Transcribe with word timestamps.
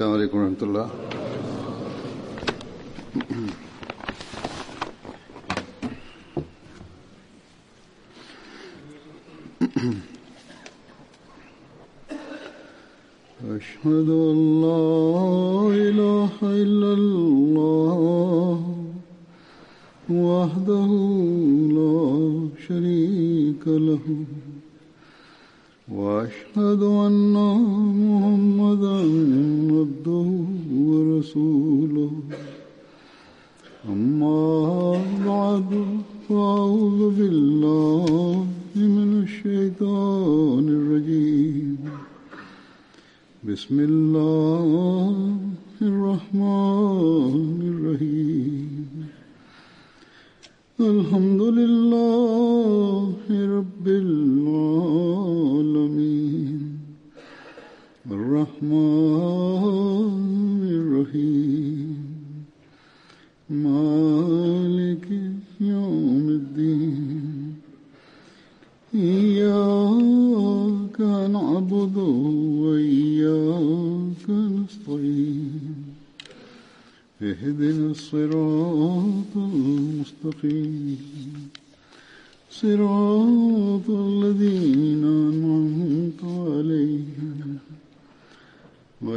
السلام 0.00 0.12
عليكم 0.12 0.38
ورحمة 0.38 0.62
الله 0.62 0.90
أشهد 13.56 14.08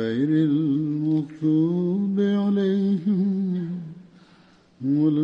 غير 0.04 0.30
المغضوب 0.46 2.18
عليهم 2.20 3.22
ولا 4.82 5.24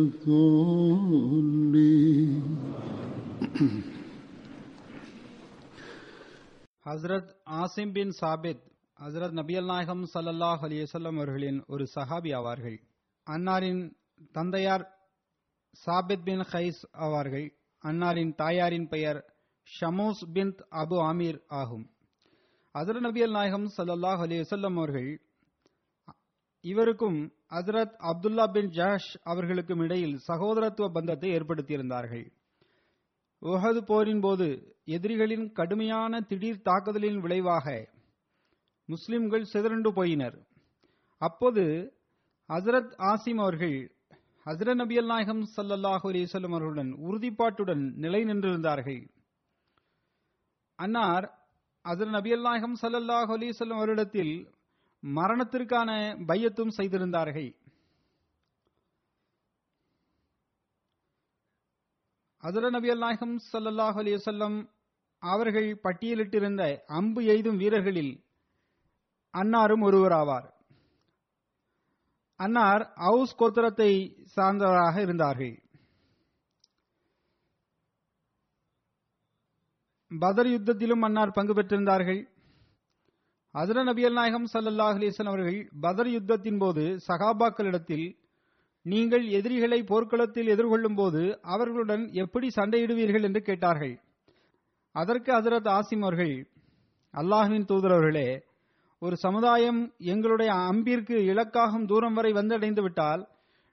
الضالين 1.66 2.32
ஹஸ்ரத் 6.86 7.30
ஆசிம் 7.56 7.92
பின் 7.94 8.12
சாபித் 8.18 8.60
ஹஸ்ரத் 8.98 9.34
நபியல் 9.38 9.68
நாயகம் 9.70 10.02
ஸல்லல்லாஹு 10.12 10.62
அலைஹி 10.66 10.82
வஸல்லம் 10.84 11.16
அவர்களின் 11.18 11.58
ஒரு 11.66 11.84
சஹாபி 11.94 12.30
ஆவார்கள் 12.38 12.76
அன்னாரின் 13.26 13.82
தந்தையார் 14.34 14.84
சாபித் 15.76 16.24
பின் 16.28 16.44
ஹைஸ் 16.52 16.82
ஆவார்கள் 17.06 17.46
அன்னாரின் 17.84 18.32
தாயாரின் 18.38 18.88
பெயர் 18.94 19.20
ஷமூஸ் 19.68 20.22
பின் 20.36 20.52
அபு 20.82 20.98
ஆமீர் 21.08 21.40
ஆகும் 21.60 21.84
ஹஸ்ரத் 22.75 23.05
நபியல் 23.05 23.33
நாயகம் 23.37 23.65
சல்லாஹ் 23.77 24.21
அலி 24.25 24.35
வஸல்லம் 24.41 24.75
அவர்கள் 24.77 25.09
இவருக்கும் 26.63 27.17
ஹசரத் 27.55 27.95
அப்துல்லா 28.09 28.45
பின் 28.51 28.69
ஜஹஷ் 28.69 29.09
அவர்களுக்கும் 29.23 29.81
இடையில் 29.81 30.13
சகோதரத்துவ 30.27 30.87
பந்தத்தை 30.97 31.29
ஏற்படுத்தியிருந்தார்கள். 31.37 32.23
உஹது 33.41 33.81
போரின் 33.89 34.21
போது 34.21 34.47
எதிரிகளின் 34.85 35.45
கடுமையான 35.51 36.21
திடீர் 36.21 36.61
தாக்குதலின் 36.61 37.19
விளைவாக 37.19 37.67
முஸ்லிம்கள் 38.89 39.49
சிதறண்டு 39.53 39.91
போயினர். 39.99 40.37
அப்போது 41.21 41.65
ஹசரத் 42.49 42.95
ஆசிம் 43.11 43.43
அவர்கள் 43.45 43.77
ஹசரத் 44.45 44.81
நபியல் 44.83 45.11
நாயகம் 45.13 45.43
ஸல்லல்லாஹு 45.57 46.05
அலைஹி 46.11 46.43
அவர்களுடன் 46.51 46.93
உறுதிப்பாட்டுடன் 47.07 47.83
நிலை 48.05 48.23
நின்றிருந்தார்கள். 48.23 49.03
அன்னார் 50.79 51.27
அதில் 51.85 52.09
நபியல் 52.09 52.41
நாயகம் 52.41 52.75
ஸல்லல்லாஹு 52.81 53.31
அலைஹி 53.35 53.51
வஸல்லம் 53.51 53.79
அவரிடத்தில் 53.81 54.33
மரணத்திற்கான 55.03 55.89
பையத்தும் 56.25 56.73
செய்திருந்தார்கள். 56.77 57.49
ஹசரத் 62.43 62.75
நபியல் 62.77 63.03
நாயகம் 63.05 63.35
ஸல்லல்லாஹு 63.53 63.97
அலைஹி 64.03 64.67
அவர்கள் 65.23 65.69
பட்டியலிட்டிருந்த 65.83 66.63
அம்பு 66.99 67.21
எய்தும் 67.23 67.57
வீரர்களில் 67.57 68.13
அன்னாரும் 69.33 69.83
ஒருவராவார். 69.87 70.47
அன்னார் 72.39 72.83
அவுஸ் 73.09 73.35
கோத்திரத்தை 73.39 73.91
சார்ந்தவராக 74.35 74.95
இருந்தார்கள். 75.01 75.53
பதர் 80.19 80.47
யுத்தத்திலும் 80.47 81.03
அன்னார் 81.03 81.31
பங்கு 81.31 81.53
பெற்றிருந்தார்கள். 81.53 82.27
ஹசரத் 83.53 83.87
நபியல் 83.89 84.11
நாயகம் 84.11 84.47
சல்லல்லாஹ் 84.53 84.97
அலிசன் 84.97 85.23
அவர்கள் 85.23 85.69
பதர் 85.81 86.07
யுத்தத்தின் 86.07 86.57
போது 86.57 86.97
சகாபாக்களிடத்தில் 87.07 88.15
நீங்கள் 88.83 89.25
எதிரிகளை 89.27 89.83
போர்க்களத்தில் 89.83 90.47
எதிர்கொள்ளும் 90.47 90.95
போது 90.95 91.39
அவர்களுடன் 91.41 92.09
எப்படி 92.11 92.47
சண்டையிடுவீர்கள்? 92.55 93.21
என்று 93.21 93.41
கேட்டார்கள். 93.41 93.99
அதற்கு 94.91 95.31
ஹசரத் 95.33 95.79
ஆசிம் 95.79 96.01
அவர்கள் 96.01 96.47
அல்லாஹுவின் 97.13 97.67
தூதரவர்களே 97.71 98.39
ஒரு 98.99 99.17
சமுதாயம் 99.17 99.93
எங்களுடைய 99.97 100.51
அம்பிற்கு 100.51 101.15
இலக்காகும் 101.31 101.87
தூரம் 101.87 102.13
வரை 102.13 102.31
வந்தடைந்து 102.31 102.81
விட்டால் 102.81 103.27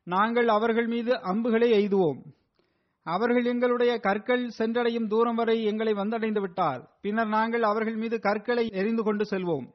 நாங்கள் 0.04 0.48
அவர்கள் 0.48 0.86
மீது 0.86 1.20
அம்புகளை 1.22 1.72
எய்துவோம். 1.72 2.20
அவர்கள் 3.14 3.46
எங்களுடைய 3.52 3.92
கற்கள் 4.06 4.44
சென்றடையும் 4.58 5.10
தூரம் 5.12 5.38
வரை 5.40 5.56
எங்களை 5.70 5.92
வந்தடைந்து 5.92 6.40
விட்டார். 6.40 6.80
பின்னர் 7.04 7.30
நாங்கள் 7.36 7.64
அவர்கள் 7.70 7.98
மீது 8.02 8.16
கற்களை 8.26 8.64
எரிந்து 8.80 9.02
கொண்டு 9.02 9.24
செல்வோம். 9.30 9.66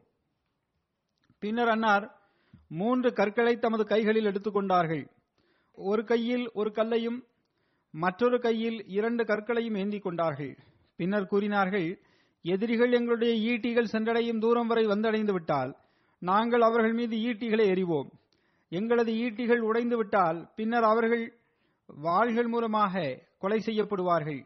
பின்னர் 1.44 1.72
அன்னார் 1.76 2.06
மூன்று 2.80 3.10
கற்களை 3.14 3.54
தமது 3.60 3.84
கைகளில் 3.86 4.30
எடுத்துக்கொண்டார்கள் 4.30 5.04
ஒரு 5.78 6.02
கையில் 6.12 6.46
ஒரு 6.54 6.70
கல்லையும் 6.72 7.20
மற்றொரு 7.94 8.38
கையில் 8.40 8.80
இரண்டு 8.98 9.24
கற்களையும் 9.24 9.78
ஏந்தி 9.82 10.00
கொண்டார்கள். 10.00 10.54
பின்னர் 11.00 11.30
கூறினார்கள் 11.32 11.88
எதிரிகள் 12.46 12.92
எங்களுடைய 12.92 13.34
ஈட்டிகள் 13.52 13.92
சென்றடையும் 13.94 14.42
தூரம் 14.46 14.70
வரை 14.72 14.84
வந்தடைந்து 14.88 15.34
விட்டால் 15.36 15.72
நாங்கள் 16.22 16.62
அவர்கள் 16.62 16.96
மீது 17.00 17.16
ஈட்டிகளை 17.30 17.66
எறிவோம். 17.74 18.10
எங்களது 18.72 19.12
ஈட்டிகள் 19.26 19.62
உடைந்து 19.70 19.98
விட்டால் 19.98 20.40
பின்னர் 20.56 20.88
அவர்கள் 20.92 21.26
வாள்கள் 21.86 22.48
மூலமாக 22.48 23.20
கொலை 23.40 23.62
செய்யப்படுவார்கள். 23.66 24.46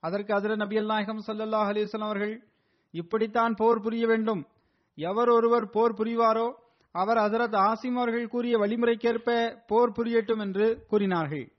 அதற்கு 0.00 0.34
அதிர 0.34 0.56
நபியல் 0.56 0.84
நாயகம் 0.84 1.22
சல்லல்லாஹ் 1.26 1.70
அலிஸ்லாம் 1.72 1.98
அவர்கள் 1.98 2.48
இப்படித்தான் 2.90 3.54
போர் 3.54 3.80
புரிய 3.80 4.06
வேண்டும். 4.06 4.46
எவர் 4.94 5.28
ஒருவர் 5.28 5.70
போர் 5.70 5.94
புரிவாரோ 5.94 6.52
அவர் 6.90 7.16
ஹசரத் 7.16 7.54
ஆசிம் 7.54 7.94
அவர்கள் 7.94 8.28
கூறிய 8.28 8.58
வழிமுறைக்கேற்ப 8.58 9.58
போர் 9.66 9.92
புரியட்டும் 9.92 10.40
என்று 10.40 10.84
கூறினார்கள். 10.88 11.52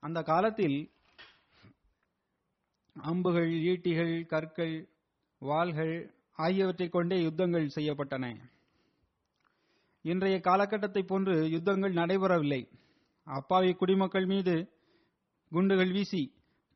அந்த 0.00 0.22
காலத்தில் 0.22 0.90
அம்புகள் 3.02 3.50
ஈட்டிகள் 3.50 4.26
கற்கள் 4.26 4.88
வாள்கள் 5.38 6.14
ஆகியவற்றைக் 6.36 6.92
கொண்டே 6.92 7.24
யுத்தங்கள் 7.24 7.70
செய்யப்பட்டன. 7.74 8.36
இன்றைய 10.02 10.40
காலகட்டத்தை 10.40 11.02
போன்று 11.02 11.48
யுத்தங்கள் 11.50 11.94
நடைபெறவில்லை. 11.94 12.68
அப்பாவி 13.26 13.70
குடிமக்கள் 13.74 14.26
மீது 14.26 14.54
குண்டுகள் 15.52 15.92
வீசி 15.92 16.22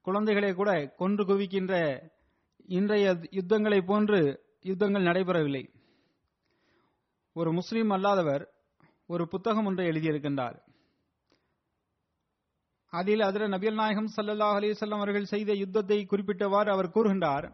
குழந்தைகளை 0.06 0.54
கூட 0.54 0.70
கொன்று 1.00 1.22
குவிக்கின்ற 1.24 1.74
இன்றைய 2.68 3.06
யுத்தங்களை 3.30 3.80
போன்று 3.82 4.20
யுத்தங்கள் 4.62 5.06
நடைபெறவில்லை. 5.08 5.62
ஒரு 7.36 7.50
முஸ்லீம் 7.52 7.90
அல்லாதவர் 7.96 8.44
ஒரு 9.06 9.24
புத்தகம் 9.28 9.66
ஒன்றை 9.66 9.84
எழுதியிருக்கின்றார். 9.86 10.56
அதில் 12.92 13.20
அதிர 13.20 13.48
நபியல் 13.48 13.80
நாயகம் 13.80 14.10
சல்லல்லாஹ் 14.16 14.56
அலிசல்லாம் 14.58 15.02
அவர்கள் 15.02 15.32
செய்த 15.32 15.50
யுத்தத்தை 15.54 15.98
குறிப்பிட்டவாறு 16.12 16.70
அவர் 16.74 16.94
கூறுகின்றார் 16.96 17.46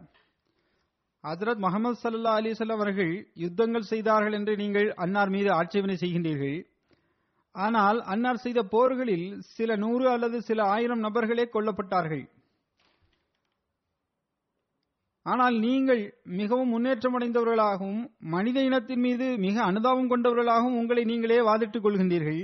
ஹசரத் 1.23 1.63
முகமது 1.65 1.97
சல்லா 2.03 2.33
அலிசல்லாம் 2.39 2.81
அவர்கள் 2.81 3.13
யுத்தங்கள் 3.45 3.89
செய்தார்கள் 3.91 4.33
என்று 4.33 4.55
நீங்கள் 4.55 4.89
அன்னார் 4.93 5.29
மீது 5.29 5.49
ஆட்சேபனை 5.51 5.97
செய்கின்றீர்கள். 6.01 6.57
ஆனால் 7.65 7.99
அன்னார் 8.13 8.43
செய்த 8.43 8.59
போர்களில் 8.73 9.27
சில 9.55 9.69
நூறு 9.83 10.05
அல்லது 10.13 10.37
சில 10.49 10.59
ஆயிரம் 10.73 11.05
நபர்களே 11.05 11.45
கொல்லப்பட்டார்கள். 11.53 12.25
ஆனால் 15.25 15.55
நீங்கள் 15.65 16.01
மிகவும் 16.39 16.71
முன்னேற்றமடைந்தவர்களாகவும் 16.73 18.03
மனித 18.33 18.57
இனத்தின் 18.67 19.03
மீது 19.05 19.25
மிக 19.45 19.55
அனுதாபம் 19.69 20.11
கொண்டவர்களாகவும் 20.11 20.77
உங்களை 20.81 21.03
நீங்களே 21.11 21.39
வாதிட்டுக் 21.49 21.85
கொள்கின்றீர்கள். 21.85 22.43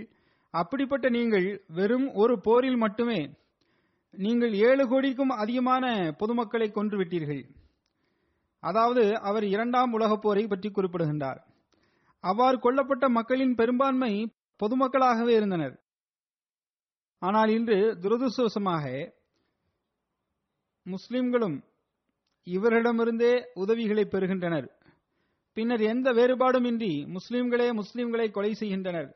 அப்படிப்பட்ட 0.53 1.05
நீங்கள் 1.17 1.47
வெறும் 1.77 2.07
ஒரு 2.23 2.33
போரில் 2.47 2.81
மட்டுமே 2.85 3.21
நீங்கள் 4.13 4.53
ஏழு 4.67 4.83
கோடிக்கும் 4.87 5.33
அதிகமான 5.43 5.85
பொதுமக்களை 6.19 6.67
கொன்றுவிட்டீர்கள். 6.71 7.43
அதாவது 8.63 9.03
அவர் 9.29 9.45
இரண்டாம் 9.53 9.93
உலகப் 9.97 10.23
போரை 10.25 10.43
பற்றி 10.47 10.69
குறிப்பிடுகின்றார். 10.71 11.39
அவ்வாறு 12.23 12.57
கொல்லப்பட்ட 12.65 13.05
மக்களின் 13.17 13.55
பெரும்பான்மை 13.61 14.13
பொதுமக்களாகவே 14.61 15.33
இருந்தனர். 15.39 15.75
ஆனால் 17.21 17.49
இன்று 17.49 17.77
துரதிருஷ்டவசமாக 18.03 18.85
முஸ்லிம்களும் 20.85 21.57
இவரிடமிருந்தே 22.47 23.33
உதவிகளை 23.53 24.05
பெறுகின்றனர். 24.05 24.67
பின்னர் 25.53 25.81
எந்த 25.81 26.07
வேறுபாடுமின்றி 26.13 26.93
முஸ்லிம்களே 27.15 27.67
முஸ்லிம்களை 27.71 28.31
கொலை 28.31 28.53
செய்கின்றனர். 28.53 29.09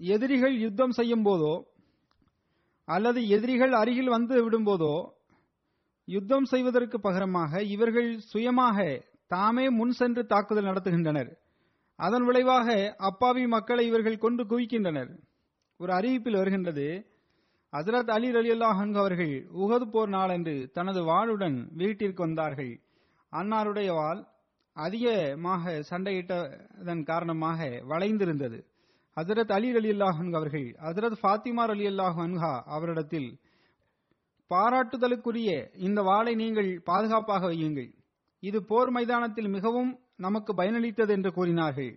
எதிரிகள் 0.00 0.54
யுத்தம் 0.58 0.90
செய்யும் 0.90 1.24
போதோ 1.24 1.54
அல்லது 2.84 3.20
எதிரிகள் 3.28 3.72
அருகில் 3.72 4.08
வந்து 4.08 4.34
விடும்போதோ 4.44 4.94
யுத்தம் 6.08 6.44
செய்வதற்கு 6.44 6.98
பகரமாக 7.00 7.62
இவர்கள் 7.74 8.18
சுயமாக 8.20 8.78
தாமே 9.26 9.66
முன் 9.70 9.90
சென்று 9.90 10.22
தாக்குதல் 10.26 10.68
நடத்துகின்றனர். 10.70 11.30
அதன் 12.06 12.24
விளைவாக 12.24 12.68
அப்பாவி 13.08 13.44
மக்களை 13.54 13.84
இவர்கள் 13.86 14.22
கொண்டு 14.24 14.42
குவிக்கின்றனர். 14.50 15.10
ஒரு 15.80 15.92
அறிவிப்பில் 15.92 16.40
வருகின்றது 16.40 16.86
ஹசரத் 17.72 18.10
அலி 18.16 18.28
அலி 18.40 18.50
அல்லாஹ் 18.54 18.80
அவர்கள் 19.02 19.34
உகது 19.62 19.86
போர் 19.94 20.08
நாளன்று 20.08 20.54
தனது 20.76 21.00
வாளுடன் 21.10 21.58
வீட்டிற்கு 21.80 22.20
வந்தார்கள். 22.22 22.72
அன்னாருடைய 23.32 23.90
வாள் 23.98 24.22
அதிகமாக 24.76 25.72
சண்டையிட்டதன் 25.90 27.02
காரணமாக 27.02 27.68
வளைந்திருந்தது. 27.90 28.58
ஹசரத் 29.16 29.52
அலி 29.58 29.70
அலி 29.80 29.90
அல்லாஹன் 29.94 30.32
அவர்கள் 30.38 30.68
ஹசரத் 30.86 31.16
ஃபாத்திமார் 31.22 31.72
அலி 31.76 31.86
அல்லாஹ் 31.88 32.18
அன்ஹா 32.26 32.52
அவரிடத்தில் 32.76 33.30
பாராட்டுதலுக்குரிய 34.50 35.50
இந்த 35.86 36.00
வாளை 36.02 36.32
நீங்கள் 36.34 36.70
பாதுகாப்பாக 36.90 37.42
வையுங்கள். 37.52 37.90
இது 38.42 38.58
போர் 38.70 38.90
மைதானத்தில் 38.90 39.50
மிகவும் 39.56 39.90
நமக்கு 40.24 40.52
பயனளித்தது 40.54 41.12
என்று 41.16 41.30
கூறினார்கள். 41.32 41.92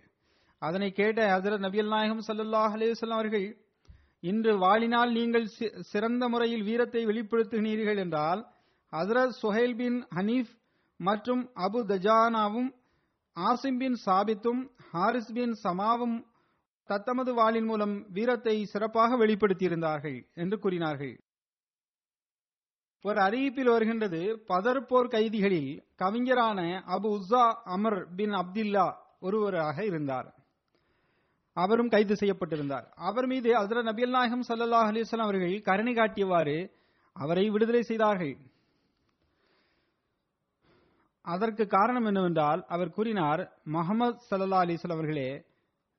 அதனை 0.62 0.88
கேட்ட 0.98 1.20
ஹசரத் 1.32 1.64
நபியல் 1.66 1.92
நாயகம் 1.94 2.24
சல்லாஹ் 2.28 2.74
அலேவசல்லாம் 2.76 3.20
அவர்கள் 3.20 3.46
இன்று 4.22 4.52
வாளினால் 4.58 5.10
நீங்கள் 5.12 5.46
சிறந்த 5.92 6.28
முறையில் 6.28 6.66
வீரத்தை 6.68 7.02
வெளிப்படுத்துகிறீர்கள் 7.06 8.00
என்றால் 8.04 8.42
ஹசரத் 8.92 9.34
சுஹைல் 9.42 9.76
பின் 9.80 9.98
ஹனீஃப் 10.16 10.52
மற்றும் 11.00 11.42
அபு 11.66 11.80
தஜானாவும் 11.90 12.70
ஆசிம் 13.36 13.78
பின் 13.78 13.96
சாபித்தும் 14.06 14.62
ஹாரிஸ் 14.90 15.32
பின் 15.32 15.54
சமாவும் 15.64 16.16
தத்தமது 16.88 17.32
வாளின் 17.34 17.68
மூலம் 17.70 17.94
வீரத்தை 18.16 18.56
சிறப்பாக 18.72 19.16
வெளிப்படுத்தியிருந்தார்கள் 19.22 20.18
என்று 20.34 20.56
கூறினார்கள். 20.58 21.14
ஒரு 23.04 23.18
அறிவிப்பில் 23.24 23.70
வருகின்றது 23.72 24.20
பதர்போர் 24.50 25.10
கைதிகளில் 25.14 25.72
கவிஞரான 26.02 26.60
அபு 26.94 27.08
உஸ்ஸா 27.16 27.42
அமர் 27.74 27.98
பின் 28.18 28.34
அப்துல்லா 28.38 28.86
ஒருவராக 29.26 29.76
இருந்தார். 29.88 30.28
அவரும் 31.56 31.90
கைது 31.94 32.14
செய்யப்பட்டிருந்தார். 32.20 32.86
அவர் 33.08 33.26
மீது 33.32 33.50
அதிர 33.60 33.78
நபியல் 33.88 34.14
நாயகம் 34.16 34.46
சல்லாஹ் 34.48 34.88
அலிஸ்லாம் 34.90 35.26
அவர்கள் 35.26 35.54
கருணை 35.68 35.92
காட்டியவாறு 35.94 36.56
அவரை 37.16 37.44
விடுதலை 37.54 37.82
செய்தார்கள். 37.90 38.34
அதற்கு 41.24 41.66
காரணம் 41.76 42.06
என்னவென்றால் 42.10 42.62
அவர் 42.74 42.94
கூறினார் 42.96 43.42
முகமது 43.76 44.24
சல்லா 44.30 44.62
அலிஸ்லாம் 44.64 44.96
அவர்களே 44.98 45.28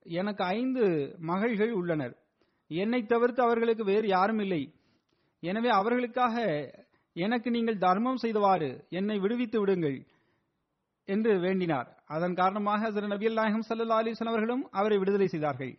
எனக்கு 0.05 0.43
ஐந்து 0.57 0.83
மகள்கள் 1.31 1.71
உள்ளனர். 1.81 2.15
என்னை 2.71 3.01
தவிர்த்து 3.13 3.41
அவர்களுக்கு 3.47 3.83
வேறு 3.93 4.07
யாரும் 4.15 4.41
இல்லை. 4.45 4.61
எனவே 5.43 5.69
அவர்களுக்காக 5.79 6.35
எனக்கு 7.15 7.49
நீங்கள் 7.51 7.83
தர்மம் 7.85 8.21
செய்தவாறு 8.23 8.69
என்னை 8.89 9.17
விடுவித்து 9.19 9.59
விடுங்கள் 9.59 9.97
என்று 11.07 11.39
வேண்டினார். 11.39 11.89
அதன் 12.05 12.33
காரணமாக 12.33 12.89
ஹசரத் 12.89 13.13
நபி 13.13 13.33
நாயகம் 13.33 13.67
சல்லா 13.69 13.97
அலிஸ்லாம் 14.01 14.31
அவர்களும் 14.33 14.63
அவரை 14.71 14.97
விடுதலை 14.97 15.27
செய்தார்கள். 15.27 15.73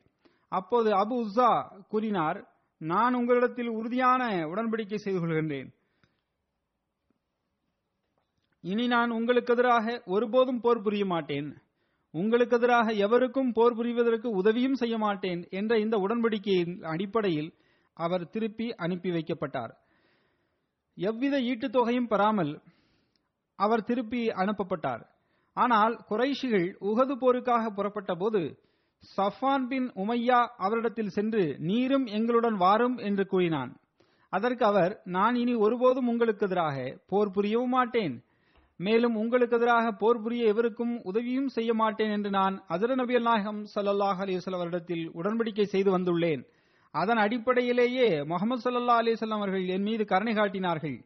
அப்போது 0.48 0.90
அபு 1.02 1.14
உஸ்ஸா 1.22 1.50
கூறினார் 1.88 2.38
நான் 2.80 3.14
உங்களிடத்தில் 3.14 3.70
உறுதியான 3.78 4.22
உடன்படிக்கை 4.52 4.98
செய்து 5.04 5.18
கொள்கின்றேன். 5.20 5.68
இனி 8.64 8.86
நான் 8.86 9.10
உங்களுக்கு 9.10 9.52
எதிராக 9.52 10.02
ஒருபோதும் 10.06 10.60
போர் 10.60 10.82
புரிய 10.82 11.04
மாட்டேன். 11.04 11.48
உங்களுக்கு 12.14 12.56
எதிராக 12.56 12.92
எவருக்கும் 13.06 13.52
போர் 13.52 13.76
புரிவதற்கு 13.78 14.28
உதவியும் 14.40 14.74
செய்ய 14.74 14.98
மாட்டேன் 14.98 15.42
என்ற 15.50 15.78
இந்த 15.78 15.96
உடன்படிக்கையின் 15.96 16.82
அடிப்படையில் 16.92 17.50
அவர் 17.96 18.30
திருப்பி 18.30 18.74
அனுப்பி 18.74 19.10
வைக்கப்பட்டார். 19.10 19.74
எவ்வித 20.98 21.40
ஈட்டுத் 21.40 21.72
தொகையும் 21.72 22.06
பெறாமல் 22.06 22.62
அவர் 23.58 23.84
திருப்பி 23.84 24.28
அனுப்பப்பட்டார். 24.28 25.02
ஆனால் 25.52 25.94
குறைஷிகள் 26.10 26.68
உகது 26.80 27.14
போருக்காக 27.20 27.66
புறப்பட்ட 27.68 28.14
போது 28.14 28.40
சஃபான் 29.16 29.66
பின் 29.66 29.92
உமையா 29.96 30.48
அவரிடத்தில் 30.56 31.08
சென்று 31.08 31.56
நீரும் 31.58 32.06
எங்களுடன் 32.06 32.56
வாரும் 32.56 32.96
என்று 32.96 33.26
கூறினான். 33.26 33.72
அதற்கு 34.28 34.64
அவர் 34.64 35.00
நான் 35.04 35.34
இனி 35.34 35.54
ஒருபோதும் 35.54 36.08
உங்களுக்கு 36.08 36.46
எதிராக 36.46 36.98
போர் 37.06 37.30
புரியவும் 37.30 37.74
மாட்டேன். 37.76 38.24
மேலும் 38.80 39.14
உங்களுக்கு 39.14 39.56
எதிராக 39.56 39.92
போர் 39.92 40.22
புரிய 40.22 40.44
எவருக்கும் 40.46 41.00
உதவியும் 41.02 41.48
செய்ய 41.48 41.74
மாட்டேன் 41.74 42.10
என்று 42.10 42.30
நான் 42.30 42.64
அசர 42.68 42.94
நபி 42.94 43.20
நாயகம் 43.20 43.66
சல்லாஹ் 43.74 44.20
அலிவசல் 44.24 44.54
அவரிடத்தில் 44.54 45.04
உடன்படிக்கை 45.14 45.62
செய்து 45.62 45.98
வந்துள்ளேன். 45.98 46.42
அதன் 47.00 47.20
அடிப்படையிலேயே 47.24 48.08
முகமது 48.32 48.62
சல்லா 48.64 48.96
அலிசல்லாம் 49.02 49.42
அவர்கள் 49.42 49.70
என் 49.74 49.86
மீது 49.88 50.04
கருணை 50.12 50.34
காட்டினார்கள். 50.34 50.96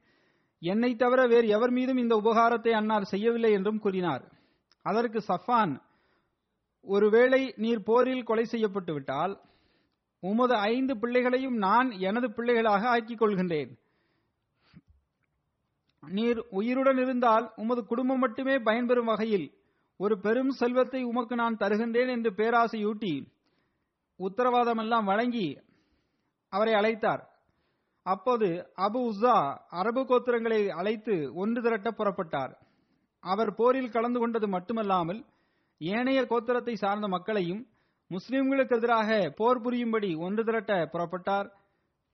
என்னை 0.62 0.90
தவிர 1.02 1.20
வேறு 1.32 1.46
எவர் 1.56 1.72
மீதும் 1.76 2.00
இந்த 2.02 2.14
உபகாரத்தை 2.22 2.72
அன்னார் 2.78 3.10
செய்யவில்லை 3.12 3.50
என்றும் 3.58 3.82
கூறினார். 3.84 4.24
அதற்கு 4.86 5.20
சஃபான் 5.28 5.72
ஒருவேளை 6.84 7.40
நீர் 7.62 7.86
போரில் 7.88 8.26
கொலை 8.28 8.44
செய்யப்பட்டு 8.52 8.92
விட்டால் 8.96 9.34
உமது 10.22 10.54
ஐந்து 10.72 10.94
பிள்ளைகளையும் 11.02 11.56
நான் 11.66 11.88
எனது 12.08 12.28
பிள்ளைகளாக 12.36 12.82
ஆக்கிக் 12.94 13.20
கொள்கின்றேன். 13.22 13.70
நீர் 16.02 16.40
உயிருடன் 16.58 17.00
இருந்தால் 17.04 17.46
உமது 17.62 17.82
குடும்பம் 17.90 18.22
மட்டுமே 18.24 18.54
பயன்பெறும் 18.68 19.10
வகையில் 19.12 19.48
ஒரு 20.00 20.14
பெரும் 20.24 20.52
செல்வத்தை 20.60 21.00
உமக்கு 21.10 21.34
நான் 21.34 21.60
தருகின்றேன் 21.62 22.12
என்று 22.16 22.30
பேராசையூட்டி 22.38 23.14
உத்தரவாதமெல்லாம் 24.20 25.08
வழங்கி 25.10 25.48
அவரை 26.52 26.74
அழைத்தார். 26.74 27.22
அப்போது 28.06 28.46
அபு 28.86 29.00
உசா 29.10 29.34
அரபு 29.80 30.02
கோத்திரங்களை 30.02 30.60
அழைத்து 30.80 31.14
ஒன்று 31.34 31.62
திரட்ட 31.62 31.90
புறப்பட்டார். 31.90 32.52
அவர் 33.24 33.54
போரில் 33.54 33.90
கலந்து 33.90 34.18
கொண்டது 34.18 34.48
மட்டுமல்லாமல் 34.48 35.20
ஏனைய 35.80 36.20
கோத்திரத்தை 36.30 36.74
சார்ந்த 36.74 37.08
மக்களையும் 37.08 37.62
முஸ்லிம்களுக்கு 38.10 38.76
எதிராக 38.76 39.10
போர் 39.36 39.60
புரியும்படி 39.60 40.10
ஒன்று 40.26 40.44
திரட்ட 40.44 40.72
புறப்பட்டார். 40.92 41.48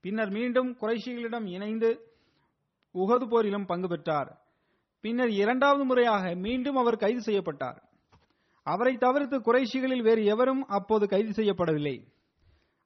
பின்னர் 0.05 0.31
மீண்டும் 0.31 0.71
குறைஷிகளிடம் 0.81 1.47
இணைந்து 1.47 1.91
உகது 2.95 3.27
போரிலும் 3.33 3.67
பங்கு 3.67 3.89
பெற்றார். 3.89 4.31
பின்னர் 5.05 5.33
இரண்டாவது 5.43 5.85
முறையாக 5.85 6.35
மீண்டும் 6.35 6.77
அவர் 6.77 6.97
கைது 6.97 7.23
செய்யப்பட்டார். 7.23 7.79
அவரை 8.67 8.95
தவிர்த்து 8.97 9.39
குறைஷிகளில் 9.39 10.03
வேறு 10.03 10.25
எவரும் 10.25 10.63
அப்போது 10.67 11.05
கைது 11.09 11.33
செய்யப்படவில்லை. 11.33 11.97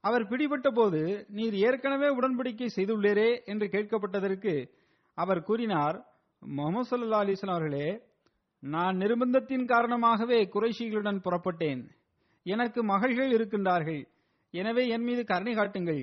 அவர் 0.05 0.29
பிடிபட்ட 0.29 0.69
போது 0.71 1.01
நீர் 1.29 1.57
ஏற்கனவே 1.69 2.09
உடன்படிக்கை 2.19 2.69
செய்துள்ளீரே 2.77 3.31
என்று 3.45 3.67
கேட்கப்பட்டதற்கு 3.67 4.55
அவர் 5.15 5.43
கூறினார் 5.43 5.97
முகமது 6.43 6.89
சல்லா 6.91 7.19
அலிஸ்லாம் 7.25 7.57
அவர்களே 7.57 7.89
நான் 8.63 8.97
நிர்பந்தத்தின் 8.97 9.65
காரணமாகவே 9.65 10.39
குறைஷிகளுடன் 10.55 11.21
புறப்பட்டேன். 11.25 11.83
எனக்கு 12.47 12.81
மகள்கள் 12.85 13.31
இருக்கின்றார்கள். 13.37 14.01
எனவே 14.55 14.83
என் 14.89 15.05
மீது 15.09 15.23
கருணை 15.25 15.55
காட்டுங்கள். 15.55 16.03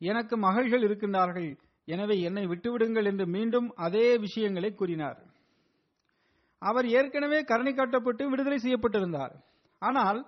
எனக்கு 0.00 0.34
மகள்கள் 0.36 0.84
இருக்கின்றார்கள். 0.86 1.50
எனவே 1.88 2.16
என்னை 2.20 2.44
விட்டுவிடுங்கள் 2.46 3.08
என்று 3.10 3.26
மீண்டும் 3.26 3.68
அதே 3.86 4.06
விஷயங்களை 4.16 4.70
கூறினார். 4.74 5.18
அவர் 6.62 6.86
ஏற்கனவே 6.98 7.38
கருணை 7.44 7.72
காட்டப்பட்டு 7.74 8.24
விடுதலை 8.30 8.58
செய்யப்பட்டிருந்தார். 8.58 9.34
ஆனால் 9.82 10.20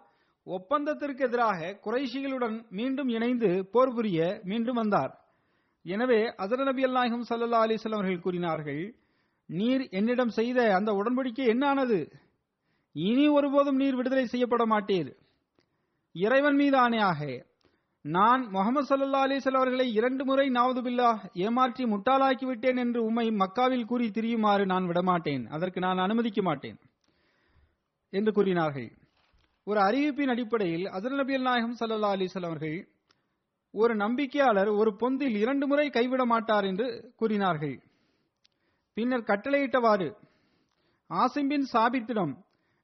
ஒப்பந்தத்திற்கு 0.56 1.22
எதிராக 1.28 1.70
குறைஷிகளுடன் 1.84 2.56
மீண்டும் 2.70 3.08
இணைந்து 3.08 3.50
போர் 3.72 3.94
புரிய 3.94 4.40
மீண்டும் 4.50 4.78
வந்தார். 4.82 5.12
எனவே 5.84 6.20
அசர 6.42 6.64
நபி 6.64 6.82
அல்நாயகம் 6.88 7.26
சல்லா 7.30 7.60
அலிஸ்லாம் 7.64 7.98
அவர்கள் 7.98 8.24
கூறினார்கள் 8.26 8.82
நீர் 9.48 9.84
என்னிடம் 9.90 10.32
செய்த 10.38 10.58
அந்த 10.74 10.90
உடன்படிக்கை 10.92 11.44
என்னானது? 11.54 11.98
இனி 12.92 13.26
ஒருபோதும் 13.28 13.76
நீர் 13.76 13.96
விடுதலை 13.96 14.26
செய்யப்பட 14.26 14.64
மாட்டீர். 14.66 15.10
இறைவன் 16.14 16.56
மீது 16.56 16.76
ஆணையாக 16.78 17.20
நான் 18.04 18.42
முகமது 18.50 18.86
சல்லா 18.88 19.20
அலிசல் 19.26 19.58
அவர்களை 19.60 19.86
இரண்டு 19.92 20.24
முறை 20.24 20.46
நாவதுபில்லா 20.50 21.08
ஏமாற்றி 21.44 21.84
முட்டாளாக்கி 21.84 22.44
விட்டேன் 22.44 22.76
என்று 22.76 23.00
உம்மை 23.04 23.26
மக்காவில் 23.42 23.84
கூறி 23.84 24.06
திரியுமாறு 24.10 24.64
நான் 24.66 24.86
விடமாட்டேன். 24.86 25.44
அதற்கு 25.46 25.80
நான் 25.80 25.98
அனுமதிக்க 25.98 26.42
மாட்டேன். 26.42 26.78
என்று 28.12 28.32
கூறினார்கள். 28.32 28.90
ஒரு 29.68 29.80
அறிவிப்பின் 29.80 30.32
அடிப்படையில் 30.34 30.86
அதில் 30.96 31.18
நபி 31.20 31.38
நாயகம் 31.38 31.76
சல்லா 31.80 32.10
அலிசல் 32.16 32.46
அவர்கள் 32.48 32.78
ஒரு 33.74 33.94
நம்பிக்கையாளர் 33.94 34.70
ஒரு 34.80 34.90
பொந்தில் 35.00 35.36
இரண்டு 35.42 35.66
முறை 35.66 35.86
கைவிட 35.90 36.22
மாட்டார் 36.24 36.64
என்று 36.64 36.86
கூறினார்கள். 37.16 37.74
பின்னர் 38.96 39.28
கட்டளையிட்டவாறு 39.30 40.08
ஆசிம் 41.10 41.50
பின் 41.50 41.66
சாபித்திடம் 41.72 42.32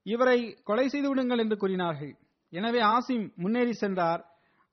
இவரை 0.07 0.39
கொலை 0.65 0.87
செய்து 0.89 1.09
விடுங்கள் 1.09 1.39
என்று 1.39 1.57
கூறினார்கள். 1.57 2.13
எனவே 2.53 2.81
ஆசிம் 2.95 3.25
முன்னேறி 3.37 3.73
சென்றார் 3.73 4.23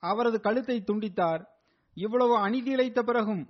அவரது 0.02 0.40
கழுத்தை 0.40 0.84
துண்டித்தார். 0.90 1.42
இவ்வளவு 1.96 2.34
அநீதி 2.36 2.70
இழைத்த 2.70 3.00
பிறகும் 3.02 3.42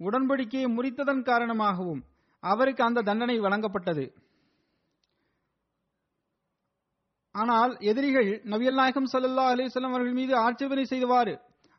உடன்படிக்கையை 0.00 0.68
முறித்ததன் 0.76 1.22
காரணமாகவும் 1.22 2.02
அவருக்கு 2.42 2.82
அந்த 2.84 3.02
தண்டனை 3.02 3.36
வழங்கப்பட்டது. 3.40 4.06
ஆனால் 7.40 7.72
எதிரிகள் 7.90 8.30
நபியல் 8.52 8.78
நாயகம் 8.80 9.08
சல்லா 9.12 9.44
அலிசல்லாம் 9.52 9.94
அவர்கள் 9.94 10.18
மீது 10.20 10.34
ஆட்சேபனை 10.44 10.84
செய்தவாறு 10.92 11.34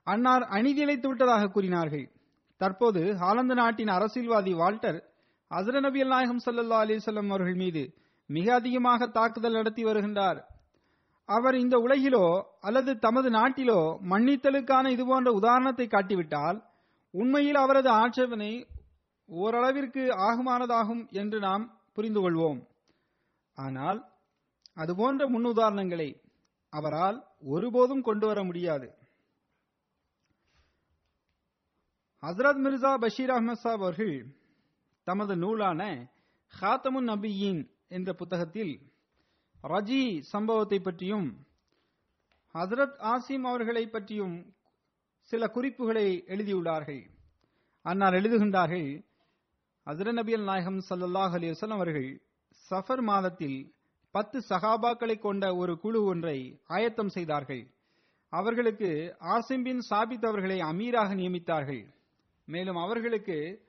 அன்னார் 0.08 0.44
அநீதி 0.58 0.82
இழைத்து 0.86 1.08
விட்டதாக 1.10 1.50
கூறினார்கள். 1.56 2.06
தற்போது 2.62 3.02
ஹாலந்து 3.22 3.56
நாட்டின் 3.62 3.92
அரசியல்வாதி 3.96 4.54
வால்டர் 4.62 5.00
அசர 5.52 5.80
நபி 5.86 6.00
நாயகம் 6.14 6.44
சல்லா 6.46 6.80
அலிசல்லாம் 6.86 7.32
அவர்கள் 7.32 7.58
மீது 7.64 7.84
மிக 8.30 8.48
அதிகமாக 8.54 9.08
தாக்குதல் 9.18 9.58
நடத்தி 9.60 9.84
வருகின்றார். 9.84 10.40
அவர் 11.30 11.56
இந்த 11.64 11.76
உலகிலோ 11.86 12.26
அல்லது 12.68 12.92
தமது 13.06 13.30
நாட்டிலோ 13.30 13.80
மன்னித்தலுக்கான 14.12 14.92
இதுபோன்ற 14.96 15.32
உதாரணத்தை 15.40 15.88
காட்டிவிட்டால் 15.88 16.58
உண்மையில் 17.14 17.60
அவரது 17.64 17.90
ஆட்சேபனை 18.02 18.52
ஓரளவிற்கு 19.30 20.04
ஆகுமானதாகும் 20.28 21.04
என்று 21.22 21.38
நாம் 21.40 21.64
புரிந்து 21.96 22.22
கொள்வோம் 22.24 22.60
ஆனால் 23.58 24.00
அதுபோன்ற 24.78 25.26
முன்னுதாரணங்களை 25.30 26.10
அவரால் 26.70 27.18
ஒருபோதும் 27.42 28.02
கொண்டு 28.02 28.26
வர 28.28 28.44
முடியாது. 28.44 28.88
ஹசரத் 32.22 32.62
மிர்சா 32.66 32.92
பஷீர் 32.98 33.30
அஹமத் 33.30 33.64
சாப் 33.64 33.82
அவர்கள் 33.82 34.16
தமது 35.04 35.36
நூலான 35.36 35.82
ஹாத்தமுன் 36.62 37.10
நபியின் 37.12 37.62
என்ற 37.88 38.14
புத்தகத்தில் 38.14 38.74
ரஜி 39.64 40.20
சம்பவத்தை 40.34 40.80
பற்றியும் 40.80 41.28
ஹசரத் 42.54 42.98
ஆசிம் 43.14 43.42
அவர்களை 43.42 43.88
பற்றியும் 43.88 44.36
சில 45.20 45.48
குறிப்புகளை 45.48 46.08
எழுதியுள்ளார்கள். 46.28 47.04
அன்னார் 47.82 48.14
எழுதுகின்றார்கள் 48.14 48.90
ஹசரத் 49.86 50.18
நபியல் 50.20 50.44
நாயகம் 50.44 50.80
சல்லாஹ் 50.90 51.36
அலி 51.40 51.50
அவர்கள் 51.70 52.10
சஃபர் 52.70 53.02
மாதத்தில் 53.02 53.60
பத்து 54.12 54.38
சகாபாக்களை 54.50 55.20
கொண்ட 55.20 55.56
ஒரு 55.56 55.80
குழு 55.80 56.04
ஒன்றை 56.04 56.38
ஆயத்தம் 56.68 57.08
செய்தார்கள். 57.08 57.64
அவர்களுக்கு 58.34 58.90
ஆசிம் 59.36 59.64
பின் 59.64 59.82
சாபித் 59.90 60.26
அவர்களை 60.26 60.58
அமீராக 60.60 61.10
நியமித்தார்கள். 61.16 61.84
மேலும் 62.46 62.76
அவர்களுக்கு 62.76 63.68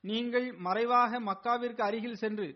நீங்கள் 0.00 0.52
மறைவாக 0.52 1.20
மக்காவிற்கு 1.20 1.80
அருகில் 1.80 2.14
சென்று 2.14 2.48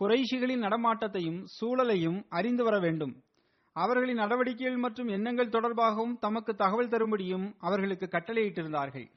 குறைஷிகளின் 0.00 0.64
நடமாட்டத்தையும் 0.66 1.40
சூழலையும் 1.56 2.18
அறிந்து 2.28 2.64
வர 2.64 2.78
வேண்டும். 2.78 3.14
அவர்களின் 3.72 4.16
நடவடிக்கைகள் 4.16 4.76
மற்றும் 4.76 5.08
எண்ணங்கள் 5.08 5.48
தொடர்பாகவும் 5.48 6.18
தமக்கு 6.18 6.54
தகவல் 6.54 6.88
தரும்படியும் 6.88 7.46
அவர்களுக்கு 7.58 8.06
கட்டளையிட்டிருந்தார்கள். 8.06 9.08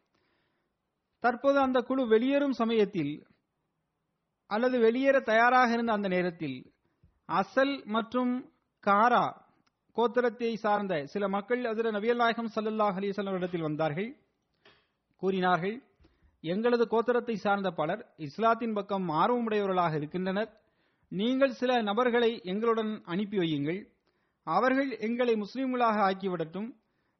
தற்போது 1.20 1.60
அந்த 1.60 1.80
குழு 1.82 2.08
வெளியேறும் 2.08 2.52
சமயத்தில் 2.52 3.14
அல்லது 4.50 4.80
வெளியேற 4.80 5.20
தயாராக 5.20 5.74
இருந்த 5.74 5.92
அந்த 5.94 6.08
நேரத்தில் 6.08 6.58
அசல் 7.30 7.76
மற்றும் 7.86 8.34
காரா 8.84 9.26
கோத்திரத்தை 9.98 10.50
சார்ந்த 10.56 10.94
சில 11.14 11.28
மக்கள் 11.28 11.62
அதில் 11.66 11.90
நபியல் 11.96 12.22
நாயகம் 12.22 12.52
சல்லாஹ் 12.56 12.98
அலிசல்லம் 13.00 13.38
இடத்தில் 13.40 13.66
வந்தார்கள். 13.68 14.10
கூறினார்கள் 15.22 15.76
எங்களது 16.44 16.86
கோத்திரத்தை 16.94 17.36
சார்ந்த 17.46 17.70
பலர் 17.72 18.02
இஸ்லாத்தின் 18.28 18.76
பக்கம் 18.78 19.08
ஆர்வமுடையவர்களாக 19.22 19.96
இருக்கின்றனர். 19.96 20.50
நீங்கள் 21.12 21.58
சில 21.62 21.82
நபர்களை 21.82 22.32
எங்களுடன் 22.52 22.92
அனுப்பி 23.06 23.38
வையுங்கள். 23.38 23.80
அவர்கள் 24.48 24.92
எங்களை 25.08 25.34
முஸ்லீம்களாக 25.44 25.98
ஆக்கிவிடட்டும். 26.10 26.70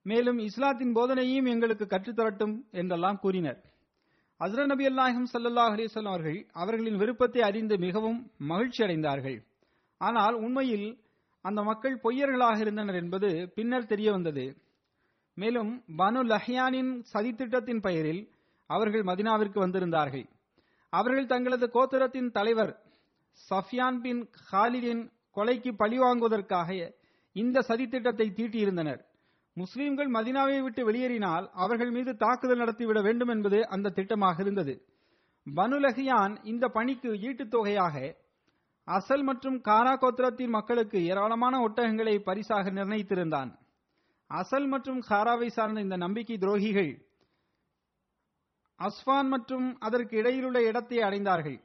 மேலும் 0.06 0.40
இஸ்லாத்தின் 0.40 0.96
போதனையும் 0.98 1.50
எங்களுக்கு 1.54 1.86
கற்றுத்தரட்டும் 1.86 2.56
என்றெல்லாம் 2.72 3.20
கூறினர். 3.20 3.60
அஸ்ர 4.40 4.66
நபி 4.72 4.86
அல்லாஹிம் 4.92 5.30
சல்லாஹ் 5.34 5.74
அலிசல்லாம் 5.76 6.14
அவர்கள் 6.14 6.40
அவர்களின் 6.62 7.00
விருப்பத்தை 7.04 7.42
அறிந்து 7.42 7.76
மிகவும் 7.86 8.20
மகிழ்ச்சி 8.52 8.82
அடைந்தார்கள் 8.86 9.38
ஆனால் 9.98 10.36
உண்மையில் 10.36 10.88
அந்த 11.42 11.64
மக்கள் 11.64 12.00
பொய்யர்களாக 12.04 12.60
இருந்தனர் 12.60 12.96
என்பது 12.96 13.52
பின்னர் 13.56 13.86
தெரிய 13.86 14.12
வந்தது. 14.12 14.46
மேலும் 15.38 15.84
பனு 15.98 16.22
லஹ்யானின் 16.24 16.92
சதித்திட்டத்தின் 17.14 17.82
பெயரில் 17.82 18.22
அவர்கள் 18.70 19.04
மதினாவிற்கு 19.04 19.58
வந்திருந்தார்கள். 19.60 20.26
அவர்கள் 20.90 21.26
தங்களது 21.26 21.68
கோத்திரத்தின் 21.74 22.32
தலைவர் 22.32 22.74
சஃபியான் 23.50 24.00
பின் 24.02 24.30
ஹாலிதின் 24.52 25.04
கொலைக்கு 25.36 25.72
பழிவாங்குவதற்காக 25.80 26.70
இந்த 27.36 27.64
சதித்திட்டத்தை 27.68 28.28
தீட்டியிருந்தனர். 28.34 29.02
முஸ்லிம்கள் 29.54 30.10
மதினாவை 30.12 30.62
விட்டு 30.62 30.92
வெளியேறினால் 30.92 31.50
அவர்கள் 31.54 31.92
மீது 31.92 32.18
தாக்குதல் 32.18 32.58
நடத்திவிட 32.58 33.02
வேண்டும் 33.02 33.28
என்பது 33.28 33.68
அந்த 33.68 33.94
திட்டமாக 33.96 34.40
இருந்தது. 34.40 34.74
பனு 35.48 35.78
லஹியான் 35.80 36.34
இந்த 36.44 36.68
பணிக்கு 36.68 37.10
ஈட்டுத் 37.20 37.52
தொகையாக 37.52 37.96
அசல் 38.88 39.24
மற்றும் 39.30 39.58
காரா 39.68 39.94
கோத்திரத்தின் 40.02 40.54
மக்களுக்கு 40.58 40.98
ஏராளமான 41.12 41.56
ஒட்டகங்களை 41.68 42.14
பரிசாக 42.28 42.70
நிர்ணயித்திருந்தான். 42.70 43.50
அசல் 44.32 44.68
மற்றும் 44.74 45.02
காராவை 45.10 45.50
சார்ந்த 45.56 45.86
இந்த 45.86 45.98
நம்பிக்கை 46.06 46.38
துரோகிகள் 46.38 46.92
அஸ்வான் 48.80 49.30
மற்றும் 49.34 49.68
அதற்கு 49.80 50.14
இடையிலுள்ள 50.18 50.58
இடத்தை 50.70 50.98
அடைந்தார்கள். 51.08 51.60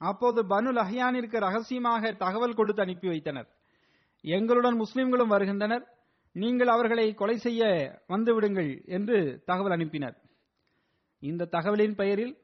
அப்போது 0.00 0.40
பனு 0.52 0.70
லஹியானிற்கு 0.78 1.38
ரகசியமாக 1.46 2.12
தகவல் 2.24 2.58
கொடுத்து 2.58 2.82
அனுப்பி 2.82 3.08
வைத்தனர். 3.08 3.48
எங்களுடன் 4.24 4.76
முஸ்லிம்களும் 4.82 5.32
வருகின்றனர். 5.34 5.84
நீங்கள் 6.34 6.72
அவர்களை 6.74 7.06
கொலை 7.20 7.36
செய்ய 7.38 7.62
வந்து 8.12 8.32
விடுங்கள் 8.34 8.70
என்று 8.96 9.18
தகவல் 9.50 9.74
அனுப்பினர். 9.76 10.16
இந்த 11.22 11.48
தகவலின் 11.56 11.96
பெயரில் 12.00 12.34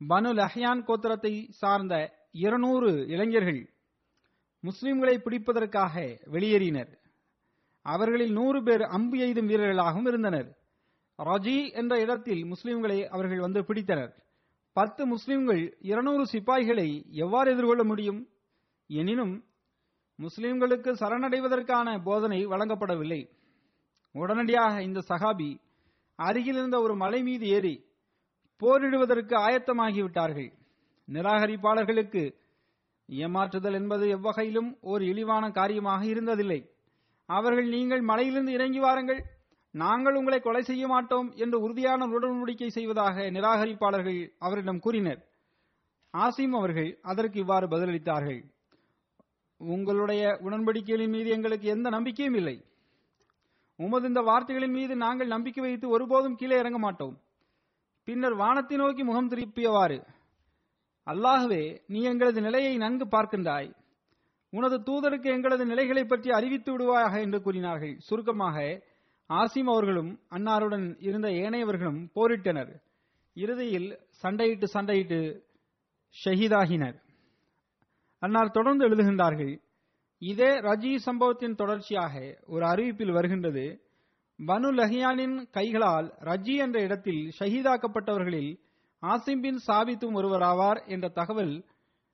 பனு 0.00 0.30
லஹ்யான் 0.40 0.82
கோத்திரத்தை 0.88 1.34
சார்ந்த 1.60 1.94
இருநூறு 2.30 3.06
இளைஞர்கள் 3.06 3.70
முஸ்லிம்களை 4.62 5.18
பிடிப்பதற்காக 5.18 6.18
வெளியேறினர். 6.32 6.98
அவர்களில் 7.82 8.32
நூறு 8.32 8.62
பேர் 8.62 8.82
அம்பு 8.82 9.18
எய்தும் 9.18 9.48
வீரர்களாகவும் 9.48 10.06
இருந்தனர். 10.06 10.58
ரஜி 11.18 11.72
என்ற 11.72 12.00
இடத்தில் 12.00 12.44
முஸ்லிம்களை 12.44 13.04
அவர்கள் 13.04 13.40
வந்து 13.40 13.60
பிடித்தனர். 13.60 14.12
பத்து 14.72 15.06
முஸ்லிம்கள் 15.06 15.76
இருநூறு 15.80 16.26
சிப்பாய்களை 16.32 17.10
எவ்வாறு 17.10 17.52
எதிர்கொள்ள 17.52 17.84
முடியும்? 17.84 18.28
எனினும் 18.86 19.44
முஸ்லிம்களுக்கு 20.18 20.92
சரணடைவதற்கான 20.92 22.02
போதனை 22.02 22.46
வழங்கப்படவில்லை. 22.46 23.28
உடனடியாக 24.12 24.82
இந்த 24.82 25.00
சகாபி 25.08 25.58
அருகில் 26.16 26.54
இருந்த 26.54 26.80
ஒரு 26.80 26.96
மலை 26.96 27.22
மீது 27.22 27.46
ஏறி 27.46 27.84
போரிடுவதற்கு 28.60 29.34
ஆயத்தமாகிவிட்டார்கள். 29.38 30.52
நிராகரிப்பாளர்களுக்கு 31.08 32.22
ஏமாற்றுதல் 33.08 33.76
என்பது 33.80 34.04
எவ்வகையிலும் 34.16 34.70
ஒரு 34.80 35.04
இழிவான 35.06 35.44
காரியமாக 35.50 36.02
இருந்ததில்லை. 36.04 36.60
அவர்கள் 37.28 37.68
நீங்கள் 37.68 38.02
மலையிலிருந்து 38.02 38.52
இறங்கி 38.52 38.78
வாருங்கள். 38.78 39.20
நாங்கள் 39.74 40.14
உங்களை 40.14 40.38
கொலை 40.40 40.62
செய்ய 40.62 40.84
மாட்டோம் 40.86 41.28
என்று 41.36 41.56
உறுதியான 41.60 42.06
உடன்படிக்கை 42.06 42.68
செய்வதாக 42.76 43.30
நிராகரிப்பாளர்கள் 43.30 44.20
அவரிடம் 44.38 44.78
கூறினர். 44.78 45.20
ஆசிம் 46.14 46.54
அவர்கள் 46.58 46.90
அதற்கு 47.02 47.38
இவ்வாறு 47.38 47.66
பதிலளித்தார்கள். 47.66 48.40
உங்களுடைய 49.60 50.22
உடன்படிக்கைகளின் 50.46 51.14
மீது 51.16 51.28
எங்களுக்கு 51.36 51.66
எந்த 51.68 51.88
நம்பிக்கையும் 51.90 52.34
இல்லை. 52.34 52.56
உமது 53.78 54.06
இந்த 54.06 54.20
வார்த்தைகளின் 54.20 54.76
மீது 54.78 54.94
நாங்கள் 54.96 55.32
நம்பிக்கை 55.34 55.62
வைத்து 55.64 55.88
ஒருபோதும் 55.88 56.36
கீழே 56.36 56.56
இறங்க 56.58 56.78
மாட்டோம். 56.78 57.16
பின்னர் 58.08 58.36
வானத்தை 58.42 58.76
நோக்கி 58.76 59.02
முகம் 59.04 59.30
திருப்பியவாறு 59.32 59.98
அல்லாகவே 61.08 61.62
நீ 61.86 62.00
எங்களது 62.02 62.40
நிலையை 62.40 62.72
நன்கு 62.76 63.06
பார்க்கின்றாய். 63.10 63.70
உனது 64.52 64.76
தூதருக்கு 64.86 65.28
எங்களது 65.36 65.64
நிலைகளை 65.66 66.04
பற்றி 66.04 66.30
அறிவித்து 66.30 66.70
விடுவாயாக 66.72 67.14
என்று 67.20 67.38
கூறினார்கள். 67.42 67.94
சுருக்கமாக 67.98 68.56
ஆசிம் 69.30 69.70
அவர்களும் 69.72 70.12
அன்னாருடன் 70.30 70.86
இருந்த 70.98 71.28
ஏனையவர்களும் 71.42 72.00
போரிட்டனர். 72.14 72.72
இறுதியில் 73.36 73.88
சண்டையிட்டு 74.22 74.66
சண்டையிட்டு 74.74 75.20
ஷஹீதாகினர். 76.16 76.96
அன்னார் 78.22 78.50
தொடர்ந்து 78.50 78.82
எழுதுகின்றார்கள் 78.88 79.52
இதே 80.22 80.52
ரஜி 80.60 80.92
சம்பவத்தின் 80.98 81.54
தொடர்ச்சியாக 81.54 82.14
ஒரு 82.46 82.64
அறிவிப்பில் 82.66 83.12
வருகின்றது 83.12 83.66
பனு 84.38 84.70
லஹியானின் 84.78 85.36
கைகளால் 85.50 86.08
ரஜி 86.20 86.54
என்ற 86.64 86.78
இடத்தில் 86.80 87.22
ஷஹீதாக்கப்பட்டவர்களில் 87.38 88.50
ஆசிம் 89.02 89.42
பின் 89.42 89.60
சாபித்தும் 89.66 90.16
ஒருவராவார் 90.20 90.80
என்ற 90.86 91.06
தகவல் 91.08 91.54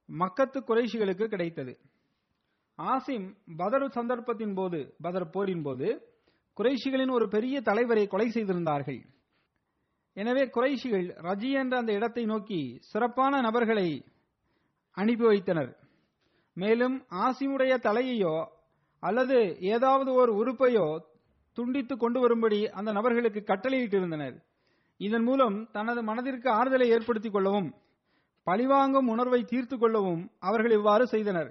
மக்கத்து 0.08 0.58
குறைஷிகளுக்கு 0.68 1.26
கிடைத்தது. 1.28 1.72
ஆசிம் 2.78 3.26
பதர் 3.56 3.86
சந்தர்ப்பத்தின் 3.96 4.54
போது 4.54 4.80
பதர் 5.00 5.30
போரின் 5.30 5.62
போது 5.62 5.88
குறைஷிகளின் 6.56 7.12
ஒரு 7.16 7.26
பெரிய 7.28 7.56
தலைவரை 7.60 8.04
கொலை 8.06 8.28
செய்திருந்தார்கள். 8.30 9.00
எனவே 10.16 10.44
குறைஷிகள் 10.56 11.06
ரஜி 11.28 11.50
என்ற 11.60 11.74
அந்த 11.78 11.92
இடத்தை 11.92 12.24
நோக்கி 12.24 12.60
சிறப்பான 12.90 13.40
நபர்களை 13.40 13.88
அனுப்பி 14.96 15.26
வைத்தனர். 15.26 15.72
மேலும் 16.56 16.96
ஆசிமுடைய 17.26 17.74
தலையையோ 17.86 18.34
அல்லது 19.02 19.38
ஏதாவது 19.74 20.10
ஒரு 20.14 20.32
உறுப்பையோ 20.40 20.86
துண்டித்து 21.58 21.94
கொண்டு 21.96 22.20
வரும்படி 22.20 22.60
அந்த 22.68 22.90
நபர்களுக்கு 22.92 23.40
கட்டளையிட்டிருந்தனர். 23.50 24.36
இதன் 25.00 25.24
மூலம் 25.24 25.56
தனது 25.72 26.02
மனதிற்கு 26.02 26.48
ஆறுதலை 26.50 26.86
ஏற்படுத்திக் 26.88 27.34
கொள்ளவும் 27.36 27.68
பழிவாங்கும் 28.46 29.08
உணர்வை 29.08 29.40
தீர்த்து 29.44 29.76
கொள்ளவும் 29.78 30.22
அவர்கள் 30.38 30.74
இவ்வாறு 30.78 31.04
செய்தனர். 31.06 31.50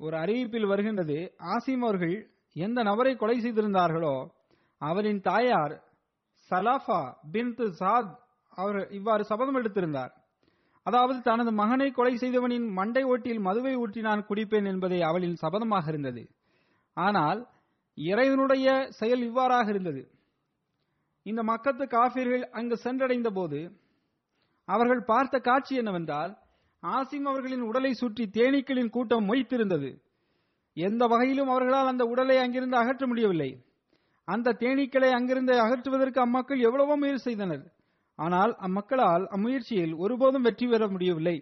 ஒரு 0.00 0.16
அறிவிப்பில் 0.16 0.66
வருகின்றது 0.66 1.16
ஆசிம் 1.54 1.82
அவர்கள் 1.86 2.14
எந்த 2.56 2.82
நபரை 2.82 3.12
கொலை 3.16 3.36
செய்திருந்தார்களோ 3.40 4.14
அவரின் 4.80 5.20
தாயார் 5.20 5.74
சலாஃபா 6.50 7.00
பின் 7.32 7.52
சாத் 7.80 8.12
அவர் 8.58 8.78
இவ்வாறு 8.90 9.22
சபதம் 9.24 9.58
எடுத்திருந்தார். 9.60 10.12
அதாவது 10.86 11.18
தனது 11.22 11.50
மகனை 11.52 11.88
கொலை 11.90 12.14
செய்தவனின் 12.16 12.66
மண்டை 12.78 13.02
ஓட்டில் 13.04 13.40
மதுவை 13.40 13.74
ஊற்றி 13.76 14.00
நான் 14.00 14.26
குடிப்பேன் 14.28 14.68
என்பதே 14.72 15.00
அவளின் 15.00 15.36
சபதமாக 15.42 15.88
இருந்தது. 15.88 16.22
ஆனால் 16.96 17.40
இறைவனுடைய 17.98 18.66
செயல் 18.90 19.22
இவ்வாறாக 19.22 19.66
இருந்தது. 19.70 20.02
இந்த 21.30 21.42
மக்கத்து 21.50 21.84
காபிர்கள் 21.94 22.44
அங்கு 22.58 22.76
சென்றடைந்த 22.84 23.30
போது 23.38 23.60
அவர்கள் 24.68 25.02
பார்த்த 25.04 25.36
காட்சி 25.48 25.74
என்னவென்றால் 25.76 26.32
ஆசிம் 26.82 27.26
அவர்களின் 27.30 27.64
உடலை 27.68 27.90
சுற்றி 27.92 28.24
தேனீக்களின் 28.36 28.94
கூட்டம் 28.94 29.26
மொய்த்திருந்தது. 29.30 29.90
எந்த 30.76 31.02
வகையிலும் 31.06 31.50
அவர்களால் 31.52 31.90
அந்த 31.92 32.04
உடலை 32.04 32.36
அங்கிருந்து 32.38 32.76
அகற்ற 32.76 33.04
முடியவில்லை. 33.06 33.50
அந்த 34.28 34.56
தேனீக்களை 34.62 35.10
அங்கிருந்து 35.18 35.54
அகற்றுவதற்கு 35.64 36.20
அம்மக்கள் 36.20 36.60
எவ்வளவோ 36.60 36.94
முயற்சி 36.96 37.26
செய்தனர். 37.26 37.64
ஆனால் 38.18 38.52
அம்மக்களால் 38.66 39.24
அம்முயற்சியில் 39.36 39.94
ஒருபோதும் 39.94 40.46
வெற்றி 40.48 40.66
பெற 40.66 40.84
முடியவில்லை. 40.88 41.36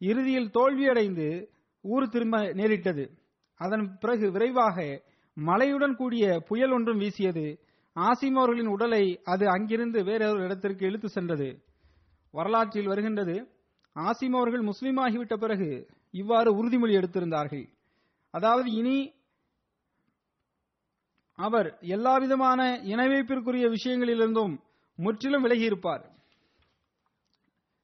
இறுதியில் 0.00 0.52
தோல்வியடைந்து 0.56 1.28
ஊர் 1.84 2.06
திரும்ப 2.08 2.38
நேரிட்டது. 2.58 3.04
அதன் 3.60 3.84
பிறகு 3.98 4.26
விரைவாக 4.32 4.76
மழையுடன் 5.36 5.94
கூடிய 5.94 6.24
புயல் 6.48 6.72
ஒன்றும் 6.76 7.00
வீசியது. 7.02 7.46
ஆசிம் 8.00 8.36
அவர்களின் 8.36 8.66
உடலை 8.66 9.04
அது 9.24 9.44
அங்கிருந்து 9.48 10.04
வேறொரு 10.04 10.44
இடத்திற்கு 10.44 10.86
இழுத்து 10.86 11.08
சென்றது. 11.08 11.48
வரலாற்றில் 12.34 12.86
வருகின்றது 12.86 13.36
ஆசிம் 13.96 14.36
அவர்கள் 14.36 14.60
முஸ்லீம் 14.60 14.96
ஆகிவிட்ட 14.96 15.36
பிறகு 15.36 15.70
இவ்வாறு 16.10 16.50
உறுதிமொழி 16.58 16.94
எடுத்திருந்தார்கள். 17.00 17.66
அதாவது 18.34 18.68
இனி 18.72 18.98
அவர் 21.38 21.68
எல்லாவிதமான 21.80 22.60
இணைவைப்பிற்குரிய 22.92 23.66
விஷயங்களிலிருந்தும் 23.76 24.54
முற்றிலும் 24.98 25.44
விலகியிருப்பார். 25.44 26.04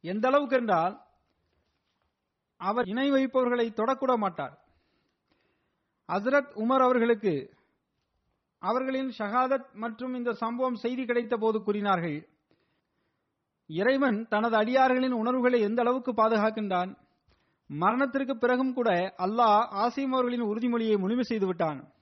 எந்த 0.05 0.29
அளவுக்கு 0.29 0.57
என்றால் 0.57 0.95
அவர் 2.61 2.87
இணை 2.87 3.11
வைப்பவர்களை 3.11 3.67
தொடக்கூட 3.77 4.17
மாட்டார். 4.17 4.55
ஹசரத் 6.09 6.53
உமர் 6.65 6.85
அவர்களுக்கு 6.85 7.33
அவர்களின் 8.59 9.13
ஷஹாதத் 9.19 9.73
மற்றும் 9.73 10.15
இந்த 10.15 10.33
சம்பவம் 10.33 10.75
செய்தி 10.75 11.05
கிடைத்த 11.05 11.37
போது 11.37 11.63
கூறினார்கள் 11.63 12.29
இறைவன் 13.67 14.29
தனது 14.29 14.57
அடியார்களின் 14.57 15.11
உணர்வுகளை 15.11 15.61
எந்த 15.61 15.83
அளவுக்கு 15.83 16.13
பாதுகாக்கின்றான்? 16.13 16.97
மரணத்திற்கு 17.67 18.39
பிறகும் 18.39 18.73
கூட 18.73 19.15
அல்லாஹ் 19.19 19.69
ஆசிம் 19.85 20.13
அவர்களின் 20.13 20.43
உறுதிமொழியை 20.43 20.99
முழுமை 20.99 21.23
செய்து 21.23 21.47
விட்டான். 21.47 21.93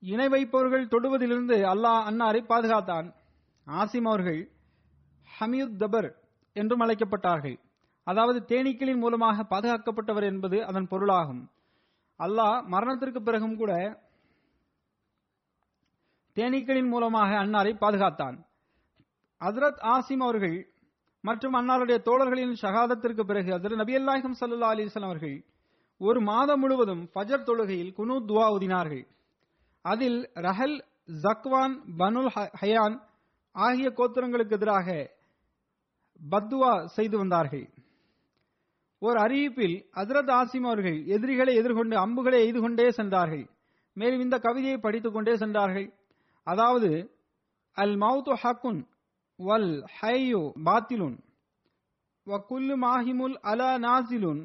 இணை 0.00 0.28
வைப்பவர்கள் 0.28 0.86
தொடுவதிலிருந்து 0.86 1.56
அல்லாஹ் 1.56 2.02
அன்னாரை 2.10 2.46
பாதுகாத்தான். 2.46 3.14
ஆசிம் 3.66 4.04
அவர்கள் 4.04 4.50
ஹமியுத் 5.40 5.78
தபர் 5.78 6.10
என்றும் 6.52 6.80
அழைக்கப்பட்டார்கள். 6.80 7.58
அதாவது 8.04 8.44
தேனீக்களின் 8.48 8.98
மூலமாக 8.98 9.46
பாதுகாக்கப்பட்டவர் 9.50 10.22
என்பது 10.22 10.66
அதன் 10.66 10.86
பொருளாகும். 10.86 11.50
அல்லாஹ் 12.18 12.66
மரணத்திற்கு 12.66 13.22
பிறகும் 13.22 13.56
கூட 13.56 14.04
தேனீக்களின் 16.36 16.88
மூலமாக 16.88 17.30
அன்னாரை 17.34 17.72
பாதுகாத்தான். 17.76 18.36
ஹசரத் 19.40 19.80
ஆசிம் 19.94 20.24
அவர்கள் 20.26 20.70
மற்றும் 21.20 21.54
அன்னாருடைய 21.54 21.98
தோழர்களின் 21.98 22.56
ஷகாதத்திற்கு 22.62 23.22
பிறகு 23.22 23.50
ஹசரத் 23.58 23.74
நபி 23.74 23.94
அல்லாஹம் 23.96 24.36
சல்லா 24.40 24.68
அலிஸ்லாம் 24.72 25.08
அவர்கள் 25.10 25.44
ஒரு 25.98 26.20
மாதம் 26.20 26.60
முழுவதும் 26.60 27.02
ஃபஜர் 27.14 27.46
தொழுகையில் 27.48 27.94
குனு 27.96 28.16
துவா 28.28 28.46
உதினார்கள் 28.56 29.04
அதில் 29.82 30.30
ரஹல் 30.34 30.76
ஜக்வான் 31.22 31.74
பனுல் 31.98 32.30
ஹயான் 32.60 32.96
ஆகிய 33.52 33.88
கோத்திரங்களுக்கு 33.88 34.50
எதிராக 34.50 35.10
பத்துவா 36.30 36.84
செய்து 36.84 37.18
வந்தார்கள். 37.18 37.66
ஒரு 38.98 39.20
அறிவிப்பில் 39.20 39.76
ஹசரத் 39.94 40.32
ஆசிம் 40.40 40.66
அவர்கள் 40.70 40.98
எதிரிகளை 41.06 41.54
எதிர்கொண்டு 41.54 41.96
அம்புகளை 41.96 42.40
எய்து 42.40 42.60
கொண்டே 42.60 42.90
சென்றார்கள். 42.90 43.44
மேலும் 43.94 44.20
இந்த 44.20 44.38
கவிதையை 44.38 44.78
படித்துக் 44.78 45.12
கொண்டே 45.12 45.36
சென்றார்கள். 45.36 45.88
அதாவது 46.46 46.90
அல் 47.76 47.96
மவுத்து 47.96 48.34
ஹக்குன் 48.42 48.80
வல் 49.38 49.72
ஹையு 49.98 50.42
பாத்திலுன் 50.64 51.16
வ 52.26 52.38
குல்லு 52.48 52.76
மாஹிமுல் 52.76 53.36
அலா 53.42 53.72
நாசிலுன் 53.78 54.42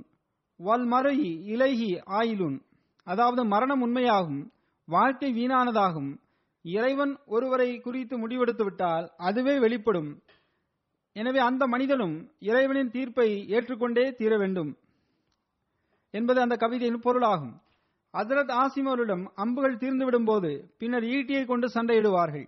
வல் 0.59 0.85
மறை 0.85 1.15
இலைஹி 1.53 1.87
ஆயிலுன். 2.19 2.57
அதாவது 3.07 3.41
மரணம் 3.43 3.81
உண்மையாகும் 3.81 4.41
வாழ்க்கை 4.87 5.29
வீணானதாகும். 5.33 6.11
இறைவன் 6.65 7.13
ஒருவரை 7.25 7.69
குறித்து 7.79 8.15
முடிவெடுத்துவிட்டால் 8.17 9.05
அதுவே 9.19 9.55
வெளிப்படும். 9.59 10.11
எனவே 11.15 11.39
அந்த 11.39 11.63
மனிதனும் 11.67 12.15
இறைவனின் 12.49 12.91
தீர்ப்பை 12.91 13.29
ஏற்றுக்கொண்டே 13.55 14.05
தீர 14.13 14.33
வேண்டும் 14.37 14.71
என்பது 16.13 16.39
அந்த 16.41 16.55
கவிதையின் 16.55 17.03
பொருளாகும். 17.05 17.55
அதரத் 18.13 18.51
ஆசிம் 18.61 18.87
அவரிடம் 18.87 19.31
அம்புகள் 19.35 19.77
தீர்ந்துவிடும் 19.77 20.25
போது 20.25 20.49
பின்னர் 20.77 21.03
ஈட்டியை 21.03 21.45
கொண்டு 21.45 21.67
சண்டையிடுவார்கள். 21.67 22.47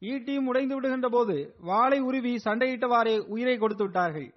ஈட்டியும் 0.00 0.46
உடைந்து 0.46 0.74
விடுகின்ற 0.74 1.08
போது 1.08 1.36
வாளை 1.58 1.98
உருவி 2.00 2.34
சண்டையிட்டவாறே 2.44 3.14
உயிரை 3.26 3.58
கொடுத்து 3.58 3.84
விட்டார்கள். 3.84 4.28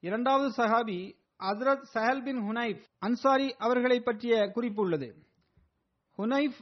இரண்டாவது 0.00 0.48
சஹாபி 0.56 0.98
அசரத் 1.38 1.84
சஹல் 1.94 2.22
பின் 2.22 2.40
ஹுனைஃப் 2.48 2.82
அன்சாரி 2.98 3.48
அவர்களை 3.56 4.00
பற்றிய 4.00 4.50
குறிப்பு 4.50 4.82
உள்ளது. 4.82 5.08
ஹுனைஃப் 6.18 6.58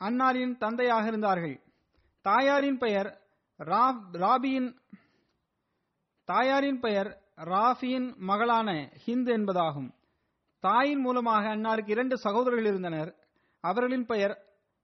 அன்னாரின் 0.00 0.56
தந்தையாக 0.56 1.06
இருந்தார்கள். 1.06 1.56
தாயாரின் 2.24 2.78
பெயர் 2.78 3.10
ராபியின் 3.58 4.70
தாயாரின் 6.28 6.80
பெயர் 6.80 7.10
ராஃபியின் 7.36 8.08
மகளான 8.16 8.68
ஹிந்த் 9.06 9.30
என்பதாகும். 9.36 9.90
தாயின் 10.62 11.00
மூலமாக 11.00 11.56
அன்னாருக்கு 11.56 11.88
இரண்டு 11.88 12.18
சகோதரர்கள் 12.18 12.64
இருந்தனர். 12.64 13.14
அவர்களின் 13.60 14.06
பெயர் 14.06 14.34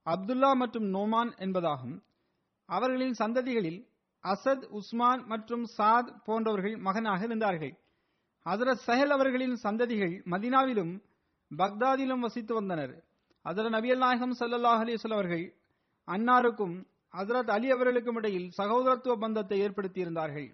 அப்துல்லா 0.06 0.52
மற்றும் 0.52 0.86
நோமான் 0.94 1.30
என்பதாகும். 1.38 2.02
அவர்களின் 2.66 3.14
சந்ததிகளில் 3.18 3.80
அசத் 4.24 4.64
உஸ்மான் 4.68 5.22
மற்றும் 5.24 5.64
சாத் 5.78 6.10
போன்றவர்கள் 6.24 6.76
மகனாக 6.76 7.24
இருந்தார்கள். 7.24 7.74
ஹசரத் 8.46 8.82
சஹல் 8.86 9.14
அவர்களின் 9.16 9.56
சந்ததிகள் 9.62 10.14
மதினாவிலும் 10.24 10.92
பக்தாதிலும் 11.50 12.18
வசித்து 12.18 12.54
வந்தனர். 12.54 12.94
ஹசரத் 13.44 13.74
நபியல் 13.76 13.96
நாயகம் 13.96 14.36
சல்லாஹ் 14.40 14.82
அலிஸ்வல் 14.84 15.12
அவர்கள் 15.12 15.46
அன்னாருக்கும் 16.08 16.76
ஹசரத் 17.16 17.50
அலி 17.50 17.70
அவர்களுக்கும் 17.70 18.16
இடையில் 18.16 18.50
சகோதரத்துவ 18.58 19.16
பந்தத்தை 19.16 19.60
ஏற்படுத்தியிருந்தார்கள். 19.60 20.50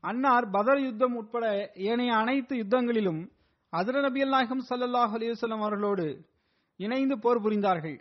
அன்னார் 0.00 0.50
பதர் 0.50 0.80
யுத்தம் 0.80 1.14
உட்பட 1.14 1.72
ஏனைய 1.74 2.16
அனைத்து 2.16 2.56
யுத்தங்களிலும் 2.56 3.22
ஹசரத் 3.76 4.06
நபியல் 4.06 4.28
நாயகம் 4.28 4.62
சல்லாஹ் 4.68 5.14
அலிவசல்லம் 5.16 5.62
அவர்களோடு 5.64 6.24
இணைந்து 6.76 7.18
போர் 7.18 7.40
புரிந்தார்கள். 7.42 7.98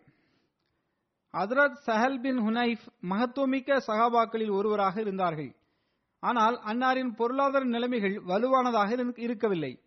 அதரத் 1.33 1.79
சஹல் 1.85 2.21
பின் 2.21 2.39
ஹுனைஃப் 2.39 2.85
மகத்துவமிக்க 3.09 3.79
சகாபாக்களில் 3.87 4.51
ஒருவராக 4.51 5.01
இருந்தார்கள். 5.01 5.55
ஆனால் 6.19 6.61
அன்னாரின் 6.65 7.11
பொருளாதார 7.15 7.63
நிலைமைகள் 7.65 8.15
வலுவானதாக 8.29 9.13
இருக்கவில்லை. 9.17 9.79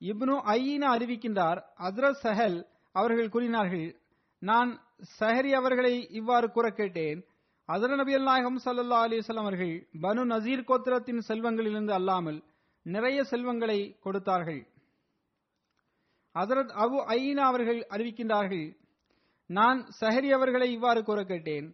இப்னு 0.00 0.34
ஐயின 0.56 0.84
அறிவிக்கின்றார் 0.96 1.62
ஹசரத் 1.78 2.20
சஹல் 2.22 2.66
அவர்கள் 2.92 3.28
கூறினார்கள் 3.28 4.00
நான் 4.38 4.70
சஹரி 5.20 5.50
அவர்களை 5.50 5.94
இவ்வாறு 6.10 6.50
கூற 6.50 6.70
கேட்டேன். 6.70 7.24
அதர 7.68 7.90
நபியல் 8.02 8.22
நாயகம் 8.22 8.60
சல்லா 8.64 9.00
அலிவசல்லம் 9.06 9.46
அவர்கள் 9.46 9.88
பனு 10.02 10.22
நசீர் 10.34 10.68
கோத்திரத்தின் 10.68 11.24
செல்வங்களிலிருந்து 11.28 11.90
அல்லாமல் 11.90 12.44
நிறைய 12.82 13.24
செல்வங்களை 13.24 13.80
கொடுத்தார்கள். 14.00 14.62
ஹசரத் 16.34 16.72
அபு 16.84 16.98
ஐனா 17.16 17.44
அவர்கள் 17.44 17.80
அறிவிக்கின்றார்கள் 17.90 18.66
நான் 19.46 19.80
சஹரி 20.00 20.30
அவர்களை 20.30 20.72
இவ்வாறு 20.72 21.02
கூற 21.02 21.24
கேட்டேன் 21.24 21.66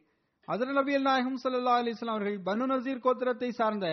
அதர 0.48 0.72
நபியல் 0.72 1.06
நாயகம் 1.08 1.38
சல்லா 1.42 1.74
அலிஸ்லாம் 1.80 2.16
அவர்கள் 2.16 2.38
பனு 2.42 2.66
நசீர் 2.66 3.04
கோத்திரத்தை 3.04 3.50
சார்ந்த 3.50 3.86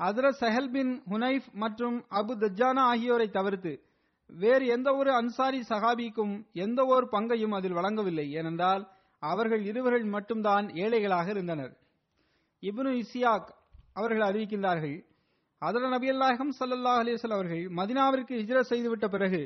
அதிர 0.00 0.26
சஹல் 0.40 0.70
பின் 0.70 1.02
ஹுனைஃப் 1.10 1.48
மற்றும் 1.54 2.04
அபு 2.10 2.34
தஜானா 2.34 2.82
ஆகியோரை 2.82 3.30
தவிர்த்து 3.30 3.72
வேறு 4.30 4.66
எந்த 4.66 4.94
ஒரு 4.94 5.10
அன்சாரி 5.12 5.60
சஹாபிக்கும் 5.68 6.34
எந்த 6.52 6.80
ஒரு 6.84 7.08
பங்கையும் 7.08 7.52
அதில் 7.52 7.72
வழங்கவில்லை. 7.72 8.26
ஏனென்றால் 8.30 8.82
அவர்கள் 9.22 9.62
இருவர்கள் 9.64 10.04
மட்டும்தான் 10.04 10.66
ஏழைகளாக 10.74 11.28
இருந்தனர். 11.30 11.72
இப்னு 12.62 12.90
இசியாக் 13.02 13.48
அவர்கள் 13.92 14.26
அறிவிக்கின்றார்கள் 14.28 14.96
அதர 15.62 15.88
நபியல்லாஹம் 15.94 16.52
சல்லல்லாஹ் 16.60 17.00
அலிஸ்லாம் 17.02 17.38
அவர்கள் 17.38 17.64
மதினாவிற்கு 17.70 18.34
ஹிஜ்ரத் 18.40 18.70
செய்துவிட்ட 18.72 19.06
பிறகு 19.08 19.40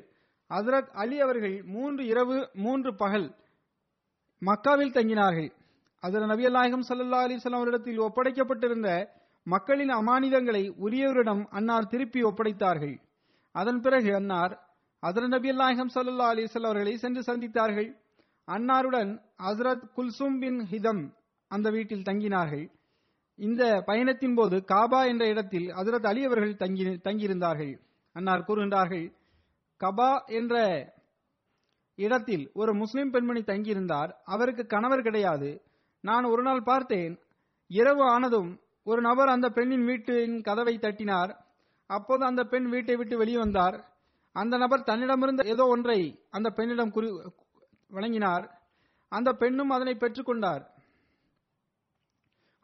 ஹசரத் 0.52 0.90
அலி 1.02 1.20
அவர்கள் 1.20 1.56
மூன்று 1.74 2.02
இரவு 2.06 2.38
மூன்று 2.54 2.90
பகல் 2.94 3.28
மக்காவில் 4.42 4.94
தங்கினார்கள். 4.96 5.50
அதில் 6.02 6.28
நபியல்லாஹம் 6.32 6.84
சல்லா 6.88 7.20
அலிஸ்லாம் 7.26 7.58
அவரிடத்தில் 7.60 8.00
ஒப்படைக்கப்பட்டிருந்த 8.00 8.90
மக்களின் 9.46 9.92
அமானிதங்களை 10.00 10.64
உரியவரிடம் 10.84 11.42
அன்னார் 11.50 11.86
திருப்பி 11.86 12.20
ஒப்படைத்தார்கள். 12.22 12.96
அதன் 13.54 13.80
பிறகு 13.80 14.14
அன்னார் 14.14 14.52
அதர 15.02 15.26
நபி 15.28 15.48
அல்லாஹம் 15.50 15.92
சல்லா 15.94 16.26
அலிஸ்லாம் 16.32 16.68
அவர்களை 16.70 16.96
சென்று 16.96 17.22
சந்தித்தார்கள். 17.28 17.90
அன்னாருடன் 18.48 19.10
ஹசரத் 19.42 19.84
குல்சும் 19.96 20.38
பின் 20.40 20.60
ஹிதம் 20.70 21.02
அந்த 21.50 21.70
வீட்டில் 21.70 22.06
தங்கினார்கள். 22.10 22.66
இந்த 23.38 23.82
பயணத்தின் 23.86 24.34
போது 24.34 24.56
காபா 24.72 25.00
என்ற 25.06 25.24
இடத்தில் 25.26 25.66
ஹசரத் 25.68 26.06
அலி 26.06 26.24
அவர்கள் 26.24 26.56
தங்கி 26.56 26.84
தங்கியிருந்தார்கள். 26.84 27.74
அன்னார் 28.12 28.46
கூறுகின்றார்கள் 28.48 29.06
கபா 29.82 30.24
என்ற 30.26 30.56
இடத்தில் 31.96 32.50
ஒரு 32.54 32.74
முஸ்லிம் 32.74 33.10
பெண்மணி 33.10 33.40
தங்கியிருந்தார். 33.40 34.10
அவருக்கு 34.24 34.66
கணவர் 34.66 35.02
கிடையாது. 35.02 35.62
நான் 36.00 36.24
ஒரு 36.24 36.42
நாள் 36.42 36.62
பார்த்தேன். 36.62 37.18
இரவு 37.66 38.02
ஆனதும் 38.02 38.60
ஒரு 38.84 39.00
நபர் 39.00 39.28
அந்த 39.28 39.48
பெண்ணின் 39.48 39.84
வீட்டின் 39.84 40.40
கதவை 40.40 40.78
தட்டினார். 40.78 41.44
அப்போது 41.86 42.24
அந்த 42.24 42.44
பெண் 42.44 42.68
வீட்டை 42.68 42.96
விட்டு 42.96 43.16
வெளியே 43.16 43.38
வந்தார். 43.38 43.84
அந்த 44.32 44.56
நபர் 44.56 44.80
தன்னிடமிருந்த 44.80 45.46
ஏதோ 45.46 45.66
ஒன்றை 45.66 46.20
அந்த 46.30 46.50
பெண்ணிடம் 46.50 46.90
குறி 46.90 47.08
வழங்கினார். 47.88 48.60
அந்த 49.08 49.32
பெண்ணும் 49.32 49.70
அதனை 49.70 49.94
பெற்றுக்கொண்டார். 49.94 50.66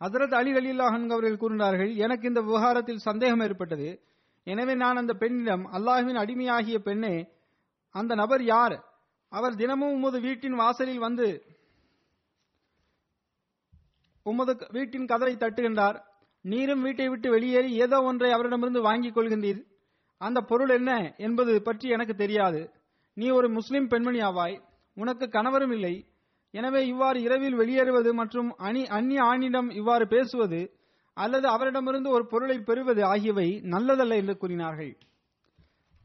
ஹசரத் 0.01 0.35
அலி 0.35 0.53
அலில்லாஹன் 0.53 1.11
அவர்கள் 1.11 1.37
கூறினார்கள் 1.37 1.95
எனக்கு 1.95 2.29
இந்த 2.29 2.41
விவகாரத்தில் 2.41 2.99
சந்தேகம் 2.99 3.41
ஏற்பட்டது. 3.41 4.01
எனவே 4.47 4.75
நான் 4.75 4.97
அந்த 4.97 5.15
பெண்ணிடம் 5.15 5.65
அல்லாஹுவின் 5.77 6.21
அடிமையாகிய 6.23 6.79
பெண்ணே 6.79 7.15
அந்த 7.95 8.13
நபர் 8.15 8.43
யார்? 8.45 8.77
அவர் 9.33 9.55
தினமும் 9.55 9.95
உமது 9.97 10.19
வீட்டின் 10.21 10.55
வாசலில் 10.55 10.99
வந்து 10.99 11.27
உமது 14.27 14.53
வீட்டின் 14.77 15.07
கதவை 15.07 15.35
தட்டுகின்றார். 15.37 15.99
நீரும் 16.45 16.83
வீட்டை 16.83 17.07
விட்டு 17.09 17.29
வெளியேறி 17.31 17.71
ஏதோ 17.85 17.99
ஒன்றை 18.03 18.31
அவரிடமிருந்து 18.33 18.81
வாங்கிக் 18.81 19.17
கொள்கின்றீர். 19.17 19.61
அந்த 20.21 20.39
பொருள் 20.41 20.69
என்ன 20.69 20.91
என்பது 21.17 21.53
பற்றி 21.63 21.89
எனக்கு 21.89 22.15
தெரியாது. 22.15 22.61
நீ 23.17 23.27
ஒரு 23.31 23.49
முஸ்லிம் 23.49 23.89
பெண்மணி 23.89 24.21
ஆவாய். 24.21 24.57
உனக்கு 24.97 25.27
கணவரும் 25.29 25.75
இல்லை. 25.77 25.95
எனவே 26.55 26.81
இவ்வாறு 26.87 27.19
இரவில் 27.23 27.57
வெளியேறுவது 27.57 28.11
மற்றும் 28.15 28.51
அணி 28.69 28.83
அந்நிய 28.87 29.23
ஆணிடம் 29.23 29.69
இவ்வாறு 29.71 30.05
பேசுவது 30.07 30.61
அல்லது 31.23 31.47
அவரிடமிருந்து 31.55 32.11
ஒரு 32.17 32.25
பொருளை 32.33 32.57
பெறுவது 32.69 33.03
ஆகியவை 33.13 33.49
நல்லதல்ல 33.75 34.19
என்று 34.23 34.35
கூறினார்கள். 34.43 34.93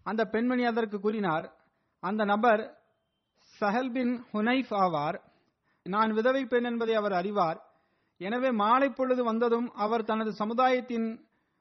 அந்த 0.06 0.22
பெண்மணி 0.34 0.64
அதற்கு 0.72 0.98
கூறினார் 1.00 1.46
அந்த 2.04 2.22
நபர் 2.32 2.64
சஹல் 3.60 3.92
பின் 3.96 4.14
ஹுனைஃப் 4.32 4.74
ஆவார். 4.84 5.18
நான் 5.86 6.12
விதவை 6.18 6.44
பெண் 6.54 6.68
என்பதை 6.70 6.96
அவர் 7.02 7.16
அறிவார். 7.20 7.60
எனவே 8.22 8.50
மாலை 8.62 8.90
பொழுது 8.90 9.22
வந்ததும் 9.30 9.68
அவர் 9.86 10.08
தனது 10.10 10.32
சமுதாயத்தின் 10.42 11.08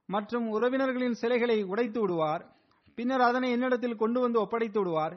மற்றும் 0.09 0.47
உறவினர்களின் 0.57 1.19
சிலைகளை 1.21 1.59
உடைத்து 1.73 2.01
விடுவார். 2.01 2.43
பின்னர் 2.99 3.25
அதனை 3.29 3.49
என்னிடத்தில் 3.57 4.01
கொண்டு 4.03 4.19
வந்து 4.25 4.39
ஒப்படைத்து 4.45 4.79
விடுவார். 4.81 5.15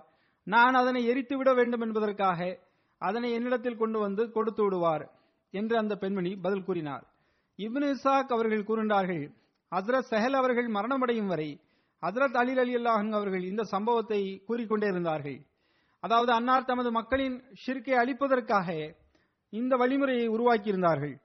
நான் 0.48 0.76
அதனை 0.82 1.02
எரித்து 1.12 1.36
விட 1.38 1.50
வேண்டும் 1.54 1.84
என்பதற்காக 1.86 2.40
அதனை 3.02 3.30
என்னிடத்தில் 3.38 3.82
கொண்டு 3.82 3.98
வந்து 4.06 4.24
கொடுத்து 4.36 4.64
விடுவார் 4.64 5.04
என்று 5.54 5.76
அந்த 5.82 5.94
பெண்மணி 6.04 6.32
பதில் 6.46 6.68
கூறினார். 6.68 7.06
இப்னு 7.60 7.88
இசாக் 7.96 8.34
அவர்கள் 8.36 8.64
கூறினார்கள் 8.64 9.24
ஹசரத் 9.72 10.10
சஹல் 10.10 10.38
அவர்கள் 10.40 10.68
மரணமடையும் 10.68 11.26
வரை 11.26 11.50
ஹசரத் 12.04 12.38
அலில் 12.42 12.60
அலி 12.60 12.74
அல்லாஹன் 12.76 13.12
அவர்கள் 13.12 13.44
இந்த 13.44 13.64
சம்பவத்தை 13.64 14.22
கூறிக்கொண்டே 14.46 14.88
இருந்தார்கள். 14.88 15.38
அதாவது 16.04 16.32
அன்னார் 16.32 16.66
தமது 16.66 16.92
மக்களின் 16.92 17.38
ஷிர்கை 17.64 17.96
அளிப்பதற்காக 18.02 18.68
இந்த 19.54 19.76
வழிமுறையை 19.76 20.28
உருவாக்கியிருந்தார்கள். 20.28 21.16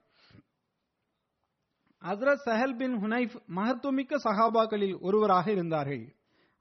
ஹசரத் 2.01 2.45
சஹல் 2.45 2.77
பின் 2.77 2.95
ஹுனைஃப் 3.03 3.35
மகத்துவமிக்க 3.55 4.19
சஹாபாக்களில் 4.23 4.95
ஒருவராக 4.99 5.51
இருந்தார்கள். 5.51 6.03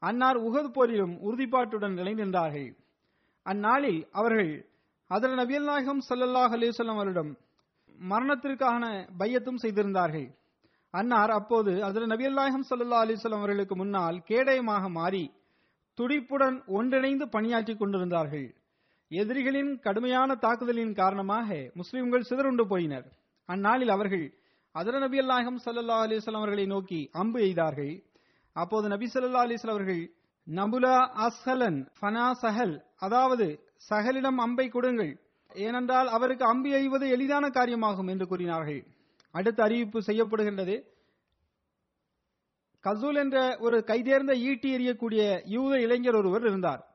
அன்னார் 0.02 0.38
உகது 0.38 0.70
போரிலும் 0.76 1.14
உறுதிப்பாட்டுடன் 1.20 1.94
நிலைநின்றார்கள். 1.98 2.70
அந்நாளில் 3.46 4.08
அவர்கள் 4.12 4.52
அதில் 5.10 5.38
நபியல் 5.38 5.64
நாயகம் 5.64 6.02
சல்லாஹ் 6.08 6.52
அலிசல்லாம் 6.56 7.00
அவரிடம் 7.00 7.30
மரணத்திற்கான 8.10 8.84
பையத்தும் 9.20 9.60
செய்திருந்தார்கள். 9.62 10.28
அன்னார் 10.94 11.32
அப்போது 11.38 11.72
அதில் 11.88 12.10
நபியல்லாஹம் 12.12 12.64
சல்லா 12.68 13.00
அலிஸ்லாம் 13.04 13.42
அவர்களுக்கு 13.42 13.74
முன்னால் 13.80 14.16
கேடயமாக 14.30 14.84
மாறி 14.98 15.24
துடிப்புடன் 15.98 16.56
ஒன்றிணைந்து 16.78 17.26
பணியாற்றிக் 17.34 17.80
கொண்டிருந்தார்கள். 17.80 18.48
எதிரிகளின் 19.10 19.70
கடுமையான 19.86 20.34
தாக்குதலின் 20.44 20.94
காரணமாக 21.00 21.58
முஸ்லிம்கள் 21.80 22.28
சிதறுண்டு 22.28 22.64
போயினர். 22.72 23.06
அந்நாளில் 23.48 23.94
அவர்கள் 23.96 24.26
அதர 24.74 24.94
நபி 25.04 25.18
அல்லாஹம் 25.22 25.58
சல்லா 25.64 25.96
அலிஸ்லாம் 26.04 26.42
அவர்களை 26.42 26.66
நோக்கி 26.74 27.00
அம்பு 27.20 27.38
எய்தார்கள். 27.46 27.94
அப்போது 28.56 28.86
நபி 28.94 29.06
சல்லா 29.14 29.44
அலிஸ்லாம் 29.46 29.76
அவர்கள் 29.76 30.02
நபுலா 30.46 30.96
அஸ்ஹலன் 31.26 31.80
ஃபனா 31.98 32.26
சஹல் 32.42 32.76
அதாவது 33.06 33.46
சஹலிடம் 33.90 34.38
அம்பை 34.44 34.66
கொடுங்கள். 34.68 35.12
ஏனென்றால் 35.54 36.08
அவருக்கு 36.08 36.44
அம்பு 36.44 36.70
எய்வது 36.70 37.08
எளிதான 37.08 37.48
காரியமாகும் 37.48 38.08
என்று 38.08 38.26
கூறினார்கள். 38.26 38.86
அடுத்த 39.30 39.62
அறிவிப்பு 39.62 40.00
செய்யப்படுகின்றது. 40.00 40.82
கசூல் 42.84 43.14
என்ற 43.14 43.56
ஒரு 43.58 43.84
கைதேர்ந்த 43.86 44.36
ஈட்டி 44.36 44.74
எறியக்கூடிய 44.76 45.40
யூத 45.44 45.80
இளைஞர் 45.80 46.14
ஒருவர் 46.14 46.40
இருந்தார். 46.40 46.86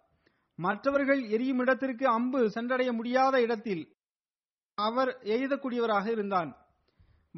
மற்றவர்கள் 0.55 1.29
எரியும் 1.29 1.59
இடத்திற்கு 1.59 2.07
அம்பு 2.07 2.49
சென்றடைய 2.49 2.93
முடியாத 2.93 3.41
இடத்தில் 3.41 3.95
அவர் 4.73 5.17
எய்தக்கூடியவராக 5.23 6.07
இருந்தான். 6.07 6.55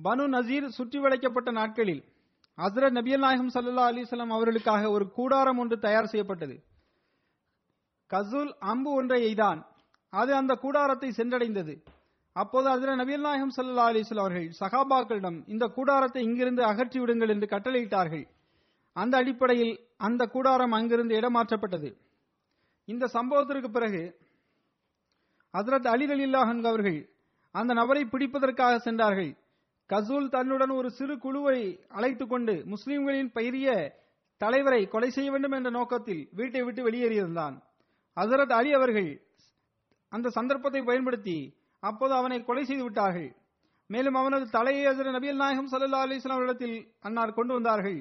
பனு 0.03 0.23
நசீர் 0.27 0.67
சுற்றி 0.67 0.99
வளைக்கப்பட்ட 0.99 1.51
நாட்களில் 1.51 2.03
ஹசரத் 2.57 2.97
நபியல் 2.97 3.17
நாயகம் 3.17 3.51
சல்லா 3.53 3.83
அலிசல்லாம் 3.91 4.27
அவர்களுக்காக 4.27 4.91
ஒரு 4.91 5.11
கூடாரம் 5.11 5.57
ஒன்று 5.57 5.79
தயார் 5.79 6.05
செய்யப்பட்டது. 6.05 6.63
கசூல் 8.09 8.51
அம்பு 8.59 8.91
ஒன்றை 8.91 9.33
எய்தான். 9.33 9.65
அது 10.09 10.35
அந்த 10.35 10.55
கூடாரத்தை 10.55 11.09
சென்றடைந்தது. 11.09 11.83
அப்போது 12.33 12.69
அதில் 12.69 12.89
நபீல் 12.89 13.19
நாயகம் 13.19 13.53
சல்லா 13.55 13.85
அலிஸ்வல் 13.91 14.19
அவர்கள் 14.19 14.51
சகாபாக்களிடம் 14.59 15.43
இந்த 15.45 15.67
கூடாரத்தை 15.67 16.23
இங்கிருந்து 16.23 16.63
அகற்றி 16.63 16.99
விடுங்கள் 16.99 17.29
என்று 17.29 17.47
கட்டளையிட்டார்கள். 17.47 18.27
அந்த 18.93 19.17
அடிப்படையில் 19.17 19.79
அந்த 19.97 20.25
கூடாரம் 20.25 20.71
அங்கிருந்து 20.71 21.19
இடமாற்றப்பட்டது. 21.19 21.97
இந்த 22.85 23.07
சம்பவத்திற்கு 23.13 23.67
பிறகு 23.67 24.19
ஹசரத் 25.53 25.87
அலி 25.87 26.07
அலில்லாஹன் 26.07 26.65
அவர்கள் 26.65 27.09
அந்த 27.51 27.73
நபரை 27.73 28.05
பிடிப்பதற்காக 28.05 28.77
சென்றார்கள். 28.77 29.37
கசூல் 29.89 30.29
தன்னுடன் 30.29 30.69
ஒரு 30.69 30.91
சிறு 30.91 31.17
குழுவை 31.17 31.85
அழைத்துக் 31.87 32.29
கொண்டு 32.29 32.63
முஸ்லிம்களின் 32.65 33.31
பெரிய 33.31 33.95
தலைவரை 34.37 34.87
கொலை 34.87 35.09
செய்ய 35.09 35.31
வேண்டும் 35.31 35.51
என்ற 35.51 35.69
நோக்கத்தில் 35.69 36.29
வீட்டை 36.31 36.63
விட்டு 36.63 36.89
வெளியேறியிருந்தான். 36.89 37.61
ஹசரத் 38.15 38.51
அலி 38.51 38.73
அவர்கள் 38.73 39.26
அந்த 40.13 40.27
சந்தர்ப்பத்தை 40.29 40.81
பயன்படுத்தி 40.81 41.37
அப்போது 41.83 42.13
அவனை 42.13 42.37
கொலை 42.43 42.63
செய்து 42.65 42.83
விட்டார்கள். 42.83 43.29
மேலும் 43.89 44.13
அவனது 44.13 44.45
தலையை 44.49 44.85
அதிர 44.85 45.11
நபியல் 45.11 45.41
நாயகம் 45.41 45.69
சல்லா 45.71 45.99
அலிஸ்லாம் 46.05 46.43
இடத்தில் 46.43 46.77
அன்னார் 46.99 47.37
கொண்டு 47.37 47.53
வந்தார்கள். 47.53 47.99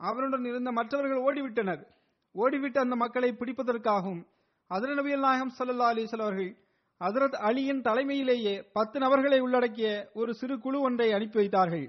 அவனுடன் 0.00 0.44
இருந்த 0.44 0.70
மற்றவர்கள் 0.72 1.24
ஓடிவிட்டனர். 1.26 1.82
ஓடிவிட்டு 2.34 2.78
அந்த 2.78 2.96
மக்களை 2.96 3.30
பிடிப்பதற்காகவும் 3.32 4.22
அதிர 4.70 4.90
நபியல் 4.94 5.24
நாயகம் 5.26 5.54
சல்லா 5.58 5.88
அலிஸ்லாம் 5.92 6.26
அவர்கள் 6.26 6.50
அதரத் 7.00 7.38
அலியின் 7.48 7.84
தலைமையிலேயே 7.86 8.54
பத்து 8.72 8.96
நபர்களை 9.00 9.38
உள்ளடக்கிய 9.40 9.88
ஒரு 10.14 10.32
சிறு 10.40 10.56
குழு 10.58 10.78
ஒன்றை 10.80 11.08
அனுப்பி 11.12 11.38
வைத்தார்கள். 11.40 11.86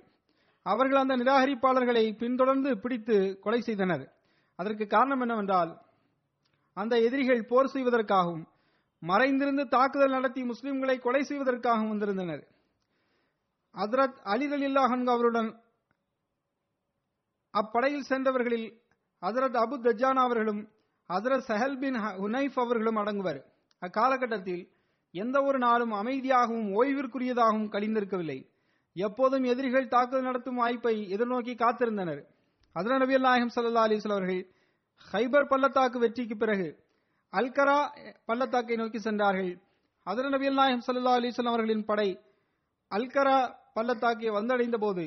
அவர்கள் 0.66 1.02
அந்த 1.02 1.16
நிராகரிப்பாளர்களை 1.18 2.06
பின்தொடர்ந்து 2.22 2.72
பிடித்து 2.84 3.18
கொலை 3.40 3.62
செய்தனர். 3.62 4.06
அதற்கு 4.60 4.86
காரணம் 4.88 5.22
என்னவென்றால் 5.22 5.72
அந்த 6.78 6.94
எதிரிகள் 7.08 7.48
போர் 7.52 7.74
செய்வதற்காகவும் 7.74 8.44
மறைந்திருந்து 9.04 9.68
தாக்குதல் 9.68 10.10
நடத்தி 10.10 10.42
முஸ்லிம்களை 10.44 11.00
கொலை 11.00 11.24
செய்வதற்காக 11.24 11.88
வந்திருந்தனர். 11.88 12.44
அதரத் 13.76 14.18
அலி 14.24 14.48
அலில்லாஹன் 14.48 15.08
அவருடன் 15.08 15.62
அப்படையில் 17.54 18.10
சென்றவர்களில் 18.10 18.82
ஹசரத் 19.22 19.58
அபு 19.63 19.76
தஜானா 19.88 20.22
அவர்களும் 20.28 20.70
ஹசரத் 21.10 21.48
சஹல் 21.48 21.78
பின் 21.78 21.96
ஹுனைஃப் 21.96 22.60
அவர்களும் 22.60 22.98
அடங்குவர். 22.98 23.42
அக்காலகட்டத்தில் 23.80 24.72
எந்த 25.12 25.44
ஒரு 25.44 25.58
நாளும் 25.58 25.94
அமைதியாகவும் 25.94 26.70
ஓய்விற்குரியதாகவும் 26.80 27.72
கழிந்திருக்கவில்லை. 27.72 28.50
எப்போதும் 28.94 29.44
எதிரிகள் 29.44 29.88
தாக்குதல் 29.88 30.24
நடத்தும் 30.24 30.56
வாய்ப்பை 30.56 30.96
எதிர்நோக்கி 31.16 31.54
காத்திருந்தனர். 31.56 32.22
அதர 32.76 32.94
நபியல் 33.04 33.20
நாயகம் 33.20 33.56
சல்லா 33.56 33.84
அலிஸ்லாம் 33.88 34.18
அவர்கள் 34.20 34.52
ஹைபர் 35.12 35.48
பள்ளத்தாக்கு 35.48 36.00
வெற்றிக்கு 36.00 36.38
பிறகு 36.38 36.83
அல்கரா 37.34 37.78
பள்ளத்தாக்கை 38.30 38.76
நோக்கி 38.80 39.00
சென்றார்கள். 39.00 39.52
அதர 40.08 40.26
நபியல் 40.34 40.60
நாயகம் 40.60 40.86
சல்லா 40.88 41.13
அலிஸ்லாம் 41.19 41.54
அவர்களின் 41.54 41.86
படை 41.89 42.10
அல்கரா 42.91 43.38
பள்ளத்தாக்கை 43.78 44.32
வந்தடைந்த 44.38 44.78
போது 44.86 45.06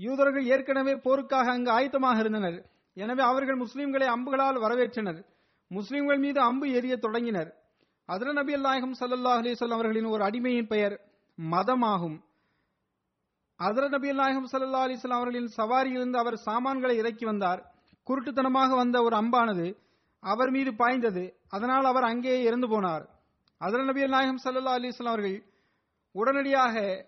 யூதர்கள் 0.00 0.46
ஏற்கனவே 0.54 0.94
போருக்காக 1.06 1.46
அங்கு 1.56 1.70
ஆயத்தமாக 1.78 2.20
இருந்தனர். 2.22 2.58
எனவே 2.96 3.22
அவர்கள் 3.30 3.58
முஸ்லிம்களை 3.64 4.06
அம்புகளால் 4.14 4.62
வரவேற்றனர். 4.64 5.20
முஸ்லிம்கள் 5.70 6.20
மீது 6.24 6.40
அம்பு 6.40 6.66
எரிய 6.78 6.94
தொடங்கினர். 6.96 7.50
அதர 8.08 8.28
நபி 8.38 8.52
நாயகம் 8.66 8.96
சல்லா 9.00 9.32
அலிசல்லாம் 9.40 9.78
அவர்களின் 9.78 10.12
ஒரு 10.14 10.22
அடிமையின் 10.28 10.70
பெயர் 10.72 10.94
மதமாகும். 11.38 12.16
அதர 13.60 13.84
நபி 13.94 14.10
நாயகம் 14.20 14.48
சல்லா 14.52 14.80
அலிஸ்லாம் 14.86 15.20
அவர்களின் 15.20 15.50
சவாரியிலிருந்து 15.58 16.18
அவர் 16.22 16.36
சாமான்களை 16.48 16.96
இறக்கி 17.02 17.24
வந்தார். 17.24 17.60
குருட்டுத்தனமாக 18.06 18.70
வந்த 18.82 18.96
ஒரு 19.06 19.16
அம்பானது 19.22 19.66
அவர் 20.22 20.50
மீது 20.50 20.74
பாய்ந்தது. 20.74 21.24
அதனால் 21.48 21.84
அவர் 21.84 22.02
அங்கேயே 22.02 22.42
இறந்து 22.42 22.68
போனார். 22.68 23.04
அதர 23.60 23.84
நபி 23.84 24.06
நாயகம் 24.06 24.42
சல்லா 24.44 24.74
அலிஸ்லாம் 24.78 25.12
அவர்கள் 25.12 25.38
உடனடியாக 26.14 27.06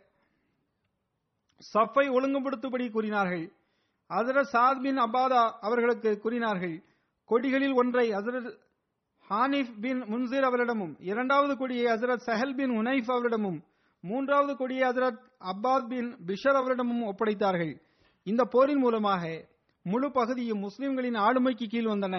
சஃபை 1.74 2.04
ஒழுங்குபடுத்தும்படி 2.16 2.90
கூறினார்கள். 2.90 3.52
அதர 4.10 4.38
சாத் 4.52 4.80
பின் 4.80 4.98
அபாதா 4.98 5.42
அவர்களுக்கு 5.60 6.18
கூறினார்கள் 6.18 6.76
கொடிகளில் 7.30 7.74
ஒன்றை 7.74 8.10
அசரத் 8.10 8.50
ஹானிஃப் 9.30 9.80
பின் 9.80 10.02
முன்சீர் 10.02 10.46
அவரிடமும் 10.48 10.94
இரண்டாவது 10.98 11.56
கொடியை 11.56 11.84
அசரத் 11.92 12.24
சஹல் 12.26 12.54
பின் 12.54 12.70
உனைஃப் 12.70 13.10
அவரிடமும் 13.10 13.58
மூன்றாவது 14.00 14.56
கொடியை 14.56 14.88
அசரத் 14.88 15.20
அப்பாத் 15.40 15.86
பின் 15.86 16.10
பிஷர் 16.26 16.58
அவரிடமும் 16.60 17.04
ஒப்படைத்தார்கள். 17.04 17.74
இந்த 18.22 18.44
போரின் 18.44 18.78
மூலமாக 18.78 19.48
முழு 19.82 20.10
பகுதியும் 20.10 20.58
முஸ்லிம்களின் 20.58 21.14
ஆளுமைக்கு 21.14 21.66
கீழ் 21.68 21.86
வந்தன. 21.86 22.16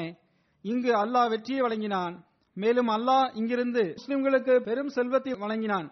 இங்கு 0.65 0.91
அல்லாஹ் 1.01 1.31
வெற்றியை 1.33 1.61
வழங்கினான். 1.65 2.15
மேலும் 2.57 2.89
அல்லாஹ் 2.95 3.27
இங்கிருந்து 3.39 3.83
முஸ்லிம்களுக்கு 3.97 4.53
பெரும் 4.67 4.91
செல்வத்தை 4.97 5.33
வழங்கினான். 5.43 5.87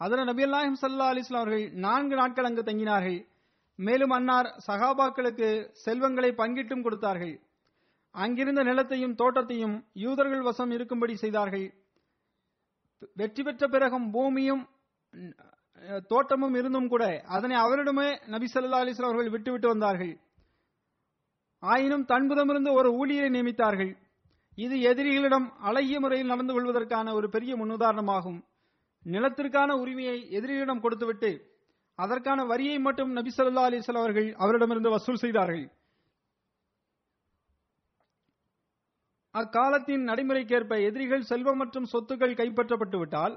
அதில் 0.00 0.28
நபி 0.30 0.42
அல்லாஹிம் 0.46 0.78
சல்லா 0.82 1.08
அலிஸ்லாம் 1.12 1.42
அவர்கள் 1.44 1.66
நான்கு 1.84 2.14
நாட்கள் 2.20 2.48
அங்கு 2.48 2.62
தங்கினார்கள். 2.68 3.18
மேலும் 3.78 4.14
அன்னார் 4.16 4.48
சகாபாக்களுக்கு 4.66 5.48
செல்வங்களை 5.84 6.30
பங்கிட்டும் 6.40 6.84
கொடுத்தார்கள். 6.86 7.34
அங்கிருந்த 8.14 8.62
நிலத்தையும் 8.68 9.18
தோட்டத்தையும் 9.20 9.76
யூதர்கள் 10.04 10.46
வசம் 10.48 10.72
இருக்கும்படி 10.76 11.14
செய்தார்கள். 11.24 11.66
வெற்றி 13.20 13.42
பெற்ற 13.42 13.64
பிறகும் 13.74 14.06
பூமியும் 14.14 14.62
தோட்டமும் 16.12 16.56
இருந்தும் 16.60 16.88
கூட 16.92 17.04
அதனை 17.36 17.54
அவரிடமே 17.64 18.08
நபி 18.34 18.48
சல்லா 18.54 18.80
அலிஸ்லாம் 18.84 19.10
அவர்கள் 19.10 19.34
விட்டுவிட்டு 19.34 19.68
வந்தார்கள். 19.72 20.12
ஆயினும் 21.62 22.04
தன்புதமிருந்து 22.04 22.70
ஒரு 22.72 22.90
ஊழியரை 23.00 23.30
நியமித்தார்கள். 23.36 23.92
இது 24.54 24.76
எதிரிகளிடம் 24.90 25.46
அழகிய 25.68 26.00
முறையில் 26.00 26.30
நடந்து 26.32 26.52
கொள்வதற்கான 26.52 27.12
ஒரு 27.14 27.28
பெரிய 27.28 27.56
முன்னுதாரணமாகும். 27.56 28.40
நிலத்திற்கான 29.06 29.70
உரிமையை 29.82 30.16
எதிரிகளிடம் 30.30 30.80
கொடுத்துவிட்டு 30.80 31.30
அதற்கான 31.98 32.44
வரியை 32.44 32.78
மட்டும் 32.78 33.12
நபி 33.12 33.30
சொல்லா 33.36 33.62
அலைஹி 33.68 33.92
அவர்கள் 33.92 34.28
அவரிடமிருந்து 34.34 34.90
வசூல் 34.90 35.22
செய்தார்கள். 35.24 35.64
அக்காலத்தின் 39.34 40.04
நடைமுறைக்கேற்ப 40.08 40.74
எதிரிகள் 40.88 41.28
செல்வம் 41.30 41.56
மற்றும் 41.56 41.90
சொத்துக்கள் 41.92 42.38
கைப்பற்றப்பட்டுவிட்டால் 42.40 43.34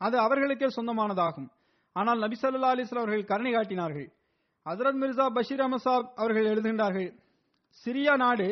அது 0.00 0.18
அவர்களுக்கே 0.18 0.68
சொந்தமானதாகும். 0.76 1.48
ஆனால் 1.92 2.18
நபி 2.18 2.36
ஸல்லல்லாஹு 2.42 2.74
அலைஹி 2.76 2.98
அவர்கள் 2.98 3.24
கருணை 3.24 3.52
காட்டினார்கள். 3.52 4.08
ஹசரத் 4.66 5.00
மிர்சா 5.02 5.26
பஷீர் 5.36 5.64
அமசாப் 5.66 6.08
அவர்கள் 6.14 6.44
எழுதுகின்றார்கள் 6.44 7.10
சிரியா 7.76 8.14
நாடு 8.16 8.48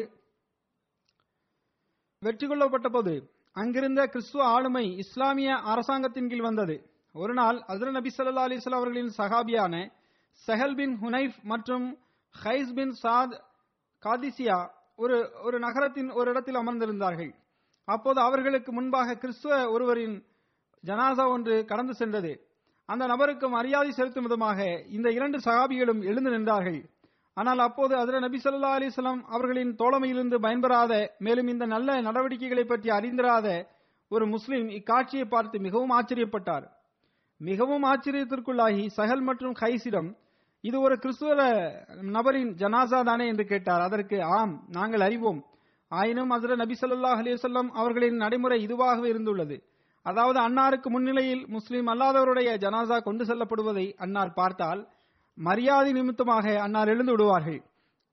வெற்றி 2.22 2.46
கொள்ளப்பட்ட 2.46 2.88
போது 2.88 3.14
அங்கிருந்த 3.56 4.06
கிறிஸ்துவ 4.06 4.44
ஆளுமை 4.44 4.84
இஸ்லாமிய 4.96 5.50
அரசாங்கத்தின் 5.72 6.28
கீழ் 6.28 6.40
வந்தது. 6.40 6.76
ஒரு 7.14 7.34
நாள் 7.34 7.58
அசர 7.68 7.90
நபி 7.90 8.10
சல்லா 8.16 8.46
அலைஹி 8.48 8.74
அவர்களின் 8.78 9.10
சஹாபியான 9.18 9.74
சஹல் 10.46 10.74
பின் 10.74 10.94
ஹுனைஃப் 11.02 11.38
மற்றும் 11.42 11.86
ஹைஸ் 12.44 12.72
பின் 12.74 12.94
சாத் 13.02 13.34
காதிசியா 14.02 14.58
ஒரு 14.96 15.16
ஒரு 15.42 15.58
நகரத்தின் 15.58 16.10
ஒரு 16.10 16.28
இடத்தில் 16.30 16.54
அமர்ந்திருந்தார்கள். 16.54 17.32
அப்போது 17.84 18.20
அவர்களுக்கு 18.20 18.72
முன்பாக 18.72 19.16
கிறிஸ்துவ 19.22 19.70
ஒருவரின் 19.70 20.16
ஜனாசா 20.84 21.26
ஒன்று 21.28 21.64
கடந்து 21.64 21.94
சென்றது. 21.94 22.32
அந்த 22.88 23.06
நபருக்கு 23.06 23.48
மரியாதை 23.48 23.90
செலுத்தும் 23.92 24.22
விதமாக 24.22 24.58
இந்த 24.96 25.08
இரண்டு 25.10 25.38
சகாபிகளும் 25.38 26.00
எழுந்து 26.04 26.30
நின்றார்கள். 26.30 26.80
ஆனால் 27.40 27.60
அப்போது 27.64 27.94
அதிர 28.02 28.18
நபி 28.24 28.38
சொல்லா 28.44 28.70
அலிஸ்லாம் 28.76 29.20
அவர்களின் 29.34 29.72
தோழமையிலிருந்து 29.80 30.38
பயன்பெறாத 30.46 30.92
மேலும் 31.26 31.50
இந்த 31.52 31.64
நல்ல 31.74 31.98
நடவடிக்கைகளை 32.06 32.64
பற்றி 32.64 32.88
அறிந்திராத 32.98 33.48
ஒரு 34.10 34.24
முஸ்லிம் 34.34 34.68
இக்காட்சியை 34.78 35.26
பார்த்து 35.34 35.56
மிகவும் 35.66 35.92
ஆச்சரியப்பட்டார். 35.98 36.66
மிகவும் 37.40 37.84
ஆச்சரியத்திற்குள்ளாகி 37.90 38.84
சஹல் 38.96 39.24
மற்றும் 39.28 39.58
கைசிடம் 39.62 40.08
இது 40.64 40.76
ஒரு 40.86 40.94
கிறிஸ்துவ 41.02 41.32
நபரின் 42.16 42.50
ஜனாசா 42.62 43.00
தானே 43.10 43.26
என்று 43.32 43.44
கேட்டார். 43.52 43.82
அதற்கு 43.88 44.16
ஆம் 44.38 44.54
நாங்கள் 44.76 45.04
அறிவோம். 45.08 45.40
ஆயினும் 45.92 46.32
அதிர 46.36 46.56
நபி 46.62 46.74
சொல்லாஹ் 46.80 47.20
அலைஹி 47.22 47.68
அவர்களின் 47.80 48.18
நடைமுறை 48.24 48.58
இதுவாகவே 48.66 49.08
இருந்துள்ளது. 49.14 49.58
அதாவது 50.06 50.38
அன்னாருக்கு 50.46 50.88
முன்னிலையில் 50.94 51.44
முஸ்லிம் 51.56 51.88
அல்லாதவருடைய 51.92 52.50
ஜனாசா 52.64 52.96
கொண்டு 53.06 53.24
செல்லப்படுவதை 53.24 53.86
அன்னார் 54.04 54.38
பார்த்தால் 54.40 54.82
மரியாதை 55.46 55.90
நிமித்தமாக 55.92 56.46
அன்னார் 56.64 56.90
எழுந்து 56.92 57.12
விடுவார்கள். 57.14 57.60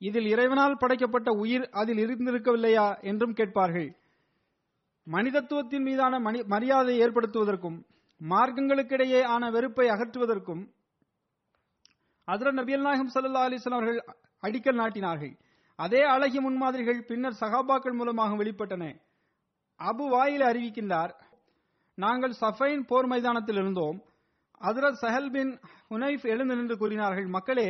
இதில் 0.01 0.27
இறைவனால் 0.33 0.79
படைக்கப்பட்ட 0.81 1.29
உயிர் 1.43 1.65
அதில் 1.81 2.01
இருந்திருக்கவில்லையா 2.03 2.87
என்றும் 3.11 3.37
கேட்பார்கள். 3.39 3.89
மனிதத்துவத்தின் 5.07 5.85
மீதான 5.87 6.19
மனி 6.25 6.39
மரியாதை 6.53 6.95
ஏற்படுத்துவதற்கும் 7.03 7.77
மார்க்கங்களுக்கிடையே 8.21 9.21
ஆன 9.33 9.49
வெறுப்பை 9.55 9.87
அகற்றுவதற்கும் 9.93 10.63
அதில் 12.27 12.57
நபியல் 12.59 12.85
நாயகம் 12.85 13.11
சல்லா 13.13 13.41
அலிஸ்லாம் 13.47 13.79
அவர்கள் 13.79 13.99
அடிக்கல் 14.43 14.79
நாட்டினார்கள். 14.81 15.33
அதே 15.79 16.01
அழகிய 16.13 16.41
முன்மாதிரிகள் 16.41 16.99
பின்னர் 17.09 17.39
சகாபாக்கள் 17.41 17.97
மூலமாக 17.99 18.35
வெளிப்பட்டன. 18.41 18.83
அபு 19.79 20.05
வாயில் 20.13 20.45
அறிவிக்கின்றார் 20.49 21.13
நாங்கள் 21.97 22.35
சஃபைன் 22.41 22.83
போர் 22.89 23.09
மைதானத்தில் 23.11 23.59
இருந்தோம். 23.61 23.97
அதரத் 24.61 25.01
சஹல் 25.01 25.29
பின் 25.35 25.51
ஹுனைஃப் 25.91 26.25
எழுந்து 26.33 26.55
நின்று 26.55 26.75
கூறினார்கள் 26.81 27.27
மக்களே 27.35 27.69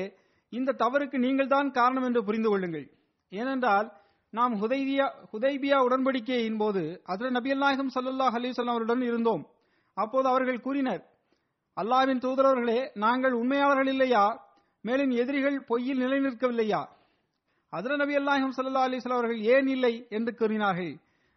இந்த 0.53 0.75
தவறுக்கு 0.81 1.17
நீங்கள் 1.25 1.53
தான் 1.53 1.69
காரணம் 1.77 2.05
என்று 2.07 2.21
புரிந்து 2.27 2.49
கொள்ளுங்கள். 2.49 2.85
ஏனென்றால் 3.31 3.87
நாம் 4.33 4.53
ஹுதைபியா 4.61 5.05
ஹுதைபியா 5.31 5.77
உடன்படிக்கையின் 5.87 6.59
போது 6.61 6.81
ஹஜரத் 7.09 7.35
நபியல் 7.37 7.61
நாயகம் 7.63 7.91
ஸல்லல்லாஹு 7.95 8.37
அலிசல்லாம் 8.39 8.75
அவருடன் 8.75 9.03
இருந்தோம். 9.09 9.43
அப்போது 9.97 10.27
அவர்கள் 10.31 10.65
கூறினர் 10.65 11.03
அல்லாஹ்வின் 11.77 12.21
தூதரவர்களே 12.25 12.79
நாங்கள் 13.03 13.33
உண்மையாளர்கள் 13.41 13.89
இல்லையா? 13.93 14.25
மேலும் 14.85 15.13
எதிரிகள் 15.21 15.57
பொய்யில் 15.69 16.01
நிலை 16.03 16.19
நிற்கவில்லையா 16.25 16.81
அதிர 17.73 17.93
நபி 18.01 18.13
அல்லாஹம் 18.19 18.53
சல்லா 18.57 18.83
அலிஸ்லாம் 18.87 19.19
அவர்கள் 19.19 19.41
ஏன் 19.55 19.69
இல்லை? 19.75 19.93
என்று 20.17 20.31
கூறினார்கள். 20.41 20.93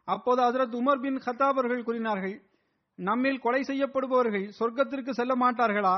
அப்போது 0.08 0.40
ஹஜரத் 0.46 0.76
உமர் 0.80 1.02
பின் 1.04 1.18
ஹத்தாப் 1.26 1.56
அவர்கள் 1.56 1.86
கூறினார்கள் 1.88 2.36
நம்மில் 2.98 3.42
கொலை 3.44 3.62
செய்யப்படுபவர்கள் 3.70 4.46
சொர்க்கத்திற்கு 4.58 5.12
செல்ல 5.18 5.32
மாட்டார்களா? 5.42 5.96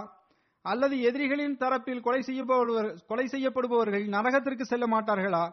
அல்லது 0.62 1.00
எதிரிகளின் 1.00 1.56
தரப்பில் 1.56 2.00
கொலை 2.00 2.20
செய்யப்படுபவர் 2.20 2.96
கொலை 3.06 3.26
செய்யப்படுபவர்கள் 3.26 4.04
நரகத்திற்கு 4.08 4.60
செல்ல 4.60 4.86
மாட்டார்களா? 4.86 5.52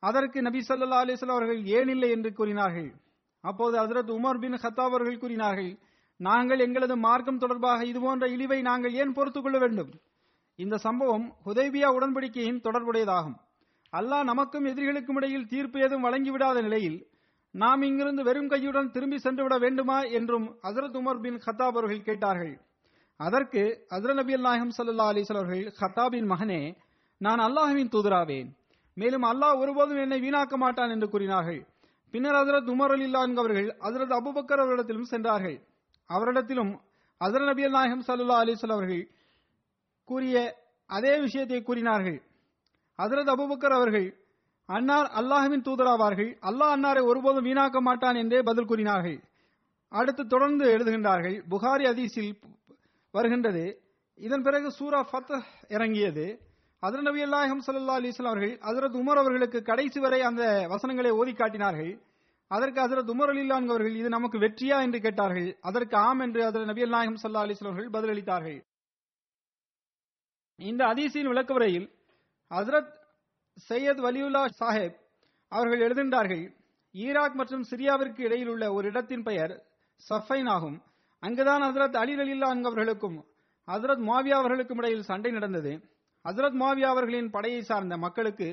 அதற்கு 0.00 0.42
நபி 0.42 0.58
சல்லா 0.68 0.98
அலைஹி 1.04 1.28
அவர்கள் 1.28 1.64
ஏன் 1.64 1.88
இல்லை 1.88 2.10
என்று 2.10 2.32
கூறினார்கள்? 2.32 2.94
அப்போது 3.40 3.78
ஹசரத் 3.78 4.12
உமர் 4.18 4.38
பின் 4.38 4.52
ஹத்தாப் 4.52 4.90
அவர்கள் 4.90 5.18
கூறினார்கள் 5.18 5.78
நாங்கள் 6.16 6.58
எங்களது 6.58 6.96
மார்க்கம் 6.96 7.38
தொடர்பாக 7.38 7.84
இதுபோன்ற 7.84 8.28
இழிவை 8.28 8.62
நாங்கள் 8.62 8.92
ஏன் 8.92 9.12
பொறுத்துக் 9.12 9.42
கொள்ள 9.42 9.58
வேண்டும்? 9.58 9.90
இந்த 10.56 10.76
சம்பவம் 10.76 11.32
ஹுதைபியா 11.46 11.88
உடன்படிக்கையின் 11.94 12.60
தொடர்புடையதாகும். 12.64 13.36
அல்லாஹ் 13.92 14.24
நமக்கும் 14.24 14.64
எதிரிகளுக்கும் 14.64 15.16
இடையில் 15.16 15.46
தீர்ப்பு 15.46 15.80
ஏதும் 15.80 16.04
வழங்கிவிடாத 16.04 16.62
நிலையில் 16.62 17.06
நாம் 17.50 17.82
இங்கிருந்து 17.82 18.22
வெறும் 18.22 18.50
கையுடன் 18.50 18.90
திரும்பி 18.90 19.18
சென்றுவிட 19.18 19.58
வேண்டுமா? 19.58 20.00
என்றும் 20.02 20.46
ஹசரத் 20.62 20.96
உமர் 21.00 21.20
பின் 21.20 21.40
ஹத்தாப் 21.46 21.74
அவர்கள் 21.74 22.02
கேட்டார்கள். 22.02 22.60
அதற்கு 23.16 23.86
ஹசரத் 23.90 24.14
நபி 24.14 24.34
அல்லாஹம் 24.34 24.70
சல்லா 24.78 25.06
அலிஸ்லாம் 25.10 25.36
அவர்கள் 25.36 25.74
ஹத்தாபின் 25.80 26.30
மகனே 26.30 26.76
நான் 27.18 27.38
அல்லாஹுவின் 27.38 27.90
தூதராவேன். 27.92 28.48
மேலும் 28.94 29.22
அல்லாஹ் 29.22 29.58
ஒருபோதும் 29.58 30.00
என்னை 30.00 30.18
வீணாக்க 30.20 30.56
மாட்டான் 30.56 30.90
என்று 30.90 31.08
கூறினார்கள். 31.08 31.66
பின்னர் 32.10 32.34
ஹசரத் 32.34 32.72
உமர் 32.74 32.92
அலி 32.92 33.34
அவர்கள் 33.34 33.76
ஹசரத் 33.80 34.16
அபுபக்கர் 34.18 34.62
அவரிடத்திலும் 34.64 35.10
சென்றார்கள். 35.12 35.62
அவரிடத்திலும் 36.08 36.80
ஹசரத் 37.24 37.44
நபி 37.44 37.68
நாயகம் 37.68 38.04
சல்லா 38.06 38.36
அலிஸ்வல் 38.44 38.72
அவர்கள் 38.72 39.10
கூறிய 40.04 40.56
அதே 40.86 41.20
விஷயத்தை 41.20 41.62
கூறினார்கள். 41.62 42.22
ஹசரத் 42.98 43.32
அபுபக்கர் 43.34 43.74
அவர்கள் 43.74 44.18
அன்னார் 44.66 45.10
அல்லாஹுவின் 45.14 45.66
தூதராவார்கள். 45.68 46.38
அல்லாஹ் 46.42 46.74
அன்னாரை 46.76 47.02
ஒருபோதும் 47.02 47.44
வீணாக்க 47.44 47.78
மாட்டான் 47.80 48.14
என்றே 48.14 48.42
பதில் 48.42 48.64
கூறினார்கள். 48.64 49.24
அடுத்து 49.88 50.26
தொடர்ந்து 50.26 50.78
எழுதுகின்றார்கள். 50.78 51.42
புகாரி 51.50 51.86
அதிசில் 51.86 52.38
வருகின்றது. 53.14 53.64
இதன் 54.14 54.42
பிறகு 54.42 54.70
சூரா 54.70 55.00
ஃபத் 55.10 55.42
இறங்கியது. 55.68 56.26
அதில் 56.78 57.02
நபி 57.02 57.20
அல்லாஹம் 57.24 57.62
சல்லா 57.66 57.94
அலிஸ்லாம் 57.98 58.30
அவர்கள் 58.30 58.58
ஹசரத் 58.58 58.96
உமர் 59.00 59.20
அவர்களுக்கு 59.22 59.62
கடைசி 59.62 60.00
வரை 60.00 60.20
அந்த 60.20 60.66
வசனங்களை 60.68 61.10
ஓதி 61.10 61.32
காட்டினார்கள். 61.32 61.92
அதற்கு 62.46 62.80
ஹசரத் 62.80 63.12
உமர் 63.12 63.32
அலிலான் 63.34 63.68
அவர்கள் 63.68 63.94
இது 63.94 64.08
நமக்கு 64.08 64.38
வெற்றியா? 64.38 64.80
என்று 64.82 65.00
கேட்டார்கள். 65.00 65.58
அதற்கு 65.60 65.96
ஆம் 65.96 66.18
என்று 66.18 66.50
அதர் 66.50 66.64
நபி 66.64 66.82
அல்லாஹம் 66.82 67.20
சல்லா 67.22 67.42
அலிஸ்லாம் 67.44 67.72
அவர்கள் 67.72 67.94
பதிலளித்தார்கள். 67.96 68.58
இந்த 70.56 70.84
அதிசியின் 70.84 71.30
விளக்குவரையில் 71.32 71.88
ஹசரத் 72.50 72.92
சையத் 73.68 74.02
வலியுல்லா 74.06 74.42
சாஹேப் 74.60 74.96
அவர்கள் 75.48 75.80
எழுதுகின்றார்கள் 75.80 76.44
ஈராக் 76.92 77.34
மற்றும் 77.34 77.64
சிரியாவிற்கு 77.70 78.20
இடையில் 78.20 78.48
உள்ள 78.48 78.72
ஒரு 78.72 78.88
இடத்தின் 78.88 79.22
பெயர் 79.22 79.54
சஃபைன் 80.08 80.48
ஆகும். 80.48 80.78
அங்குதான் 81.24 81.62
ஹசரத் 81.62 81.96
அலி 81.96 82.14
அலில்லா 82.14 82.48
அவர்களுக்கும் 82.64 83.18
ஹசரத் 83.68 84.02
மாவியா 84.08 84.38
அவர்களுக்கும் 84.38 84.76
இடையில் 84.76 85.02
சண்டை 85.02 85.30
நடந்தது. 85.30 85.72
ஹசரத் 86.24 86.56
மாவியா 86.62 86.88
அவர்களின் 86.94 87.30
படையை 87.30 87.62
சார்ந்த 87.62 87.96
மக்களுக்கு 87.96 88.48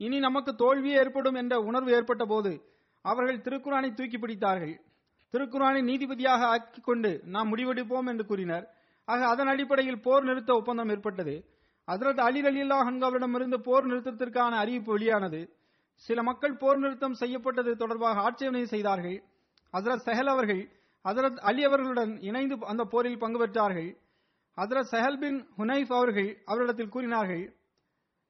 இனி 0.00 0.18
நமக்கு 0.18 0.54
தோல்வி 0.54 0.90
ஏற்படும் 0.90 1.34
என்ற 1.34 1.58
உணர்வு 1.60 1.92
ஏற்பட்ட 1.92 2.24
போது 2.24 2.52
அவர்கள் 3.04 3.40
திருக்குறானை 3.40 3.88
தூக்கி 3.94 4.18
பிடித்தார்கள். 4.18 4.74
திருக்குறானை 5.32 5.80
நீதிபதியாக 5.90 6.42
ஆக்கிக் 6.54 6.84
கொண்டு 6.84 7.10
நாம் 7.24 7.50
முடிவெடுப்போம் 7.52 8.06
என்று 8.06 8.26
கூறினர். 8.26 8.66
ஆக 9.04 9.26
அதன் 9.28 9.46
அடிப்படையில் 9.46 10.02
போர் 10.02 10.22
நிறுத்த 10.22 10.52
ஒப்பந்தம் 10.54 10.88
ஏற்பட்டது. 10.88 11.34
ஹசரத் 11.88 12.22
அலி 12.26 12.42
அலில்லா 12.42 12.78
அவரிடமிருந்து 13.00 13.60
போர் 13.60 13.86
நிறுத்தத்திற்கான 13.86 14.60
அறிவிப்பு 14.62 14.92
வெளியானது. 14.92 15.40
சில 15.94 16.22
மக்கள் 16.22 16.54
போர் 16.56 16.78
நிறுத்தம் 16.78 17.18
செய்யப்பட்டது 17.22 17.76
தொடர்பாக 17.76 18.20
ஆட்சேபனை 18.20 18.64
செய்தார்கள். 18.66 19.18
ஹசரத் 19.72 20.06
செஹல் 20.06 20.32
அவர்கள் 20.34 20.62
ஹசரத் 21.04 21.36
அலி 21.36 21.64
அவர்களுடன் 21.64 22.20
இணைந்து 22.20 22.56
அந்த 22.66 22.84
போரில் 22.84 23.18
பங்கு 23.18 23.46
பெற்றார்கள். 23.46 23.90
ஹசரத் 24.56 24.90
சஹல் 24.90 25.18
பின் 25.18 25.38
ஹுனைஃப் 25.58 25.92
அவர்கள் 25.92 26.42
அவரிடத்தில் 26.44 26.88
கூறினார்கள் 26.88 27.56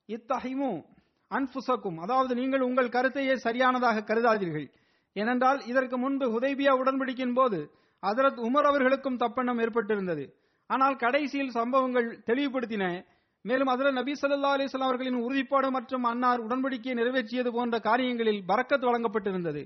இத்தஹிமு 0.09 0.85
அன்புசக்கும் 1.31 1.99
அதாவது 2.01 2.35
நீங்கள் 2.35 2.61
உங்கள் 2.61 2.89
கருத்தையே 2.89 3.35
சரியானதாக 3.37 4.01
கருதாதீர்கள். 4.01 4.67
ஏனென்றால் 5.13 5.67
இதற்கு 5.67 5.99
முன்பு 5.99 6.27
ஹுதைபியா 6.27 6.73
உடன்படிக்கையின் 6.83 7.35
போது 7.35 7.59
ஹசரத் 8.03 8.41
உமர் 8.49 8.69
அவர்களுக்கும் 8.71 9.19
தப்பெண்ணம் 9.19 9.61
ஏற்பட்டிருந்தது. 9.61 10.25
ஆனால் 10.67 10.97
கடைசியில் 10.97 11.51
சம்பவங்கள் 11.51 12.23
தெளிவுபடுத்தின 12.27 13.05
மேலும் 13.43 13.67
அதில் 13.67 13.93
நபி 13.93 14.13
சல்லா 14.13 14.51
அலிஸ்லாம் 14.57 14.89
அவர்களின் 14.89 15.15
உறுதிப்பாடு 15.15 15.71
மற்றும் 15.71 16.03
அன்னார் 16.03 16.41
உடன்படிக்கையை 16.41 16.95
நிறைவேற்றியது 16.95 17.51
போன்ற 17.53 17.79
காரியங்களில் 17.79 18.45
பறக்கத் 18.49 18.85
வழங்கப்பட்டிருந்தது. 18.85 19.63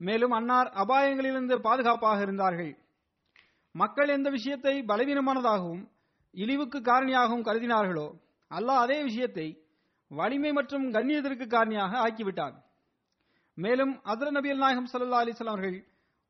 மேலும் 0.00 0.34
அன்னார் 0.38 0.70
அபாயங்களிலிருந்து 0.82 1.56
பாதுகாப்பாக 1.66 2.18
இருந்தார்கள். 2.26 2.72
மக்கள் 3.74 4.14
எந்த 4.16 4.28
விஷயத்தை 4.30 4.74
பலவீனமானதாகவும் 4.90 5.84
இழிவுக்கு 6.34 6.78
காரணியாகவும் 6.88 7.46
கருதினார்களோ 7.48 8.06
அல்லாஹ் 8.50 8.82
அதே 8.84 8.98
விஷயத்தை 9.08 9.46
வலிமை 10.10 10.50
மற்றும் 10.52 10.84
கண்ணியத்திற்கு 10.96 11.46
காரணியாக 11.54 11.92
ஆக்கிவிட்டார் 12.06 12.56
மேலும் 13.58 13.92
அதர 14.12 14.28
நபியல் 14.36 14.62
நாயகம் 14.62 14.88
சல்லா 14.92 15.20
அலிஸ்லாம் 15.24 15.54
அவர்கள் 15.54 15.78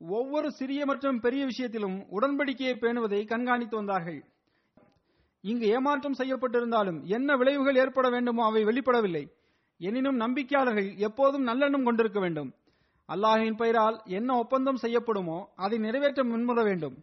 ஒவ்வொரு 0.01 0.49
சிறிய 0.59 0.81
மற்றும் 0.91 1.19
பெரிய 1.25 1.43
விஷயத்திலும் 1.51 1.97
உடன்படிக்கையை 2.17 2.75
பேணுவதை 2.79 3.21
கண்காணித்து 3.25 3.77
வந்தார்கள். 3.77 4.21
இங்கு 5.45 5.67
ஏமாற்றம் 5.77 6.19
செய்யப்பட்டிருந்தாலும் 6.19 6.99
என்ன 7.17 7.37
விளைவுகள் 7.37 7.81
ஏற்பட 7.83 8.09
வேண்டுமோ 8.09 8.43
அவை 8.45 8.63
வெளிப்படவில்லை. 8.65 9.25
எனினும் 9.81 10.21
நம்பிக்கையாளர்கள் 10.21 10.91
எப்போதும் 11.09 11.47
நல்லெண்ணம் 11.49 11.87
கொண்டிருக்க 11.89 12.21
வேண்டும். 12.21 12.51
அல்லாஹின் 13.09 13.57
பெயரால் 13.57 14.01
என்ன 14.05 14.37
ஒப்பந்தம் 14.37 14.79
செய்யப்படுமோ 14.83 15.45
அதை 15.57 15.79
நிறைவேற்ற 15.79 16.25
முன்வர 16.25 16.63
வேண்டும். 16.63 16.97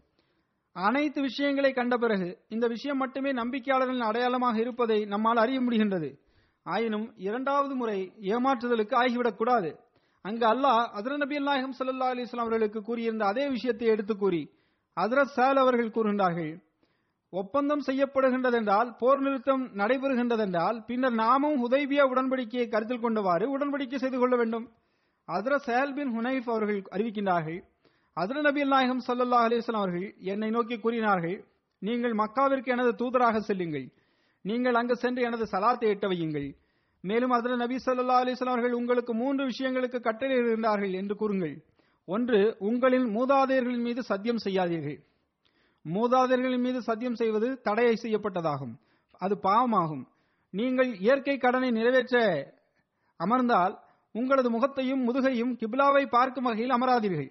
அனைத்து 0.74 1.22
விஷயங்களை 1.22 1.72
கண்ட 1.72 1.98
பிறகு 1.98 2.38
இந்த 2.50 2.68
விஷயம் 2.68 2.98
மட்டுமே 2.98 3.32
நம்பிக்கையாளர்களின் 3.32 4.00
அடையாளமாக 4.00 4.60
இருப்பதை 4.60 5.06
நம்மால் 5.06 5.38
அறிய 5.38 5.62
முடிகின்றது. 5.62 6.18
ஆயினும் 6.64 7.14
இரண்டாவது 7.16 7.76
முறை 7.76 8.12
ஏமாற்றுதலுக்கு 8.22 8.96
ஆகிவிடக் 8.96 9.38
கூடாது. 9.38 9.80
அங்கு 10.22 10.46
அல்லாஹ் 10.46 10.86
அதிர 10.86 11.18
நபி 11.18 11.40
நாயகம் 11.40 11.74
சல்லா 11.80 12.04
அலிஸ்லாம் 12.04 12.36
அவர்களுக்கு 12.36 12.82
கூறியிருந்த 12.82 13.26
அதே 13.26 13.50
விஷயத்தை 13.50 13.88
எடுத்து 13.88 14.18
கூறி 14.18 14.52
அதரத் 14.96 15.34
சால் 15.36 15.58
அவர்கள் 15.58 15.90
கூறுகின்றார்கள். 15.90 16.62
ஒப்பந்தம் 17.30 17.82
செய்யப்படுகின்றதென்றால் 17.88 18.96
போர் 18.98 19.20
நிறுத்தம் 19.20 19.68
நடைபெறுகின்றதென்றால் 19.68 20.84
பின்னர் 20.86 21.14
நாமும் 21.14 21.58
ஹுதைபியா 21.58 22.04
உடன்படிக்கையை 22.04 22.70
கருத்தில் 22.70 23.04
கொண்டவாறு 23.04 23.46
உடன்படிக்கை 23.58 23.96
செய்து 23.96 24.20
கொள்ள 24.20 24.36
வேண்டும். 24.36 24.70
அதர 25.28 25.56
சேல் 25.58 25.94
பின் 25.94 26.12
ஹுனைஃப் 26.18 26.50
அவர்கள் 26.50 26.82
அறிவிக்கின்றார்கள் 26.92 27.60
அதர 28.18 28.42
நபி 28.42 28.64
நாயகம் 28.64 29.04
சல்லா 29.08 29.40
அலிஸ்லாம் 29.48 29.84
அவர்கள் 29.84 30.16
என்னை 30.18 30.50
நோக்கி 30.50 30.80
கூறினார்கள் 30.80 31.46
நீங்கள் 31.80 32.14
மக்காவிற்கு 32.14 32.66
எனது 32.66 32.92
தூதராக 32.92 33.38
செல்லுங்கள். 33.38 33.88
நீங்கள் 34.42 34.76
அங்கு 34.76 34.96
சென்று 34.96 35.22
எனது 35.22 35.46
சலாத்தை 35.52 35.88
எட்ட 35.94 36.08
வையுங்கள். 36.08 36.56
மேலும் 37.02 37.30
அதில் 37.30 37.56
நபி 37.56 37.76
சல்லா 37.76 38.18
அலிஸ்லாம் 38.24 38.56
அவர்கள் 38.56 38.72
உங்களுக்கு 38.72 39.14
மூன்று 39.14 39.44
விஷயங்களுக்கு 39.46 40.00
கட்டளையிடுகின்றார்கள் 40.00 40.94
என்று 40.94 41.16
கூறுங்கள். 41.16 41.64
ஒன்று 42.06 42.56
உங்களின் 42.60 43.08
மூதாதையர்களின் 43.18 43.86
மீது 43.88 44.04
சத்தியம் 44.04 44.44
செய்யாதீர்கள். 44.44 45.00
மூதாதையர்களின் 45.86 46.66
மீது 46.68 46.82
சத்தியம் 46.82 47.16
செய்வது 47.16 47.62
தடையை 47.62 47.98
செய்யப்பட்டதாகும். 48.02 48.74
அது 49.20 49.40
பாவமாகும். 49.44 50.08
நீங்கள் 50.50 50.98
இயற்கை 51.00 51.38
கடனை 51.38 51.72
நிறைவேற்ற 51.72 52.18
அமர்ந்தால் 53.18 53.80
உங்களது 54.12 54.50
முகத்தையும் 54.50 55.06
முதுகையும் 55.08 55.54
கிப்லாவை 55.60 56.04
பார்க்கும் 56.10 56.44
வகையில் 56.44 56.76
அமராதீர்கள். 56.78 57.30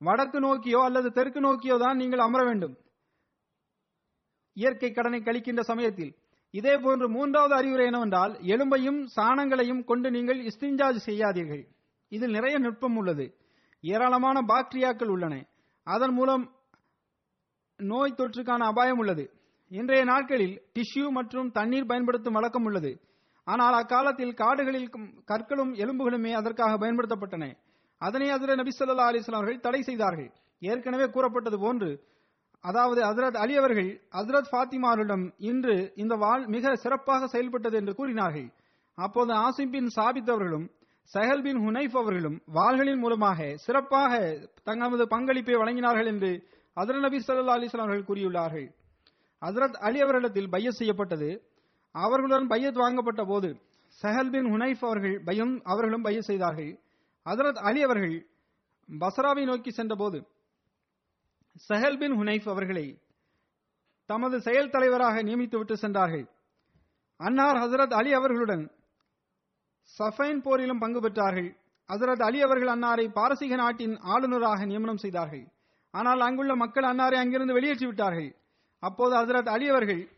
வடக்கு 0.00 0.40
நோக்கியோ 0.40 0.80
அல்லது 0.84 1.08
தெற்கு 1.12 1.40
நோக்கியோ 1.40 1.76
தான் 1.78 1.96
நீங்கள் 1.96 2.18
அமர 2.18 2.44
வேண்டும். 2.44 2.74
இயற்கை 4.56 4.90
கடனை 4.92 5.20
கழிக்கின்ற 5.22 5.60
சமயத்தில். 5.60 6.12
இதே 6.50 6.74
போன்று 6.78 7.06
மூன்றாவது 7.08 7.54
அறிவுரை 7.54 7.86
என்னவென்றால் 7.86 8.34
எலும்பையும் 8.52 9.00
சாணங்களையும் 9.16 9.82
கொண்டு 9.84 10.10
நீங்கள் 10.10 10.40
இஸ்திஞ்சாஜ் 10.50 11.06
செய்யாதீர்கள். 11.08 11.64
இதில் 12.08 12.30
நிறைய 12.30 12.58
நுட்பம் 12.58 12.96
உள்ளது. 12.96 13.26
ஏராளமான 13.80 14.36
பாக்டீரியாக்கள் 14.42 15.10
உள்ளன. 15.14 15.34
அதன் 15.86 16.14
மூலம் 16.14 16.44
நோய் 17.80 18.18
தொற்றுக்கான 18.18 18.58
அபாயம் 18.58 18.98
உள்ளது. 18.98 19.24
இன்றைய 19.70 20.04
நாட்களில் 20.04 20.56
டிஷ்யூ 20.74 21.04
மற்றும் 21.10 21.50
தண்ணீர் 21.50 21.86
பயன்படுத்தும் 21.86 22.36
வழக்கம் 22.38 22.64
உள்ளது. 22.64 22.90
ஆனால் 23.52 23.76
அக்காலத்தில் 23.80 24.34
காடுகளில் 24.40 24.90
கற்களும் 25.30 25.72
எலும்புகளுமே 25.82 26.32
அதற்காக 26.40 26.72
பயன்படுத்தப்பட்டன. 26.82 27.44
அதனை 28.00 28.28
அதிர 28.36 28.54
நபி 28.60 28.72
சொல்லா 28.78 29.06
அலிஸ்லாம் 29.10 29.40
அவர்கள் 29.40 29.64
தடை 29.66 29.80
செய்தார்கள். 29.88 30.30
ஏற்கனவே 30.62 31.06
கூறப்பட்டது 31.14 31.58
போன்று 31.64 31.90
அதாவது 32.64 33.00
ஹசரத் 33.08 33.38
அலி 33.42 33.54
அவர்கள் 33.56 33.90
ஹசரத் 34.18 34.50
ஃபாத்திமாரிடம் 34.52 35.24
இன்று 35.50 35.76
இந்த 36.02 36.14
வாள் 36.22 36.44
மிக 36.54 36.74
சிறப்பாக 36.84 37.28
செயல்பட்டது 37.34 37.76
என்று 37.80 37.92
கூறினார்கள். 37.98 38.48
அப்போது 38.98 39.32
ஆசிம் 39.44 39.72
பின் 39.74 39.90
சாபித் 39.96 40.32
அவர்களும் 40.34 40.66
சஹல் 41.12 41.42
பின் 41.42 41.60
ஹுனைஃப் 41.66 41.98
அவர்களும் 42.00 42.38
வாள்களின் 42.54 43.02
மூலமாக 43.02 43.46
சிறப்பாக 43.66 44.14
தங்களது 44.68 45.04
பங்களிப்பை 45.14 45.54
வழங்கினார்கள் 45.54 46.10
என்று 46.12 46.30
ஹசரத் 46.76 47.04
நபி 47.06 47.20
சல்லா 47.26 47.56
அலிஸ்லாம் 47.58 47.86
அவர்கள் 47.86 48.08
கூறியுள்ளார்கள். 48.10 48.66
ஹசரத் 49.42 49.78
அலி 49.88 50.00
அவர்களிடத்தில் 50.00 50.50
பைய 50.50 50.70
செய்யப்பட்டது. 50.70 51.30
அவர்களுடன் 51.90 52.46
பையத் 52.46 52.74
வாங்கப்பட்ட 52.74 53.24
போது 53.24 53.60
சஹல் 54.02 54.30
பின் 54.30 54.44
ஹுனைஃப் 54.44 54.84
அவர்கள் 54.84 55.22
பயம் 55.22 55.60
அவர்களும் 55.62 56.02
பைய 56.02 56.20
செய்தார்கள். 56.20 56.80
ஹசரத் 57.24 57.58
அலி 57.58 57.82
அவர்கள் 57.82 58.26
பசராவை 58.98 59.44
நோக்கி 59.44 59.70
சென்றபோது 59.70 60.26
சஹல் 61.68 61.98
பின் 61.98 62.12
ஹுனைஃப் 62.12 62.48
அவர்களை 62.48 63.02
தமது 64.06 64.40
செயல் 64.40 64.70
தலைவராக 64.70 65.22
நியமித்துவிட்டு 65.22 65.72
சென்றார்கள். 65.72 66.30
அன்னார் 67.16 67.56
ஹசரத் 67.56 67.94
அலி 67.94 68.12
அவர்களுடன் 68.12 68.70
சஃபைன் 69.98 70.40
போரிலும் 70.42 70.78
பங்கு 70.78 71.00
பெற்றார்கள். 71.00 71.56
ஹசரத் 71.88 72.22
அலி 72.22 72.42
அவர்கள் 72.42 72.68
அன்னாரை 72.68 73.12
பாரசீக 73.12 73.56
நாட்டின் 73.56 73.96
ஆளுநராக 73.96 74.64
நியமனம் 74.64 74.96
செய்தார்கள். 74.96 75.52
ஆனால் 75.90 76.20
அங்குள்ள 76.20 76.56
மக்கள் 76.56 76.84
அன்னாரை 76.84 77.14
அங்கிருந்து 77.14 77.52
வெளியேற்றி 77.52 77.86
விட்டார்கள் 77.86 78.36
அப்போது 78.78 79.16
ஹசரத் 79.16 79.48
அலி 79.48 79.68
அவர்கள் 79.68 80.17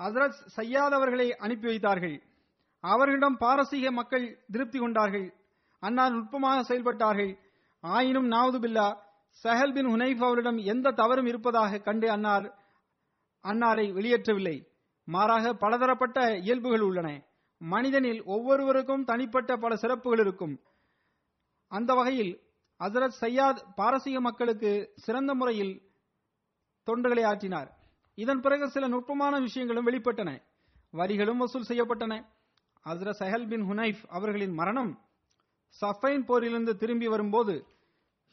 ஹசரத் 0.00 0.38
சையாத் 0.56 0.96
அவர்களை 0.98 1.36
அனுப்பி 1.36 1.66
வைத்தார்கள். 1.66 2.22
அவர்களிடம் 2.80 3.36
பாரசீக 3.36 3.90
மக்கள் 3.90 4.44
திருப்தி 4.50 4.78
கொண்டார்கள். 4.78 5.34
அன்னார் 5.80 6.12
நுட்பமாக 6.12 6.62
செயல்பட்டார்கள். 6.62 7.38
ஆயினும் 7.80 8.26
நாவது 8.26 8.58
பில்லா 8.58 8.86
சஹல் 9.42 9.74
பின் 9.74 9.86
ஹுனைஃப் 9.86 10.24
அவரிடம் 10.24 10.56
எந்த 10.56 10.90
தவறும் 10.90 11.26
இருப்பதாக 11.26 11.78
கண்டு 11.78 12.10
அன்னார் 12.10 12.46
அன்னாரை 13.42 13.86
வெளியேற்றவில்லை. 13.92 14.56
மாறாக 15.04 15.52
பலதரப்பட்ட 15.54 16.36
இயல்புகள் 16.36 16.80
உள்ளன. 16.80 17.22
மனிதனில் 17.58 18.24
ஒவ்வொருவருக்கும் 18.24 19.04
தனிப்பட்ட 19.04 19.56
பல 19.56 19.76
சிறப்புகள் 19.76 20.18
இருக்கும். 20.18 20.60
அந்த 21.68 21.94
வகையில் 21.94 22.40
ஹசரத் 22.78 23.18
சையாத் 23.20 23.62
பாரசீக 23.74 24.20
மக்களுக்கு 24.20 24.92
சிறந்த 24.96 25.34
முறையில் 25.34 25.82
தொண்டுகளை 26.86 27.24
ஆற்றினார். 27.24 27.70
இதன் 28.20 28.40
பிறகு 28.40 28.70
சில 28.70 28.88
நுட்பமான 28.88 29.38
விஷயங்களும் 29.38 29.86
வெளிப்பட்டன. 29.86 30.42
வரிகளும் 30.92 31.36
வசூல் 31.36 31.68
செய்யப்பட்டன. 31.68 32.24
ஹசரத் 32.84 33.18
சஹல் 33.18 33.48
பின் 33.48 33.62
ஹுனைஃப் 33.62 34.02
அவர்களின் 34.08 34.52
மரணம் 34.52 34.98
சஃபைன் 35.80 36.24
போரிலிருந்து 36.28 36.72
திரும்பி 36.74 37.06
வரும்போது 37.06 37.64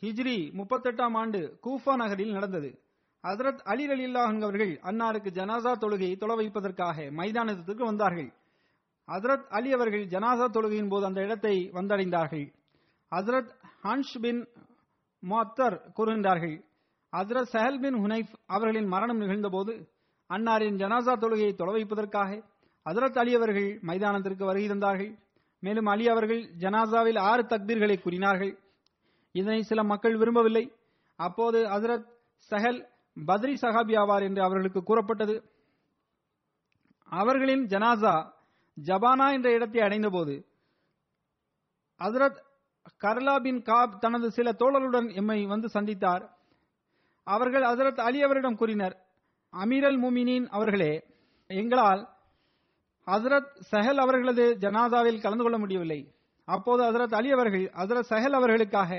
ஹிஜ்ரி 0.01 0.37
முப்பத்தெட்டாம் 0.59 1.17
ஆண்டு 1.17 1.59
கூஃபா 1.63 1.95
நகரில் 1.95 2.31
நடந்தது. 2.31 2.79
ஹசரத் 3.23 3.61
அலி 3.63 3.87
அலில்லாஹன் 3.87 4.41
அவர்கள் 4.41 4.79
அன்னாருக்கு 4.79 5.29
ஜனாசா 5.37 5.71
தொழுகையை 5.73 6.17
தொலை 6.17 6.35
வைப்பதற்காக 6.35 7.11
மைதானத்திற்கு 7.11 7.85
வந்தார்கள். 7.85 8.33
ஹசரத் 9.07 9.47
அலி 9.49 9.73
அவர்கள் 9.73 10.05
ஜனாசா 10.05 10.47
தொழுகையின் 10.49 10.89
போது 10.89 11.05
அந்த 11.05 11.21
இடத்தை 11.21 11.69
வந்தடைந்தார்கள். 11.73 12.53
ஹசரத் 13.11 13.51
ஹன்ஷ் 13.83 14.19
பின் 14.21 14.47
முஅத்தர் 15.29 15.77
கூறுகின்றார்கள். 15.97 16.66
ஹசரத் 17.17 17.51
சஹல் 17.53 17.79
பின் 17.79 17.95
ஹுனைஃப் 17.95 18.33
அவர்களின் 18.45 18.87
மரணம் 18.87 19.21
நிகழ்ந்தபோது 19.21 19.73
அன்னாரின் 20.29 20.79
ஜனாசா 20.81 21.13
தொழுகையை 21.21 21.51
தொலைவைப்பதற்காக 21.53 22.43
ஹசரத் 22.85 23.19
அலி 23.19 23.35
அவர்கள் 23.35 23.79
மைதானத்திற்கு 23.81 24.45
வருகை 24.45 24.69
தந்தார்கள். 24.69 25.19
மேலும் 25.59 25.85
அலி 25.85 26.07
அவர்கள் 26.07 26.43
ஜனாசாவில் 26.59 27.19
ஆறு 27.19 27.43
தக்பீர்களை 27.43 28.01
கூறினார்கள். 28.01 28.59
இதனை 29.31 29.61
சில 29.63 29.83
மக்கள் 29.83 30.17
விரும்பவில்லை. 30.17 30.71
அப்போது 31.15 31.63
ஹசரத் 31.63 32.05
சஹல் 32.51 32.85
பத்ரி 33.27 33.53
சஹாபி 33.61 33.93
ஆவார் 34.01 34.23
என்று 34.23 34.41
அவர்களுக்கு 34.43 34.83
கூறப்பட்டது. 34.83 35.35
அவர்களின் 37.03 37.65
ஜனாசா 37.65 38.15
ஜபானா 38.85 39.27
என்ற 39.33 39.51
இடத்தை 39.51 39.81
அடைந்தபோது 39.81 40.45
ஹசரத் 41.99 42.39
கர்லா 42.97 43.39
பின் 43.39 43.61
காப் 43.61 44.01
தனது 44.01 44.31
சில 44.31 44.51
தோழர்களுடன் 44.51 45.15
எம்மை 45.15 45.45
வந்து 45.45 45.67
சந்தித்தார். 45.73 46.36
அவர்கள் 47.27 47.63
ஹசரத் 47.63 47.99
அலி 47.99 48.19
அவரிடம் 48.23 48.55
கூறினர் 48.55 48.95
அமீரல் 49.53 49.99
முமினின் 50.03 50.45
அவர்களே 50.49 50.93
எங்களால் 51.49 52.01
ஹசரத் 53.07 53.51
சஹல் 53.71 54.01
அவர்களது 54.05 54.45
ஜனாசாவில் 54.59 55.21
கலந்து 55.21 55.43
கொள்ள 55.43 55.57
முடியவில்லை. 55.57 55.99
அப்போது 56.47 56.81
ஹசரத் 56.83 57.15
அலி 57.15 57.29
அவர்கள் 57.31 57.65
ஹசரத் 57.79 58.09
சஹல் 58.09 58.37
அவர்களுக்காக 58.39 58.91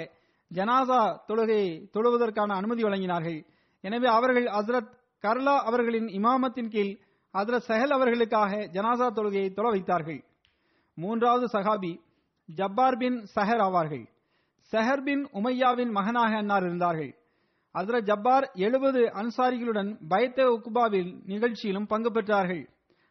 ஜனாசா 0.50 1.00
தொழுகையை 1.28 1.70
தொழுவதற்கான 1.94 2.50
அனுமதி 2.56 2.82
வழங்கினார்கள். 2.82 3.40
எனவே 3.84 4.08
அவர்கள் 4.08 4.46
ஹசரத் 4.56 4.90
கர்லா 5.24 5.56
அவர்களின் 5.64 6.08
இமாமத்தின் 6.18 6.72
கீழ் 6.74 6.92
ஹசரத் 7.34 7.66
சஹல் 7.68 7.94
அவர்களுக்காக 7.98 8.52
ஜனாசா 8.76 9.08
தொழுகையை 9.18 9.48
தொழ 9.52 9.68
வைத்தார்கள். 9.70 10.20
மூன்றாவது 10.98 11.46
சஹாபி 11.52 11.92
ஜப்பார் 12.48 12.96
பின் 12.96 13.18
சஹர் 13.36 13.62
ஆவார்கள். 13.66 14.04
சஹர் 14.72 15.02
பின் 15.02 15.22
உமையாவின் 15.38 15.90
மகனாக 15.90 16.32
அன்னார் 16.36 16.66
இருந்தார்கள். 16.66 17.12
ஹசரத் 17.74 18.02
ஜப்பார் 18.02 18.50
எழுபது 18.54 19.00
அன்சாரிகளுடன் 19.00 19.96
பயத்த 20.08 20.44
உக்குபாவில் 20.44 21.22
நிகழ்ச்சியிலும் 21.26 21.86
பங்கு 21.86 22.10
பெற்றார்கள். 22.10 22.68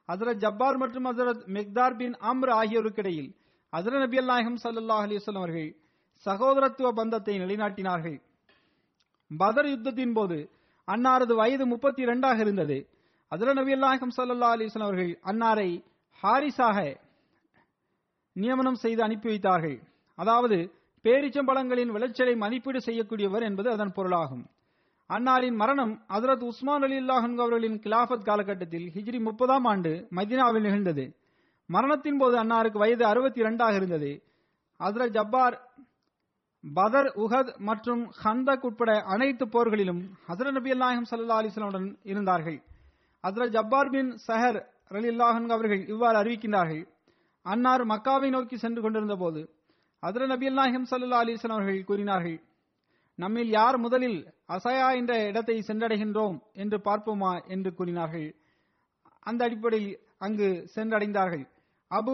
அசரத் 0.08 0.36
ஜப்பார் 0.36 0.78
மற்றும் 0.78 1.06
அசரத் 1.06 1.46
மெக்தார் 1.46 1.96
பின் 1.96 2.14
அம்ர் 2.14 2.52
ஆகியோருக்கிடையில் 2.52 3.36
அசர 3.74 4.00
நபி 4.00 4.18
அல்நாயகம் 4.18 4.58
சல்லாஹ் 4.64 5.04
அலிஸ்லாம் 5.06 5.36
அவர்கள் 5.36 5.76
சகோதரத்துவ 6.26 6.92
பந்தத்தை 6.92 7.40
நிலைநாட்டினார்கள். 7.40 8.22
பதர் 9.38 9.66
யுத்தத்தின் 9.66 10.14
போது 10.14 10.50
அன்னாரது 10.88 11.36
வயது 11.36 11.66
முப்பத்தி 11.66 12.02
இரண்டாக 12.02 12.40
இருந்தது. 12.40 12.88
அதிர 13.28 13.54
நபி 13.54 13.76
நாயகம் 13.76 14.14
சல்லா 14.18 14.50
அலிஸ்லாம் 14.56 14.88
அவர்கள் 14.90 15.20
அன்னாரை 15.26 15.84
ஹாரிஸாக 16.24 16.98
நியமனம் 18.34 18.76
செய்து 18.76 19.04
அனுப்பி 19.04 19.28
வைத்தார்கள். 19.28 19.80
அதாவது 20.16 20.58
பேரிச்சம்பழங்களின் 21.08 21.92
விளைச்சலை 21.96 22.36
மதிப்பீடு 22.36 22.80
செய்யக்கூடியவர் 22.86 23.42
என்பது 23.42 23.70
அதன் 23.72 23.92
பொருளாகும். 23.92 24.46
அன்னாரின் 25.10 25.56
மரணம் 25.56 25.94
ஹசரத் 26.10 26.44
உஸ்மான் 26.44 26.82
அலி 26.82 26.98
அல்லாஹன் 27.00 27.36
அவர்களின் 27.36 27.78
கிலாபத் 27.80 28.26
காலகட்டத்தில் 28.26 28.92
ஹிஜ்ரி 28.96 29.20
முப்பதாம் 29.20 29.66
ஆண்டு 29.66 30.08
மதினாவில் 30.12 30.62
நிகழ்ந்தது. 30.62 31.16
மரணத்தின் 31.66 32.18
போது 32.18 32.44
அன்னாருக்கு 32.44 32.78
வயது 32.78 33.06
அறுபத்தி 33.06 33.40
இரண்டாக 33.40 33.76
இருந்தது. 33.76 34.24
ஹசரத் 34.80 35.10
ஜப்பார் 35.10 35.56
பதர் 36.74 37.10
உஹத் 37.16 37.58
மற்றும் 37.58 38.12
ஹந்தக் 38.24 38.66
உட்பட 38.66 38.92
அனைத்து 39.02 39.46
போர்களிலும் 39.46 40.02
ஹசரத் 40.28 40.52
நபி 40.52 40.72
அல்லாஹிம் 40.72 41.08
சல்லா 41.12 41.38
அலிஸ்லாமுடன் 41.42 41.96
இருந்தார்கள். 42.04 42.64
ஹசரத் 43.24 43.50
ஜப்பார் 43.50 43.90
பின் 43.90 44.18
சஹர் 44.28 44.60
அலி 44.90 45.08
அல்லாஹன் 45.10 45.50
அவர்கள் 45.50 45.88
இவ்வாறு 45.88 46.18
அறிவிக்கின்றார்கள். 46.24 46.84
அன்னார் 47.46 47.86
மக்காவை 47.86 48.30
நோக்கி 48.30 48.58
சென்று 48.58 48.82
கொண்டிருந்த 48.82 49.16
போது 49.16 49.42
ஹசரத் 50.04 50.32
நபியல் 50.32 50.54
நாயகம் 50.54 50.88
சல்லா 50.92 51.20
அலிஸ்லாம் 51.24 51.56
அவர்கள் 51.58 51.84
கூறினார்கள் 51.84 52.42
நம்மில் 53.16 53.50
யார் 53.50 53.78
முதலில் 53.78 54.34
அசயா 54.50 54.96
என்ற 54.96 55.14
இடத்தை 55.26 55.64
சென்றடைகின்றோம் 55.68 56.38
என்று 56.54 56.78
பார்ப்போமா? 56.78 57.48
என்று 57.48 57.74
கூறினார்கள். 57.74 58.36
அந்த 59.20 59.46
அடிப்படையில் 59.46 60.00
அங்கு 60.18 60.70
சென்றடைந்தார்கள். 60.76 61.46
அபு 61.92 62.14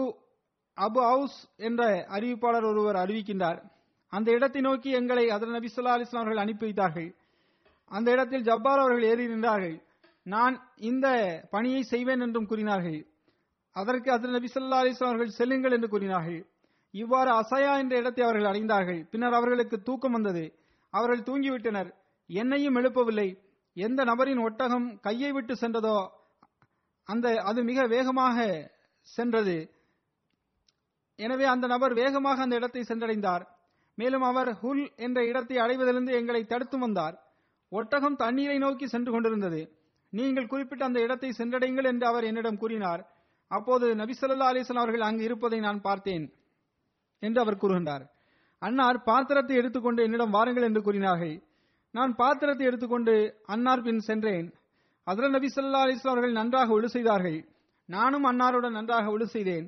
அபு 0.76 1.00
ஹவுஸ் 1.10 1.48
என்ற 1.56 2.06
அறிவிப்பாளர் 2.10 2.64
ஒருவர் 2.64 2.96
அறிவிக்கின்றார் 2.96 3.60
அந்த 4.08 4.32
இடத்தை 4.32 4.60
நோக்கி 4.60 4.90
எங்களை 4.90 5.26
அதர் 5.28 5.54
நபி 5.56 5.70
சொல்லா 5.76 5.94
அலிஸ்லாம் 5.96 6.24
அவர்கள் 6.24 6.36
அனுப்பி 6.36 6.64
வைத்தார்கள். 6.64 7.14
அந்த 7.90 8.10
இடத்தில் 8.10 8.42
ஜப்பார் 8.42 8.78
அவர்கள் 8.78 9.02
ஏறி 9.02 9.26
நின்றார்கள். 9.26 9.76
நான் 10.22 10.68
இந்த 10.76 11.06
பணியை 11.50 11.82
செய்வேன் 11.82 12.20
என்றும் 12.20 12.46
கூறினார்கள். 12.46 13.06
அதற்கு 13.72 14.12
அதன் 14.12 14.30
நபி 14.30 14.50
சொல்லா 14.54 14.82
அலிஸ்லாம் 14.82 15.12
அவர்கள் 15.12 15.28
செல்லுங்கள் 15.28 15.72
என்று 15.72 15.88
கூறினார்கள். 15.88 16.46
இவ்வாறு 16.94 17.30
அசயா 17.40 17.72
என்ற 17.82 17.94
இடத்தை 18.02 18.22
அவர்கள் 18.24 18.50
அடைந்தார்கள் 18.50 19.00
பின்னர் 19.12 19.36
அவர்களுக்கு 19.38 19.76
தூக்கம் 19.88 20.14
வந்தது. 20.16 20.44
அவர்கள் 20.94 21.26
தூங்கிவிட்டனர். 21.28 21.90
என்னையும் 22.30 22.76
எழுப்பவில்லை. 22.80 23.28
எந்த 23.76 24.00
நபரின் 24.10 24.42
ஒட்டகம் 24.48 24.86
கையை 25.06 25.30
விட்டு 25.36 25.54
சென்றதோ 25.62 25.96
அந்த 27.08 27.26
அது 27.50 27.60
மிக 27.70 27.80
வேகமாக 27.94 28.36
சென்றது. 29.08 29.56
எனவே 31.18 31.46
அந்த 31.54 31.66
நபர் 31.66 31.94
வேகமாக 32.02 32.42
அந்த 32.42 32.54
இடத்தை 32.60 32.82
சென்றடைந்தார். 32.90 33.44
மேலும் 33.98 34.24
அவர் 34.28 34.50
ஹுல் 34.60 34.84
என்ற 35.06 35.18
இடத்தை 35.30 35.56
அடைவதிலிருந்து 35.64 36.12
எங்களை 36.20 36.42
தடுத்து 36.52 36.76
வந்தார். 36.78 37.16
ஒட்டகம் 37.72 38.20
தண்ணீரை 38.22 38.56
நோக்கி 38.58 38.86
சென்று 38.86 39.10
கொண்டிருந்தது. 39.12 39.60
நீங்கள் 40.12 40.50
குறிப்பிட்ட 40.52 40.82
அந்த 40.84 41.00
இடத்தை 41.06 41.30
சென்றடைங்கள் 41.38 41.90
என்று 41.92 42.06
அவர் 42.06 42.24
என்னிடம் 42.24 42.60
கூறினார். 42.62 43.02
அப்போது 43.50 43.86
நபிசல்லா 44.00 44.48
அலிஸ்லாம் 44.52 44.84
அவர்கள் 44.84 45.06
அங்கு 45.08 45.24
இருப்பதை 45.28 45.58
நான் 45.60 45.80
பார்த்தேன். 45.80 46.24
என்று 47.28 47.40
அவர் 47.44 47.62
கூறுகின்றார். 47.62 48.04
அன்னார் 48.62 48.98
பாத்திரத்தை 49.08 49.54
எடுத்துக்கொண்டு 49.60 50.00
என்னிடம் 50.06 50.34
வாருங்கள் 50.36 50.66
என்று 50.68 50.82
கூறினார்கள். 50.82 51.34
நான் 51.94 52.12
பாத்திரத்தை 52.20 52.64
எடுத்துக்கொண்டு 52.70 53.14
அன்னார் 53.54 53.84
பின் 53.86 54.04
சென்றேன். 54.08 54.46
அதர 55.06 55.28
நபி 55.34 55.48
சொல்லா 55.56 55.80
அலிஸ்லாம் 55.86 56.14
அவர்கள் 56.14 56.38
நன்றாக 56.40 56.72
ஒழு 56.76 56.88
செய்தார்கள். 56.94 57.38
நானும் 57.88 58.26
அன்னாருடன் 58.30 58.76
நன்றாக 58.78 59.10
ஒழு 59.14 59.26
செய்தேன். 59.34 59.66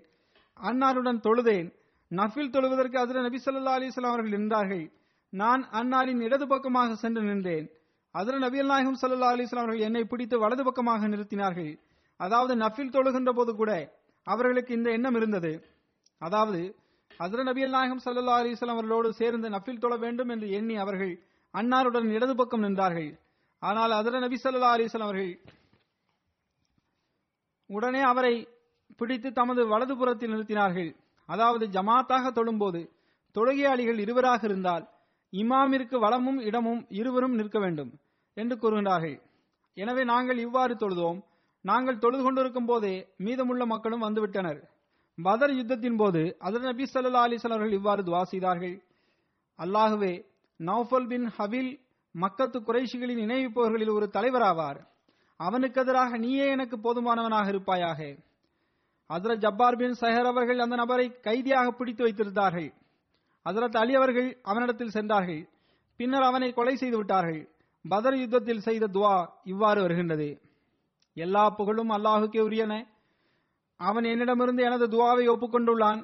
அன்னாருடன் 0.60 1.18
தொழுதேன். 1.26 1.68
நஃபில் 2.10 2.52
தொழுவதற்கு 2.54 2.96
அதில் 3.02 3.26
நபி 3.26 3.38
சொல்லா 3.44 3.72
அலிஸ்லாம் 3.78 4.12
அவர்கள் 4.12 4.36
நின்றார்கள். 4.36 4.84
நான் 5.32 5.62
அன்னாரின் 5.78 6.22
இடது 6.26 6.46
பக்கமாக 6.52 6.94
சென்று 6.94 7.22
நின்றேன். 7.22 7.66
அதிர 8.14 8.34
நபி 8.44 8.58
நாயகம் 8.70 8.98
சல்லா 9.00 9.30
அலிஸ்லாம் 9.34 9.64
அவர்கள் 9.64 9.86
என்னை 9.86 10.02
பிடித்து 10.10 10.36
வலது 10.44 10.62
பக்கமாக 10.68 11.08
நிறுத்தினார்கள். 11.12 11.72
அதாவது 12.20 12.52
நஃபில் 12.62 12.94
தொழுகின்ற 12.94 13.30
போது 13.38 13.52
கூட 13.60 13.72
அவர்களுக்கு 14.26 14.72
இந்த 14.78 14.88
எண்ணம் 14.96 15.16
இருந்தது. 15.20 15.52
அதாவது 16.20 16.60
ஹசர 17.20 17.42
நபியல் 17.48 17.74
நாயகம் 17.74 18.00
சல்லா 18.04 18.32
அலிஸ்லாம் 18.40 18.76
அவர்களோடு 18.76 19.08
சேர்ந்து 19.18 19.48
நஃபில் 19.54 19.82
தொழ 19.82 19.94
வேண்டும் 20.02 20.30
என்று 20.34 20.46
எண்ணி 20.58 20.74
அவர்கள் 20.82 21.12
அன்னாருடன் 21.54 22.08
இடது 22.16 22.34
பக்கம் 22.40 22.64
நின்றார்கள். 22.66 23.10
ஆனால் 23.62 23.94
ஹசர 23.98 24.18
நபி 24.24 24.38
சல்லா 24.42 24.72
அலிஸ்லாம் 24.76 25.06
அவர்கள் 25.08 25.32
உடனே 27.70 28.02
அவரை 28.10 28.34
பிடித்து 28.98 29.28
தமது 29.38 29.62
வலது 29.72 29.94
புறத்தில் 30.00 30.32
நிறுத்தினார்கள். 30.34 30.90
அதாவது 31.28 31.64
ஜமாத்தாக 31.76 32.26
தொழும்போது 32.38 32.82
தொழுகையாளிகள் 33.36 34.02
இருவராக 34.04 34.42
இருந்தால் 34.48 34.84
இமாமிற்கு 35.32 35.96
வளமும் 36.04 36.38
இடமும் 36.48 36.82
இருவரும் 37.00 37.34
நிற்க 37.38 37.58
வேண்டும் 37.64 37.90
என்று 38.36 38.54
கூறுகின்றார்கள். 38.62 39.16
எனவே 39.76 40.02
நாங்கள் 40.12 40.38
இவ்வாறு 40.46 40.74
தொழுதோம். 40.82 41.18
நாங்கள் 41.64 42.02
தொழுது 42.04 42.22
கொண்டிருக்கும் 42.24 42.68
போதே 42.70 42.94
மீதமுள்ள 43.24 43.62
மக்களும் 43.72 44.04
வந்துவிட்டனர். 44.06 44.60
பதர் 45.22 45.50
யுத்தத்தின் 45.50 45.96
போது 45.96 46.36
அதர் 46.40 46.60
நபி 46.60 46.84
சல்லா 46.84 47.20
அலிஸ்லாம் 47.26 47.48
அவர்கள் 47.48 47.72
இவ்வாறு 47.72 48.02
துவா 48.02 48.22
செய்தார்கள். 48.22 48.82
அல்லாஹுவே 49.58 50.26
நௌஃபல் 50.58 51.06
பின் 51.06 51.26
ஹபில் 51.38 51.78
மக்கத்து 52.14 52.58
குறைஷிகளின் 52.62 53.18
இணைவிப்பவர்களில் 53.18 53.90
ஒரு 53.90 54.10
தலைவராவார். 54.12 54.86
அவனுக்கு 55.36 55.80
எதிராக 55.80 56.16
நீயே 56.16 56.46
எனக்கு 56.46 56.76
போதுமானவனாக 56.76 57.48
இருப்பாயாக. 57.48 58.16
ஹசரத் 59.10 59.36
ஜப்பார் 59.36 59.76
பின் 59.76 59.96
சஹர் 60.00 60.24
அவர்கள் 60.24 60.58
அந்த 60.58 60.76
நபரை 60.76 61.20
கைதியாக 61.20 61.70
பிடித்து 61.70 62.08
வைத்திருந்தார்கள். 62.08 62.72
அதரத் 63.44 63.76
அலி 63.76 63.94
அவர்கள் 63.94 64.38
அவனிடத்தில் 64.42 64.90
சென்றார்கள். 64.90 65.48
பின்னர் 65.96 66.22
அவனை 66.22 66.52
கொலை 66.52 66.76
செய்து 66.76 66.96
விட்டார்கள். 66.96 67.48
பதர் 67.88 68.16
யுத்தத்தில் 68.16 68.60
செய்த 68.60 68.86
துவா 68.86 69.26
இவ்வாறு 69.44 69.80
வருகின்றது. 69.80 70.40
எல்லா 71.14 71.50
புகழும் 71.50 71.90
அல்லாஹுக்கே 71.90 72.40
உரியன. 72.40 72.86
அவன் 73.80 74.04
என்னிடமிருந்து 74.04 74.62
எனது 74.62 74.86
துவாவை 74.86 75.24
ஒப்புக்கொண்டுள்ளான். 75.32 76.00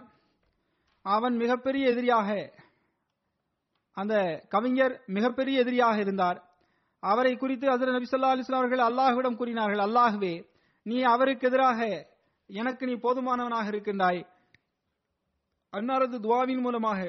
அவன் 1.07 1.37
மிகப்பெரிய 1.37 1.91
எதிரியாக 1.91 2.31
அந்த 3.97 4.15
கவிஞர் 4.49 4.95
மிகப்பெரிய 5.07 5.61
எதிரியாக 5.61 5.97
இருந்தார். 6.01 6.39
அவரை 7.03 7.33
குறித்து 7.37 7.67
ஹசரத் 7.69 7.97
நபி 7.97 8.09
சொல்லா 8.11 8.31
அலிஸ்லாம் 8.35 8.63
அவர்கள் 8.63 8.87
அல்லாஹுவிடம் 8.89 9.39
கூறினார்கள் 9.41 9.83
அல்லாஹுவே 9.87 10.35
நீ 10.87 10.97
அவருக்கு 11.15 11.47
எதிராக 11.49 11.81
எனக்கு 12.51 12.87
நீ 12.87 12.95
போதுமானவனாக 12.95 13.67
இருக்கின்றாய். 13.67 14.23
அன்னாரது 15.73 16.17
துவாவின் 16.27 16.61
மூலமாக 16.61 17.01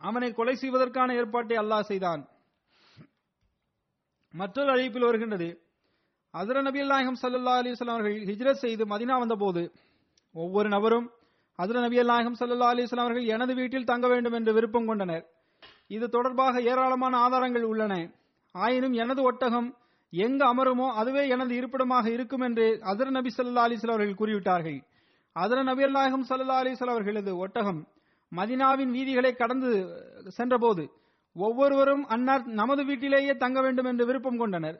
அவனை 0.00 0.28
கொலை 0.32 0.54
செய்வதற்கான 0.56 1.14
ஏற்பாட்டை 1.14 1.56
அல்லாஹ் 1.56 1.88
செய்தான். 1.90 2.22
மற்றொரு 4.34 4.70
அழைப்பில் 4.70 5.08
வருகின்றது 5.08 5.48
அதிர 6.34 6.58
நபி 6.66 6.80
நாயகம் 6.90 7.18
சல்லா 7.22 7.54
அலிஸ்லாம் 7.60 7.96
அவர்கள் 7.96 8.26
ஹிஜ்ரத் 8.30 8.62
செய்து 8.64 8.84
மதினா 8.92 9.14
வந்தபோது 9.22 9.62
ஒவ்வொரு 10.34 10.68
நபரும் 10.74 11.06
அதிர 11.58 11.80
நபி 11.84 11.96
நாயகம் 12.10 12.36
சல்லா 12.40 12.68
அலிஸ்லாம் 12.72 13.06
அவர்கள் 13.06 13.30
எனது 13.34 13.52
வீட்டில் 13.60 13.88
தங்க 13.90 14.06
வேண்டும் 14.08 14.36
என்று 14.38 14.52
விருப்பம் 14.56 14.88
கொண்டனர். 14.90 15.24
இது 15.96 16.06
தொடர்பாக 16.08 16.60
ஏராளமான 16.70 17.14
ஆதாரங்கள் 17.24 17.64
உள்ளன. 17.70 17.94
ஆயினும் 18.54 18.94
எனது 19.02 19.22
ஒட்டகம் 19.30 19.68
எங்கு 20.12 20.44
அமருமோ 20.52 20.86
அதுவே 21.00 21.24
எனது 21.34 21.52
இருப்பிடமாக 21.60 22.06
இருக்கும் 22.16 22.44
என்று 22.48 22.66
அதிர 22.92 23.10
நபி 23.16 23.32
சல்லா 23.36 23.64
அலிஸ்லாம் 23.66 23.96
அவர்கள் 23.96 24.20
கூறிவிட்டார்கள். 24.20 24.78
அதிர 25.36 25.58
நபி 25.70 25.90
நாயகம் 25.98 26.28
சல்லா 26.30 26.60
அலிஸ்லாம் 26.62 26.94
அவர்களது 26.96 27.34
ஒட்டகம் 27.46 27.82
மதினாவின் 28.32 28.94
வீதிகளை 28.96 29.34
கடந்து 29.36 29.70
சென்றபோது 30.38 30.82
ஒவ்வொருவரும் 31.36 32.04
அன்னார் 32.14 32.44
நமது 32.60 32.82
வீட்டிலேயே 32.84 33.34
தங்க 33.44 33.58
வேண்டும் 33.60 33.88
என்று 33.90 34.04
விருப்பம் 34.08 34.40
கொண்டனர். 34.42 34.78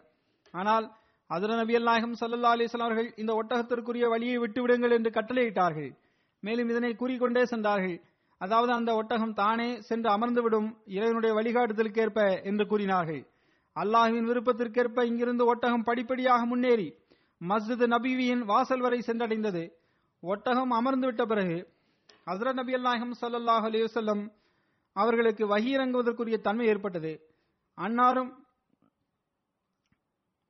ஆனால் 0.55 0.87
அதிர 1.31 1.55
நபியல் 1.55 1.83
நாயகம் 1.83 2.15
சல்லா 2.21 2.53
அலிஸ்லாம் 2.55 2.89
அவர்கள் 2.89 3.13
இந்த 3.17 3.33
ஒட்டகத்திற்குரிய 3.41 4.09
வழியை 4.09 4.39
விட்டுவிடுங்கள் 4.39 4.91
என்று 4.91 5.11
கட்டளையிட்டார்கள். 5.11 5.91
மேலும் 6.41 6.69
இதனை 6.69 6.95
கூறிக்கொண்டே 6.95 7.47
சென்றார்கள். 7.47 8.01
அதாவது 8.39 8.73
அந்த 8.73 8.95
ஒட்டகம் 8.95 9.35
தானே 9.35 9.81
சென்று 9.81 10.09
அமர்ந்துவிடும் 10.11 10.69
இறைவனுடைய 10.87 11.33
வழிகாட்டுதலுக்கேற்ப 11.37 12.43
என்று 12.43 12.67
கூறினார்கள். 12.67 13.23
அல்லாஹுவின் 13.77 14.29
விருப்பத்திற்கேற்ப 14.31 15.05
இங்கிருந்து 15.05 15.47
ஒட்டகம் 15.47 15.83
படிப்படியாக 15.83 16.47
முன்னேறி 16.47 16.89
மஸ்ஜித் 17.49 17.85
நபிவியின் 17.95 18.43
வாசல் 18.45 18.81
வரை 18.81 18.99
சென்றடைந்தது. 19.07 19.63
ஒட்டகம் 20.23 20.71
அமர்ந்து 20.71 21.07
விட்ட 21.07 21.25
பிறகு 21.25 21.59
ஹசரத் 22.27 22.59
நபி 22.61 22.73
நாயகம் 22.79 23.15
சல்லாஹ் 23.21 23.67
அலி 23.69 23.83
வல்லம் 23.83 24.25
அவர்களுக்கு 24.93 25.45
வகிறங்குவதற்குரிய 25.57 26.39
தன்மை 26.41 26.67
ஏற்பட்டது. 26.67 27.13
அன்னாரும் 27.79 28.31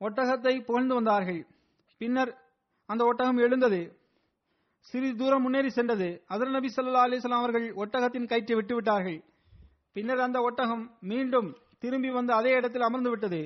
ஒட்டகத்தை 0.01 0.53
புகழ்ந்து 0.65 0.93
வந்தார்கள். 0.95 1.41
பின்னர் 2.01 2.31
அந்த 2.89 3.05
ஒட்டகம் 3.05 3.37
எழுந்தது. 3.37 3.81
சிறிது 4.79 5.15
தூரம் 5.15 5.41
முன்னேறி 5.41 5.69
சென்றது. 5.69 6.07
அதர் 6.29 6.49
நபி 6.49 6.69
சல்லா 6.75 7.03
அலிஸ்லாம் 7.07 7.43
அவர்கள் 7.43 7.67
ஒட்டகத்தின் 7.73 8.29
கயிற்றை 8.31 8.55
விட்டு 8.55 8.75
விட்டார்கள். 8.75 9.19
பின்னர் 9.93 10.19
அந்த 10.19 10.41
ஒட்டகம் 10.41 10.97
மீண்டும் 11.01 11.49
திரும்பி 11.79 12.09
வந்து 12.09 12.33
அதே 12.33 12.51
இடத்தில் 12.51 12.81
அமர்ந்து 12.81 13.09
விட்டது. 13.09 13.41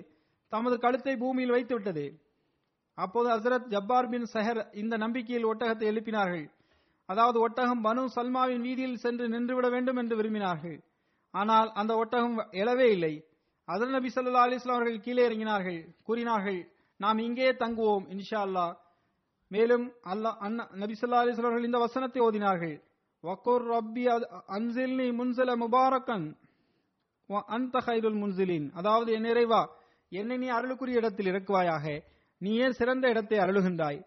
தமது 0.50 0.80
கழுத்தை 0.80 1.14
பூமியில் 1.18 1.50
வைத்து 1.50 1.74
விட்டது. 1.76 2.06
அப்போது 2.98 3.28
ஹசரத் 3.30 3.68
ஜப்பார் 3.68 4.10
பின் 4.10 4.28
சஹர் 4.34 4.62
இந்த 4.74 4.98
நம்பிக்கையில் 4.98 5.46
ஒட்டகத்தை 5.46 5.86
எழுப்பினார்கள். 5.92 6.46
அதாவது 7.10 7.40
ஒட்டகம் 7.40 7.84
பனு 7.84 8.04
சல்மாவின் 8.16 8.62
வீதியில் 8.62 8.98
சென்று 8.98 9.26
நின்றுவிட 9.30 9.68
வேண்டும் 9.70 9.96
என்று 9.96 10.16
விரும்பினார்கள். 10.22 10.78
ஆனால் 11.34 11.70
அந்த 11.74 11.96
ஒட்டகம் 11.96 12.38
எழவே 12.52 12.88
இல்லை. 12.92 13.14
அதர் 13.68 13.94
நபி 13.98 14.10
சல்லா 14.14 14.46
அலிஸ்லாம் 14.48 14.78
அவர்கள் 14.78 15.06
கீழே 15.06 15.22
இறங்கினார்கள் 15.28 15.80
கூறினார்கள் 16.08 16.60
நாம் 17.00 17.20
இங்கே 17.28 17.48
தங்குவோம் 17.62 18.06
இன்ஷா 18.14 18.40
அல்லாஹ் 18.48 18.74
மேலும் 19.52 19.86
அல்லாஹ் 20.14 20.38
அண்ணா 20.46 20.64
நபி 20.84 20.96
சொல்லா 21.02 21.22
அலிஸ்லாம் 21.24 21.50
அவர்கள் 21.50 21.70
இந்த 21.70 21.80
வசனத்தை 21.86 22.22
ஓதினார்கள் 22.28 22.76
வக்கூர் 23.24 23.66
ரப்பி 23.74 24.04
அன்சில்னி 24.58 25.08
முன்சில 25.20 25.52
முபாரக்கன் 25.62 26.28
அந்த 27.56 27.76
ஹைருல் 27.86 28.18
முன்சிலின். 28.22 28.66
அதாவது 28.80 29.10
என் 29.18 29.26
நிறைவா 29.28 29.62
என்னை 30.12 30.36
நீ 30.42 30.48
அருளுக்குரிய 30.58 31.00
இடத்தில் 31.02 31.30
இறக்குவாயாக 31.32 31.86
நீ 32.42 32.52
ஏன் 32.66 32.76
சிறந்த 32.80 33.06
இடத்தை 33.14 33.38
அருளுகின்றாய்? 33.44 34.00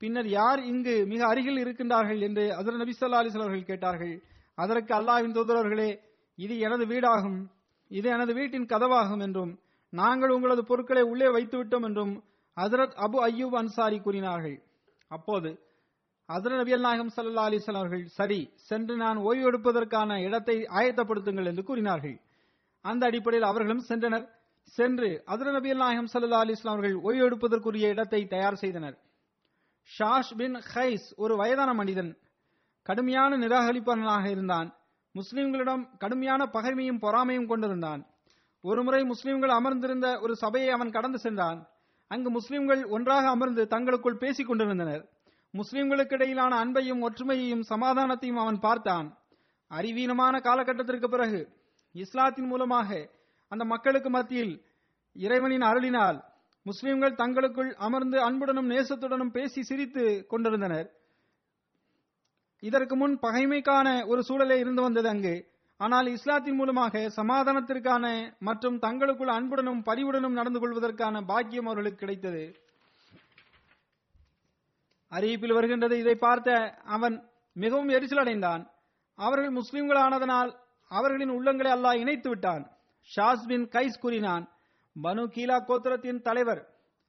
பின்னர் 0.00 0.28
யார் 0.38 0.60
இங்கு 0.70 0.94
மிக 1.10 1.20
அருகில் 1.32 1.60
இருக்கின்றார்கள்? 1.64 2.20
என்று 2.26 2.44
அதர் 2.58 2.80
நபி 2.82 2.94
சொல்லா 3.00 3.20
அலிஸ்லாம் 3.22 3.46
அவர்கள் 3.46 3.70
கேட்டார்கள் 3.70 4.14
அதற்கு 4.58 4.92
அல்லாஹின் 4.98 5.36
தூதரவர்களே 5.36 5.90
இது 6.38 6.54
எனது 6.66 6.86
வீடாகும். 6.92 7.38
இது 7.92 8.08
எனது 8.08 8.32
வீட்டின் 8.34 8.70
கதவாகும் 8.72 9.22
என்றும் 9.26 9.52
நாங்கள் 9.92 10.34
உங்களது 10.36 10.62
பொருட்களை 10.64 11.02
உள்ளே 11.02 11.28
வைத்துவிட்டோம் 11.28 11.86
என்றும் 11.88 12.12
ஹசரத் 12.56 12.94
அபு 13.04 13.18
அய்யூப் 13.26 13.56
அன்சாரி 13.60 13.98
கூறினார்கள். 14.00 14.56
அப்போது 15.10 15.50
ஹசரத் 16.28 16.60
நபியல் 16.60 16.84
நாயகம் 16.86 17.12
சல்லா 17.16 17.44
அலிஸ்லாம் 17.48 17.82
அவர்கள் 17.82 18.04
சரி 18.18 18.40
சென்று 18.68 18.94
நான் 18.96 19.18
ஓய்வு 19.28 19.46
எடுப்பதற்கான 19.50 20.20
இடத்தை 20.26 20.56
ஆயத்தப்படுத்துங்கள் 20.78 21.48
என்று 21.50 21.62
கூறினார்கள். 21.62 22.16
அந்த 22.84 23.02
அடிப்படையில் 23.06 23.50
அவர்களும் 23.50 23.84
சென்றனர். 23.88 24.26
சென்று 24.68 25.08
ஹசரத் 25.30 25.56
நபியல் 25.56 25.82
நாயகம் 25.84 26.10
சல்லா 26.12 26.42
அலிஸ்லாம் 26.44 26.74
அவர்கள் 26.74 26.96
ஓய்வு 27.08 27.24
எடுப்பதற்குரிய 27.28 27.94
இடத்தை 27.94 28.20
தயார் 28.26 28.60
செய்தனர். 28.62 28.96
ஷாஷ் 29.90 30.36
பின் 30.40 30.56
ஹைஸ் 30.72 31.08
ஒரு 31.16 31.34
வயதான 31.36 31.70
மனிதன் 31.74 32.10
கடுமையான 32.86 33.36
நிராகரிப்பாளனாக 33.36 34.26
இருந்தான். 34.30 34.68
முஸ்லிம்களிடம் 35.14 35.96
கடுமையான 35.98 36.44
பகைமையும் 36.44 37.02
பொறாமையும் 37.02 37.46
கொண்டிருந்தான். 37.46 38.06
ஒருமுறை 38.60 39.04
முஸ்லிம்கள் 39.04 39.50
அமர்ந்திருந்த 39.50 40.20
ஒரு 40.20 40.36
சபையை 40.36 40.70
அவன் 40.70 40.90
கடந்து 40.90 41.18
சென்றான். 41.18 41.66
அங்கு 42.08 42.30
முஸ்லிம்கள் 42.30 42.84
ஒன்றாக 42.84 43.28
அமர்ந்து 43.28 43.66
தங்களுக்குள் 43.66 44.16
பேசிக் 44.16 44.46
கொண்டிருந்தனர். 44.46 45.08
முஸ்லிம்களுக்கு 45.54 46.12
இடையிலான 46.12 46.64
அன்பையும் 46.64 47.02
ஒற்றுமையையும் 47.02 47.62
சமாதானத்தையும் 47.68 48.36
அவன் 48.36 48.58
பார்த்தான். 48.58 49.18
அறிவீனமான 49.70 50.40
காலகட்டத்திற்கு 50.40 51.08
பிறகு 51.08 51.48
இஸ்லாத்தின் 51.92 52.46
மூலமாக 52.46 53.08
அந்த 53.48 53.64
மக்களுக்கு 53.64 54.10
மத்தியில் 54.10 54.64
இறைவனின் 55.12 55.60
அருளினால் 55.60 56.24
முஸ்லிம்கள் 56.62 57.14
தங்களுக்குள் 57.14 57.74
அமர்ந்து 57.74 58.20
அன்புடனும் 58.20 58.70
நேசத்துடனும் 58.70 59.30
பேசி 59.30 59.62
சிரித்து 59.62 60.26
கொண்டிருந்தனர். 60.26 60.88
இதற்கு 62.62 62.94
முன் 62.96 63.14
பகைமைக்கான 63.22 63.88
ஒரு 64.10 64.20
சூழலே 64.28 64.56
இருந்து 64.62 64.82
வந்தது 64.82 65.08
அங்கு. 65.08 65.34
ஆனால் 65.80 66.08
இஸ்லாத்தின் 66.16 66.58
மூலமாக 66.58 67.00
சமாதானத்திற்கான 67.16 68.04
மற்றும் 68.48 68.76
தங்களுக்குள் 68.78 69.32
அன்புடனும் 69.36 69.80
பரிவுடனும் 69.88 70.38
நடந்து 70.38 70.60
கொள்வதற்கான 70.60 71.22
பாக்கியம் 71.30 71.68
அவர்களுக்கு 71.70 72.02
கிடைத்தது. 72.02 72.44
அறிவிப்பில் 75.12 75.56
வருகின்றது 75.56 75.94
இதை 76.02 76.14
பார்த்த 76.26 76.50
அவன் 76.96 77.16
மிகவும் 77.56 77.90
எரிச்சல் 77.96 78.22
அடைந்தான் 78.24 78.62
அவர்கள் 79.18 79.56
முஸ்லிம்களானதனால் 79.58 80.50
அவர்களின் 80.90 81.34
உள்ளங்களை 81.38 81.70
அல்லாஹ் 81.76 82.00
இணைத்து 82.02 82.28
விட்டான். 82.28 82.64
ஷாஸ் 83.10 83.48
பின் 83.50 83.66
கைஸ் 83.74 84.02
கூறினான் 84.04 84.44
பனு 84.96 85.24
கீலா 85.34 85.58
கோத்திரத்தின் 85.68 86.22
தலைவர் 86.28 86.62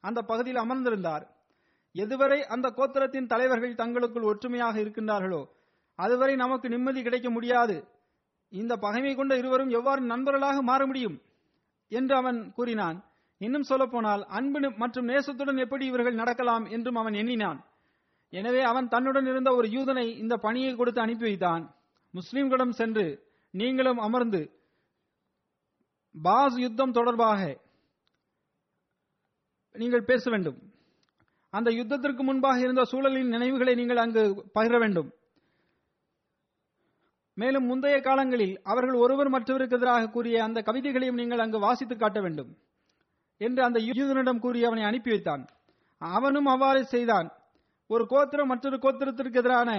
அந்த 0.04 0.20
பகுதியில் 0.32 0.64
அமர்ந்திருந்தார். 0.64 1.24
எதுவரை 1.96 2.40
அந்த 2.54 2.68
கோத்திரத்தின் 2.78 3.30
தலைவர்கள் 3.34 3.80
தங்களுக்குள் 3.82 4.30
ஒற்றுமையாக 4.32 4.76
இருக்கின்றார்களோ 4.84 5.42
அதுவரை 6.00 6.36
நமக்கு 6.36 6.68
நிம்மதி 6.70 7.02
கிடைக்க 7.04 7.30
முடியாது. 7.30 7.76
இந்த 8.52 8.74
பகைமை 8.78 9.16
கொண்ட 9.16 9.34
இருவரும் 9.38 9.70
எவ்வாறு 9.70 10.02
நண்பர்களாக 10.02 10.62
மாற 10.62 10.82
முடியும்? 10.86 11.18
என்று 11.92 12.16
அவன் 12.16 12.40
கூறினான். 12.54 12.98
இன்னும் 13.42 13.70
சொல்லப்போனால் 13.70 14.24
அன்பு 14.38 14.60
மற்றும் 14.82 15.08
நேசத்துடன் 15.08 15.62
எப்படி 15.66 15.86
இவர்கள் 15.86 16.20
நடக்கலாம் 16.22 16.66
என்றும் 16.66 16.96
அவன் 16.96 17.14
எண்ணினான். 17.14 17.60
எனவே 18.34 18.62
அவன் 18.72 18.88
தன்னுடன் 18.88 19.28
இருந்த 19.32 19.50
ஒரு 19.56 19.68
யூதனை 19.68 20.06
இந்த 20.24 20.36
பணியை 20.38 20.72
கொடுத்து 20.76 21.02
அனுப்பி 21.02 21.26
வைத்தான். 21.28 21.64
முஸ்லிம்களிடம் 22.14 22.76
சென்று 22.80 23.06
நீங்களும் 23.54 23.98
அமர்ந்து 23.98 24.42
பாஸ் 26.16 26.58
யுத்தம் 26.58 26.92
தொடர்பாக 26.92 27.42
நீங்கள் 29.76 30.10
பேச 30.12 30.24
வேண்டும். 30.30 30.60
அந்த 31.54 31.70
யுத்தத்திற்கு 31.72 32.24
முன்பாக 32.28 32.60
இருந்த 32.60 32.84
சூழலின் 32.92 33.34
நினைவுகளை 33.36 33.74
நீங்கள் 33.76 33.98
அங்கு 33.98 34.22
பகிர 34.56 34.80
வேண்டும். 34.80 35.10
மேலும் 37.38 37.66
முந்தைய 37.66 37.98
காலங்களில் 38.02 38.56
அவர்கள் 38.64 38.98
ஒருவர் 39.04 39.30
மற்றவருக்கு 39.30 39.76
எதிராக 39.76 40.10
கூறிய 40.10 40.44
அந்த 40.44 40.60
கவிதைகளையும் 40.62 41.20
நீங்கள் 41.22 41.40
அங்கு 41.40 41.60
வாசித்து 41.60 41.96
காட்ட 41.98 42.20
வேண்டும் 42.22 42.52
என்று 43.42 43.62
அந்த 43.64 43.80
யூதனிடம் 43.80 44.40
கூறி 44.40 44.60
அவனை 44.64 44.84
அனுப்பி 44.84 45.10
வைத்தான். 45.10 45.44
அவனும் 46.02 46.46
அவ்வாறு 46.46 46.82
செய்தான். 46.86 47.28
ஒரு 47.90 48.04
கோத்திரம் 48.08 48.48
மற்றொரு 48.48 48.78
கோத்திரத்திற்கு 48.78 49.40
எதிரான 49.42 49.72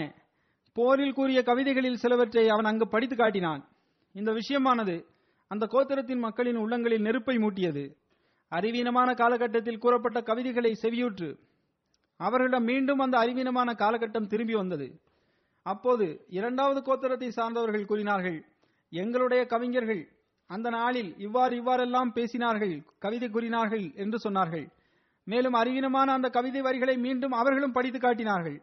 போரில் 0.77 1.17
கூறிய 1.19 1.41
கவிதைகளில் 1.43 2.01
சிலவற்றை 2.03 2.45
அவன் 2.49 2.69
அங்கு 2.71 2.89
படித்து 2.89 3.17
காட்டினான். 3.17 3.63
இந்த 4.15 4.31
விஷயமானது 4.39 4.97
அந்த 5.51 5.65
கோத்திரத்தின் 5.67 6.25
மக்களின் 6.27 6.57
உள்ளங்களில் 6.57 7.07
நெருப்பை 7.07 7.37
மூட்டியது. 7.37 7.85
அறிவீனமான 8.53 9.09
காலகட்டத்தில் 9.15 9.83
கூறப்பட்ட 9.85 10.19
கவிதைகளை 10.21 10.73
செவியுற்று. 10.83 11.31
அவர்களிடம் 12.21 12.69
மீண்டும் 12.71 13.03
அந்த 13.05 13.17
அறிவீனமான 13.19 13.71
காலகட்டம் 13.83 14.31
திரும்பி 14.33 14.55
வந்தது. 14.55 14.87
அப்போது 15.67 16.07
இரண்டாவது 16.29 16.81
கோத்திரத்தை 16.81 17.29
சார்ந்தவர்கள் 17.29 17.89
கூறினார்கள் 17.91 18.39
எங்களுடைய 18.93 19.43
கவிஞர்கள் 19.47 20.03
அந்த 20.51 20.69
நாளில் 20.71 21.11
இவ்வாறு 21.19 21.55
இவ்வாறெல்லாம் 21.57 22.11
பேசினார்கள் 22.15 22.75
கவிதை 22.99 23.29
கூறினார்கள் 23.31 23.85
என்று 23.95 24.19
சொன்னார்கள். 24.25 24.67
மேலும் 25.27 25.57
அறிவீனமான 25.61 26.09
அந்த 26.13 26.29
கவிதை 26.29 26.61
வரிகளை 26.61 26.95
மீண்டும் 26.97 27.35
அவர்களும் 27.41 27.73
படித்து 27.73 27.99
காட்டினார்கள். 27.99 28.59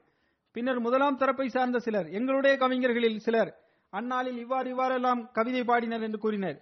பின்னர் 0.55 0.79
முதலாம் 0.79 1.17
தரப்பை 1.17 1.47
சார்ந்த 1.47 1.79
சிலர் 1.79 2.07
எங்களுடைய 2.09 2.53
கவிஞர்களில் 2.57 3.19
சிலர் 3.19 3.51
அந்நாளில் 3.93 4.37
இவ்வாறு 4.37 4.67
இவ்வாறெல்லாம் 4.69 5.21
கவிதை 5.31 5.63
பாடினர் 5.63 6.03
என்று 6.07 6.19
கூறினர். 6.19 6.57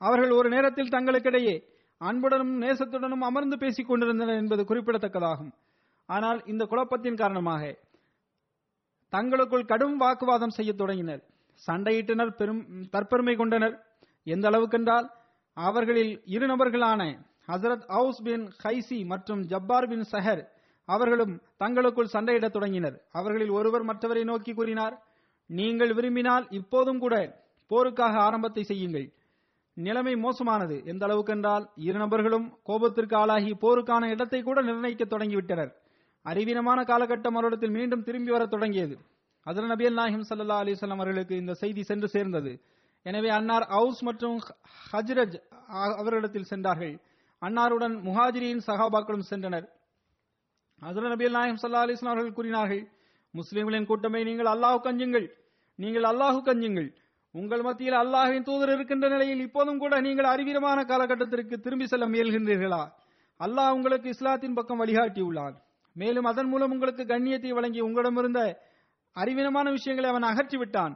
அவர்கள் 0.00 0.32
ஒரு 0.38 0.48
நேரத்தில் 0.48 0.92
தங்களுக்கிடையே 0.94 1.54
அன்புடனும் 2.00 2.54
நேசத்துடனும் 2.62 3.24
அமர்ந்து 3.28 3.56
பேசிக் 3.58 3.88
கொண்டிருந்தனர் 3.88 4.40
என்பது 4.42 4.62
குறிப்பிடத்தக்கதாகும். 4.70 5.52
ஆனால் 6.08 6.40
இந்த 6.52 6.62
குழப்பத்தின் 6.64 7.20
காரணமாக 7.20 7.62
தங்களுக்குள் 9.12 9.70
கடும் 9.72 9.96
வாக்குவாதம் 9.96 10.56
செய்ய 10.56 10.70
தொடங்கினர். 10.72 11.22
சண்டையிட்டனர் 11.66 12.32
பெரும் 12.38 12.62
தற்பெருமை 12.94 13.34
கொண்டனர். 13.36 13.76
எந்த 14.26 14.44
அளவுக்கென்றால் 14.50 15.06
அவர்களில் 15.56 16.12
இரு 16.34 16.46
நபர்களான 16.46 17.02
ஹசரத் 17.48 17.86
அவுஸ் 17.98 18.20
பின் 18.26 18.44
ஹைசி 18.62 18.98
மற்றும் 19.06 19.42
ஜப்பார் 19.52 19.88
பின் 19.88 20.04
சஹர் 20.12 20.42
அவர்களும் 20.88 21.34
தங்களுக்குள் 21.56 22.12
சண்டையிடத் 22.14 22.54
தொடங்கினர். 22.56 22.96
அவர்களில் 23.18 23.52
ஒருவர் 23.58 23.84
மற்றவரை 23.90 24.24
நோக்கி 24.24 24.52
கூறினார் 24.54 24.96
நீங்கள் 25.50 25.92
விரும்பினால் 25.94 26.46
இப்போதும் 26.50 26.98
கூட 26.98 27.14
போருக்காக 27.70 28.14
ஆரம்பத்தை 28.26 28.62
செய்யுங்கள். 28.70 29.06
நிலைமை 29.76 30.14
மோசமானது. 30.16 30.76
எந்த 30.84 31.02
அளவுக்கென்றால் 31.06 31.64
இரு 31.86 31.98
நபர்களும் 31.98 32.46
கோபத்திற்கு 32.68 33.16
ஆளாகி 33.22 33.52
போருக்கான 33.64 34.10
இடத்தை 34.14 34.42
கூட 34.42 34.58
நிர்ணயிக்க 34.62 35.04
தொடங்கிவிட்டனர். 35.04 35.72
அறிவீனமான 36.30 36.78
காலகட்டம் 36.90 37.36
அவரிடத்தில் 37.38 37.74
மீண்டும் 37.78 38.02
திரும்பி 38.02 38.30
வரத் 38.30 38.52
தொடங்கியது. 38.54 38.96
அதன் 39.46 39.70
நபியல் 39.72 39.98
நாயகம் 40.00 40.26
சல்லா 40.28 40.56
அலிஸ்லாம் 40.64 40.98
அவர்களுக்கு 40.98 41.34
இந்த 41.36 41.54
செய்தி 41.62 41.82
சென்று 41.82 42.08
சேர்ந்தது. 42.08 42.52
எனவே 43.02 43.30
அன்னார் 43.38 43.66
அவுஸ் 43.78 44.02
மற்றும் 44.08 44.36
ஹஜ்ரஜ் 44.92 45.36
அவர்களிடத்தில் 45.98 46.50
சென்றார்கள். 46.52 46.94
அன்னாருடன் 47.42 47.94
முஹாஜிரியின் 48.08 48.62
சகாபாக்களும் 48.66 49.28
சென்றனர். 49.30 49.66
ஹசரத் 50.82 51.12
நபியல் 51.14 51.36
நாயகம் 51.38 51.60
சல்லா 51.62 51.82
அலிஸ்லாம் 51.86 52.14
அவர்கள் 52.14 52.36
கூறினார்கள் 52.38 52.82
முஸ்லிம்களின் 53.34 53.88
கூட்டமை 53.90 54.20
நீங்கள் 54.24 54.50
அல்லாஹ் 54.54 54.78
கஞ்சுங்கள். 54.86 55.26
நீங்கள் 55.78 56.06
அல்லாஹு 56.12 56.40
கஞ்சுங்கள். 56.48 56.88
உங்கள் 57.34 57.62
மத்தியில் 57.66 57.98
அல்லாஹின் 58.00 58.46
தூதர் 58.48 58.72
இருக்கின்ற 58.74 59.06
நிலையில் 59.08 59.40
இப்போதும் 59.46 59.78
கூட 59.78 59.94
நீங்கள் 60.00 60.28
அறிவீரமான 60.32 60.78
காலகட்டத்திற்கு 60.90 61.56
திரும்பி 61.64 61.86
செல்ல 61.92 62.06
முயல்கின்றீர்களா? 62.08 62.82
அல்லாஹ் 63.40 63.74
உங்களுக்கு 63.76 64.08
இஸ்லாத்தின் 64.14 64.56
பக்கம் 64.58 64.80
வழிகாட்டியுள்ளான். 64.82 65.56
மேலும் 65.96 66.24
அதன் 66.24 66.48
மூலம் 66.48 66.72
உங்களுக்கு 66.74 67.02
கண்ணியத்தை 67.04 67.50
வழங்கி 67.50 67.80
உங்களிடமிருந்த 67.80 68.40
அறிவீனமான 69.16 69.66
விஷயங்களை 69.70 70.08
அவன் 70.10 70.30
அகற்றி 70.30 70.56
விட்டான் 70.58 70.94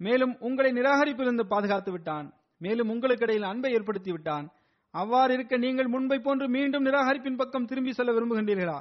மேலும் 0.00 0.34
உங்களை 0.40 0.70
நிராகரிப்பிலிருந்து 0.72 1.44
பாதுகாத்து 1.52 1.90
விட்டான் 1.92 2.26
மேலும் 2.60 2.90
உங்களுக்கு 2.90 3.24
இடையில் 3.24 3.50
அன்பை 3.50 3.70
ஏற்படுத்தி 3.72 4.10
விட்டான் 4.12 4.46
அவ்வாறு 4.94 5.32
இருக்க 5.34 5.54
நீங்கள் 5.56 5.88
முன்பை 5.88 6.18
போன்று 6.18 6.46
மீண்டும் 6.48 6.86
நிராகரிப்பின் 6.86 7.36
பக்கம் 7.36 7.66
திரும்பி 7.66 7.92
செல்ல 7.92 8.12
விரும்புகின்றீர்களா? 8.12 8.78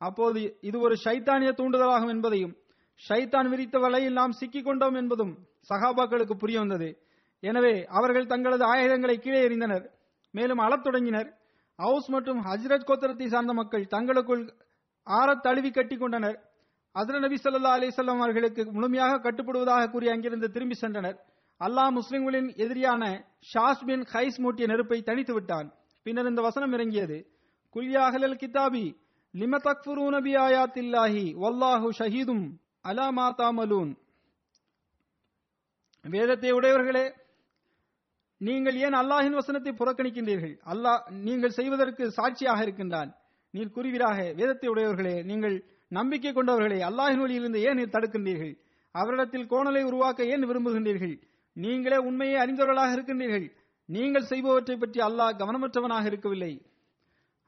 அப்போது 0.00 0.40
இது 0.60 0.76
ஒரு 0.80 0.94
ஷைத்தானிய 1.04 1.50
தூண்டுதலாகும் 1.50 2.12
என்பதையும் 2.14 2.54
ஷைத்தான் 3.00 3.48
விரித்த 3.48 3.76
வலையில் 3.78 4.12
நாம் 4.12 4.32
சிக்கிக் 4.32 4.64
கொண்டோம் 4.64 4.94
என்பதும் 4.94 5.32
சகாபாக்களுக்கு 5.70 6.34
புரிய 6.36 6.58
வந்தது. 6.58 6.88
எனவே 7.42 7.74
அவர்கள் 7.88 8.26
தங்களது 8.26 8.64
ஆயுதங்களை 8.64 9.16
கீழே 9.18 9.40
எறிந்தனர். 9.48 9.84
மேலும் 10.34 10.58
அளத் 10.58 10.84
தொடங்கினர். 10.84 11.28
ஹவுஸ் 11.78 12.08
மற்றும் 12.10 12.40
ஹஜ்ரத் 12.44 12.88
கோத்திரத்தை 12.88 13.26
சார்ந்த 13.26 13.52
மக்கள் 13.52 13.86
தங்களுக்குள் 13.86 14.44
ஆறத் 15.08 15.42
தழுவி 15.46 15.70
கட்டி 15.70 15.96
கொண்டனர் 15.96 16.38
அசர 16.94 17.18
நபி 17.24 17.36
சல்லா 17.42 17.72
அலிசல்லாம் 17.78 18.22
அவர்களுக்கு 18.24 18.62
முழுமையாக 18.76 19.20
கட்டுப்படுவதாக 19.24 19.90
கூறி 19.90 20.06
அங்கிருந்து 20.12 20.48
திரும்பி 20.54 20.76
சென்றனர். 20.80 21.16
அல்லாஹ் 21.60 21.92
முஸ்லிம்களின் 21.98 22.48
எதிரியான 22.64 23.02
ஷாஸ் 23.52 23.84
பின் 23.88 24.04
ஹைஸ் 24.12 24.38
மூட்டிய 24.44 24.66
நெருப்பை 24.72 24.98
தணித்து 25.08 25.32
விட்டான். 25.32 25.68
பின்னர் 26.02 26.30
இந்த 26.30 26.42
வசனம் 26.48 26.72
இறங்கியது. 26.72 27.18
குல்யாஹலல் 27.76 28.38
கிதாபி 28.42 28.86
லிம 29.34 29.58
நபி 30.16 30.20
பி 30.26 30.32
ஆயாத்தில்லாஹி 30.46 31.24
வல்லாஹு 31.44 31.88
ஷஹீதும் 32.00 32.44
அலா 32.90 33.06
மாதா 33.18 33.48
மலூன் 33.58 33.90
வேதத்தை 36.04 36.50
உடையவர்களே 36.52 37.06
நீங்கள் 38.40 38.76
ஏன் 38.86 38.96
அல்லாஹின் 39.02 39.38
வசனத்தை 39.40 39.72
புறக்கணிக்கின்றீர்கள்? 39.72 40.54
அல்லாஹ் 40.72 41.00
நீங்கள் 41.10 41.56
செய்வதற்கு 41.58 42.04
சாட்சியாக 42.10 42.62
இருக்கின்றான். 42.62 43.10
நீர் 43.54 43.74
கூறுவீராக 43.74 44.18
வேதத்தை 44.38 44.68
உடையவர்களே 44.68 45.16
நீங்கள் 45.30 45.56
நம்பிக்கை 45.88 46.32
கொண்டவர்களே 46.32 46.78
அல்லாஹின் 46.88 47.22
வழியிலிருந்து 47.22 47.60
ஏன் 47.62 47.78
நீர் 47.78 47.94
தடுக்கின்றீர்கள்? 47.94 48.54
அவரிடத்தில் 48.94 49.46
கோணலை 49.52 49.82
உருவாக்க 49.82 50.30
ஏன் 50.32 50.46
விரும்புகின்றீர்கள்? 50.50 51.14
நீங்களே 51.56 51.98
உண்மையை 52.08 52.36
அறிந்தவர்களாக 52.42 52.90
இருக்கின்றீர்கள். 52.96 53.46
நீங்கள் 53.88 54.28
செய்பவற்றை 54.30 54.76
பற்றி 54.76 55.00
அல்லாஹ் 55.00 55.38
கவனமற்றவனாக 55.42 56.04
இருக்கவில்லை. 56.04 56.52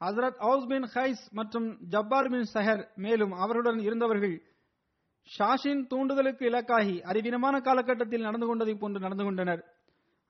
ஹசரத் 0.00 0.38
ஹவுஸ் 0.46 0.66
பின் 0.66 0.86
ஹைஸ் 0.94 1.24
மற்றும் 1.38 1.66
ஜப்பார் 1.94 2.30
பின் 2.34 2.48
சஹர் 2.54 2.82
மேலும் 3.04 3.32
அவருடன் 3.44 3.80
இருந்தவர்கள் 3.88 4.36
ஷாஷின் 5.28 5.82
தூண்டுதலுக்கு 5.90 6.44
இலக்காகி 6.50 6.96
அறிவீனமான 7.10 7.56
காலகட்டத்தில் 7.60 8.26
நடந்து 8.28 8.46
கொண்டதை 8.46 8.74
போன்று 8.74 9.00
நடந்து 9.00 9.24
கொண்டனர். 9.24 9.62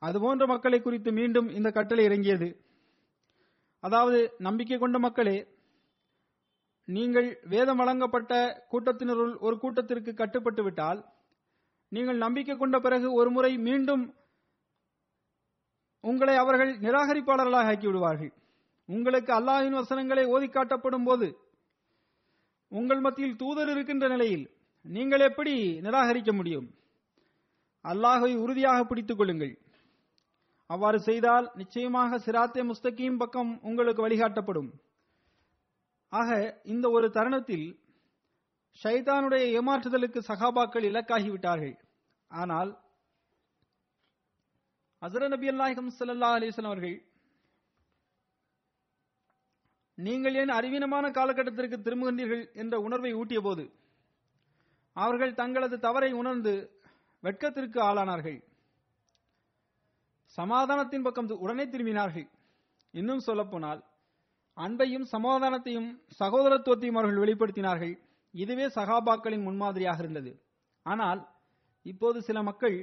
அதுபோன்ற 0.02 0.44
மக்களை 0.46 0.78
குறித்து 0.80 1.10
மீண்டும் 1.12 1.48
இந்த 1.58 1.68
கட்டளை 1.70 2.04
இறங்கியது. 2.04 2.48
அதாவது 3.84 4.18
நம்பிக்கை 4.38 4.78
கொண்ட 4.78 4.98
மக்களே 4.98 5.36
நீங்கள் 6.96 7.28
வேதம் 7.52 7.80
வழங்கப்பட்ட 7.80 8.32
கூட்டத்தினருள் 8.72 9.34
ஒரு 9.46 9.56
கூட்டத்திற்கு 9.62 10.12
கட்டுப்பட்டு 10.20 10.62
விட்டால் 10.66 11.00
நீங்கள் 11.92 12.22
நம்பிக்கை 12.24 12.54
கொண்ட 12.56 12.76
பிறகு 12.86 13.08
ஒரு 13.20 13.30
முறை 13.36 13.52
மீண்டும் 13.68 14.04
உங்களை 16.04 16.34
அவர்கள் 16.42 16.72
நிராகரிப்பாளர்களாக 16.84 17.70
ஆக்கிவிடுவார்கள். 17.72 18.32
உங்களுக்கு 18.88 19.30
அல்லாஹின் 19.38 19.78
வசனங்களை 19.80 20.24
ஓதி 20.34 20.48
காட்டப்படும் 20.50 21.06
போது 21.08 21.28
உங்கள் 22.72 23.02
மத்தியில் 23.06 23.38
தூதர் 23.42 23.70
இருக்கின்ற 23.74 24.06
நிலையில் 24.08 24.44
நீங்கள் 24.84 25.24
எப்படி 25.28 25.54
நிராகரிக்க 25.86 26.32
முடியும்? 26.38 26.68
அல்லாஹை 27.84 28.30
உறுதியாக 28.44 28.80
பிடித்துக் 28.90 29.18
கொள்ளுங்கள். 29.18 29.54
அவ்வாறு 30.70 30.98
செய்தால் 31.08 31.46
நிச்சயமாக 31.60 32.18
சிராத்தே 32.26 32.62
முஸ்தகீம் 32.70 33.20
பக்கம் 33.22 33.50
உங்களுக்கு 33.68 34.04
வழிகாட்டப்படும். 34.06 34.70
ஆக 36.12 36.30
இந்த 36.72 36.86
ஒரு 36.96 37.06
தருணத்தில் 37.16 37.66
ஷைதானுடைய 38.80 39.44
ஏமாற்றுதலுக்கு 39.58 40.20
சகாபாக்கள் 40.30 40.88
இலக்காகிவிட்டார்கள். 40.90 41.76
ஆனால் 42.30 42.70
அசர 45.02 45.28
நபி 45.34 45.46
அல்லாஹம் 45.52 45.90
சல்லா 45.98 46.30
அலிஸ்லாம் 46.38 46.72
அவர்கள் 46.72 46.96
நீங்கள் 49.98 50.36
ஏன் 50.40 50.52
அறிவீனமான 50.58 51.06
காலகட்டத்திற்கு 51.16 51.76
திரும்புகின்றீர்கள் 51.86 52.44
என்ற 52.62 52.74
உணர்வை 52.86 53.12
ஊட்டிய 53.20 53.40
போது 53.46 53.64
அவர்கள் 54.96 55.38
தங்களது 55.40 55.76
தவறை 55.86 56.10
உணர்ந்து 56.20 56.52
வெட்கத்திற்கு 57.22 57.78
ஆளானார்கள். 57.88 58.38
சமாதானத்தின் 60.38 61.04
பக்கம் 61.06 61.30
உடனே 61.44 61.64
திரும்பினார்கள். 61.72 62.26
இன்னும் 62.94 63.26
சொல்லப்போனால் 63.28 63.80
அன்பையும் 64.64 65.06
சமாதானத்தையும் 65.12 65.90
சகோதரத்துவத்தையும் 66.20 66.98
அவர்கள் 66.98 67.22
வெளிப்படுத்தினார்கள். 67.24 67.94
இதுவே 68.34 68.66
சகாபாக்களின் 68.78 69.46
முன்மாதிரியாக 69.48 70.02
இருந்தது. 70.04 70.32
ஆனால் 70.86 71.20
இப்போது 71.86 72.18
சில 72.28 72.38
மக்கள் 72.48 72.76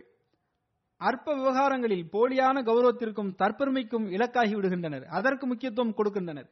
அற்ப 1.02 1.34
விவகாரங்களில் 1.36 2.06
போலியான 2.14 2.62
கௌரவத்திற்கும் 2.70 3.32
தற்பெருமைக்கும் 3.42 4.06
இலக்காகி 4.16 4.54
விடுகின்றனர். 4.56 5.06
அதற்கு 5.18 5.46
முக்கியத்துவம் 5.48 5.98
கொடுக்கின்றனர். 5.98 6.50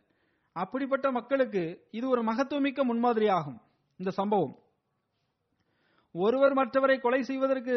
அப்படிப்பட்ட 0.55 1.07
மக்களுக்கு 1.11 1.63
இது 1.91 2.05
ஒரு 2.09 2.21
மகத்துவமிக்க 2.23 2.83
முன்மாதிரியாகும் 2.91 3.57
இந்த 3.99 4.11
சம்பவம். 4.19 4.55
ஒருவர் 6.15 6.53
மற்றவரை 6.53 6.97
கொலை 6.99 7.21
செய்வதற்கு 7.29 7.75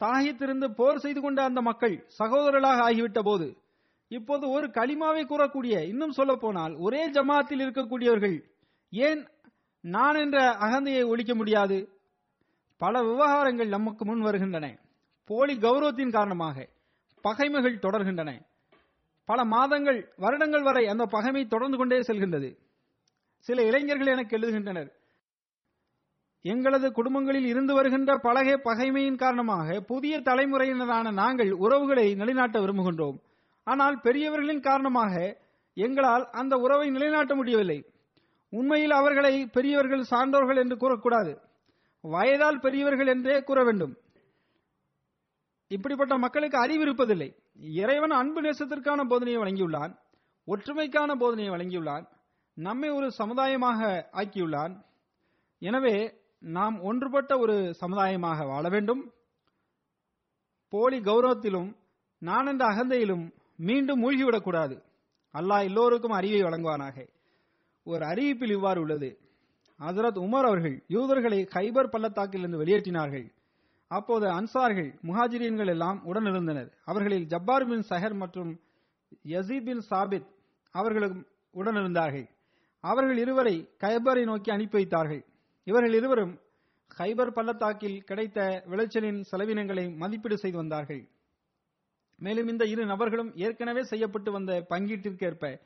தாகித்திருந்து 0.00 0.66
போர் 0.78 1.02
செய்து 1.04 1.20
கொண்ட 1.20 1.40
அந்த 1.48 1.60
மக்கள் 1.68 1.96
சகோதரர்களாக 2.18 2.82
ஆகிவிட்ட 2.88 3.20
போது 3.28 3.46
இப்போது 4.08 4.50
ஒரு 4.50 4.66
களிமாவை 4.66 5.22
கூறக்கூடிய 5.22 5.86
இன்னும் 5.88 6.10
சொல்ல 6.10 6.34
போனால் 6.34 6.74
ஒரே 6.76 7.10
ஜமாத்தில் 7.10 7.62
இருக்கக்கூடியவர்கள் 7.64 8.36
ஏன் 8.90 9.26
நான் 9.80 10.14
என்ற 10.14 10.38
அகந்தையை 10.66 11.02
ஒழிக்க 11.06 11.34
முடியாது? 11.34 11.78
பல 12.76 13.02
விவகாரங்கள் 13.02 13.68
நமக்கு 13.68 14.04
முன் 14.04 14.20
வருகின்றன. 14.20 14.66
போலி 15.24 15.54
கௌரவத்தின் 15.56 16.12
காரணமாக 16.12 16.66
பகைமைகள் 17.24 17.82
தொடர்கின்றன. 17.82 18.30
பல 19.28 19.44
மாதங்கள் 19.44 20.12
வருடங்கள் 20.16 20.62
வரை 20.62 20.86
அந்த 20.88 21.06
பகைமை 21.06 21.46
தொடர்ந்து 21.46 21.76
கொண்டே 21.76 21.98
செல்கின்றது. 22.00 22.50
சில 23.46 23.62
இளைஞர்கள் 23.62 24.06
எனக்கு 24.06 24.36
எழுதுகின்றனர் 24.38 24.90
எங்களது 26.44 26.92
குடும்பங்களில் 26.92 27.46
இருந்து 27.46 27.74
வருகின்ற 27.74 28.10
பழகிய 28.16 28.56
பகைமையின் 28.64 29.22
காரணமாக 29.22 29.80
புதிய 29.80 30.20
தலைமுறையினரான 30.20 31.12
நாங்கள் 31.12 31.50
உறவுகளை 31.52 32.14
நிலைநாட்ட 32.14 32.58
விரும்புகின்றோம். 32.60 33.18
ஆனால் 33.70 33.96
பெரியவர்களின் 34.00 34.66
காரணமாக 34.68 35.14
எங்களால் 35.76 36.24
அந்த 36.40 36.54
உறவை 36.56 36.86
நிலைநாட்ட 36.90 37.32
முடியவில்லை. 37.34 37.78
உண்மையில் 38.52 38.94
அவர்களை 39.00 39.34
பெரியவர்கள் 39.56 40.10
சார்ந்தவர்கள் 40.10 40.60
என்று 40.62 40.76
கூறக்கூடாது. 40.76 41.32
வயதால் 42.04 42.60
பெரியவர்கள் 42.60 43.10
என்றே 43.14 43.36
கூற 43.42 43.58
வேண்டும். 43.64 43.94
இப்படிப்பட்ட 45.70 46.14
மக்களுக்கு 46.18 46.56
அறிவு 46.58 46.82
இருப்பதில்லை. 46.86 47.28
இறைவன் 47.80 48.14
அன்பு 48.20 48.40
நேசத்திற்கான 48.42 49.00
போதனையை 49.10 49.38
வழங்கியுள்ளான். 49.42 49.92
ஒற்றுமைக்கான 50.48 51.10
போதனையை 51.22 51.50
வழங்கியுள்ளான். 51.54 52.04
நம்மை 52.56 52.90
ஒரு 52.90 53.08
சமுதாயமாக 53.18 53.80
ஆக்கியுள்ளான். 54.20 54.74
எனவே 55.62 55.96
நாம் 56.42 56.76
ஒன்றுபட்ட 56.80 57.32
ஒரு 57.38 57.56
சமுதாயமாக 57.80 58.46
வாழ 58.46 58.64
வேண்டும். 58.68 59.02
போலி 60.72 60.98
கௌரவத்திலும் 61.00 61.68
நான் 62.22 62.46
என்ற 62.46 62.64
அகந்தையிலும் 62.66 63.26
மீண்டும் 63.60 64.00
மூழ்கிவிடக்கூடாது. 64.02 64.82
அல்லாஹ் 65.34 65.62
எல்லோருக்கும் 65.62 66.10
அறிவை 66.10 66.42
வழங்குவானாக. 66.42 67.08
ஒரு 67.84 68.06
அறிவிப்பில் 68.06 68.50
இவ்வாறு 68.50 68.80
உள்ளது. 68.80 69.18
ஹசரத் 69.80 70.20
உமர் 70.20 70.46
அவர்கள் 70.46 70.84
யூதர்களை 70.88 71.48
ஹைபர் 71.54 71.86
பள்ளத்தாக்கிலிருந்து 71.86 72.64
வெளியேற்றினார்கள். 72.64 73.32
அப்போது 73.88 74.26
அன்சார்கள் 74.26 75.00
முஹாஜிரியன்கள் 75.02 75.66
எல்லாம் 75.66 76.02
உடனிருந்தனர். 76.06 76.72
அவர்களில் 76.84 77.26
ஜப்பார் 77.26 77.66
பின் 77.66 77.84
சஹர் 77.90 78.14
மற்றும் 78.14 78.60
யசீப் 79.28 79.64
பின் 79.64 79.82
சாபித் 79.90 80.26
அவர்களும் 80.70 81.26
உடனிருந்தார்கள். 81.54 82.28
அவர்கள் 82.80 83.18
இருவரை 83.18 83.68
கைபரை 83.80 84.24
நோக்கி 84.24 84.50
அனுப்பி 84.50 84.76
வைத்தார்கள். 84.76 85.24
இவர்கள் 85.64 85.94
இருவரும் 85.94 86.38
ஹைபர் 86.98 87.30
பள்ளத்தாக்கில் 87.30 88.04
கிடைத்த 88.04 88.62
விளைச்சலின் 88.66 89.24
செலவினங்களை 89.32 89.96
மதிப்பீடு 89.96 90.38
செய்து 90.38 90.56
வந்தார்கள். 90.56 91.08
மேலும் 92.18 92.48
இந்த 92.48 92.64
இரு 92.64 92.86
நபர்களும் 92.86 93.34
ஏற்கனவே 93.34 93.82
செய்யப்பட்டு 93.82 94.32
வந்த 94.32 94.52
பங்கீட்டிற்கேற்ப 94.70 95.60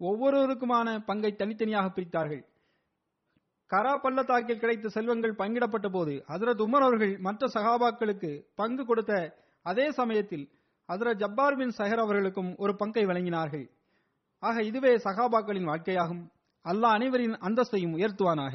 ஒவ்வொருவருக்குமான 0.00 0.98
பங்கை 1.04 1.30
தனித்தனியாக 1.34 1.88
பிரித்தார்கள். 1.96 2.42
கரா 3.70 3.92
பள்ளத்தாக்கில் 3.98 4.58
கிடைத்த 4.58 4.88
செல்வங்கள் 4.88 5.34
பங்கிடப்பட்ட 5.34 5.88
போது 5.88 6.24
ஹசரத் 6.28 6.62
உமர் 6.66 6.84
அவர்கள் 6.88 7.18
மற்ற 7.18 7.46
சகாபாக்களுக்கு 7.46 8.30
பங்கு 8.54 8.84
கொடுத்த 8.86 9.12
அதே 9.62 9.90
சமயத்தில் 9.90 10.44
ஹசரத் 10.88 11.22
ஜப்பார் 11.22 11.56
பின் 11.56 11.74
சஹர் 11.78 12.02
அவர்களுக்கும் 12.04 12.56
ஒரு 12.56 12.76
பங்கை 12.76 13.04
வழங்கினார்கள். 13.06 13.66
ஆக 14.38 14.62
இதுவே 14.62 14.92
சகாபாக்களின் 14.96 15.68
வாழ்க்கையாகும். 15.70 16.22
அல்லாஹ் 16.64 16.96
அனைவரின் 16.98 17.36
அந்தஸ்தையும் 17.48 17.96
உயர்த்துவானாக. 17.96 18.54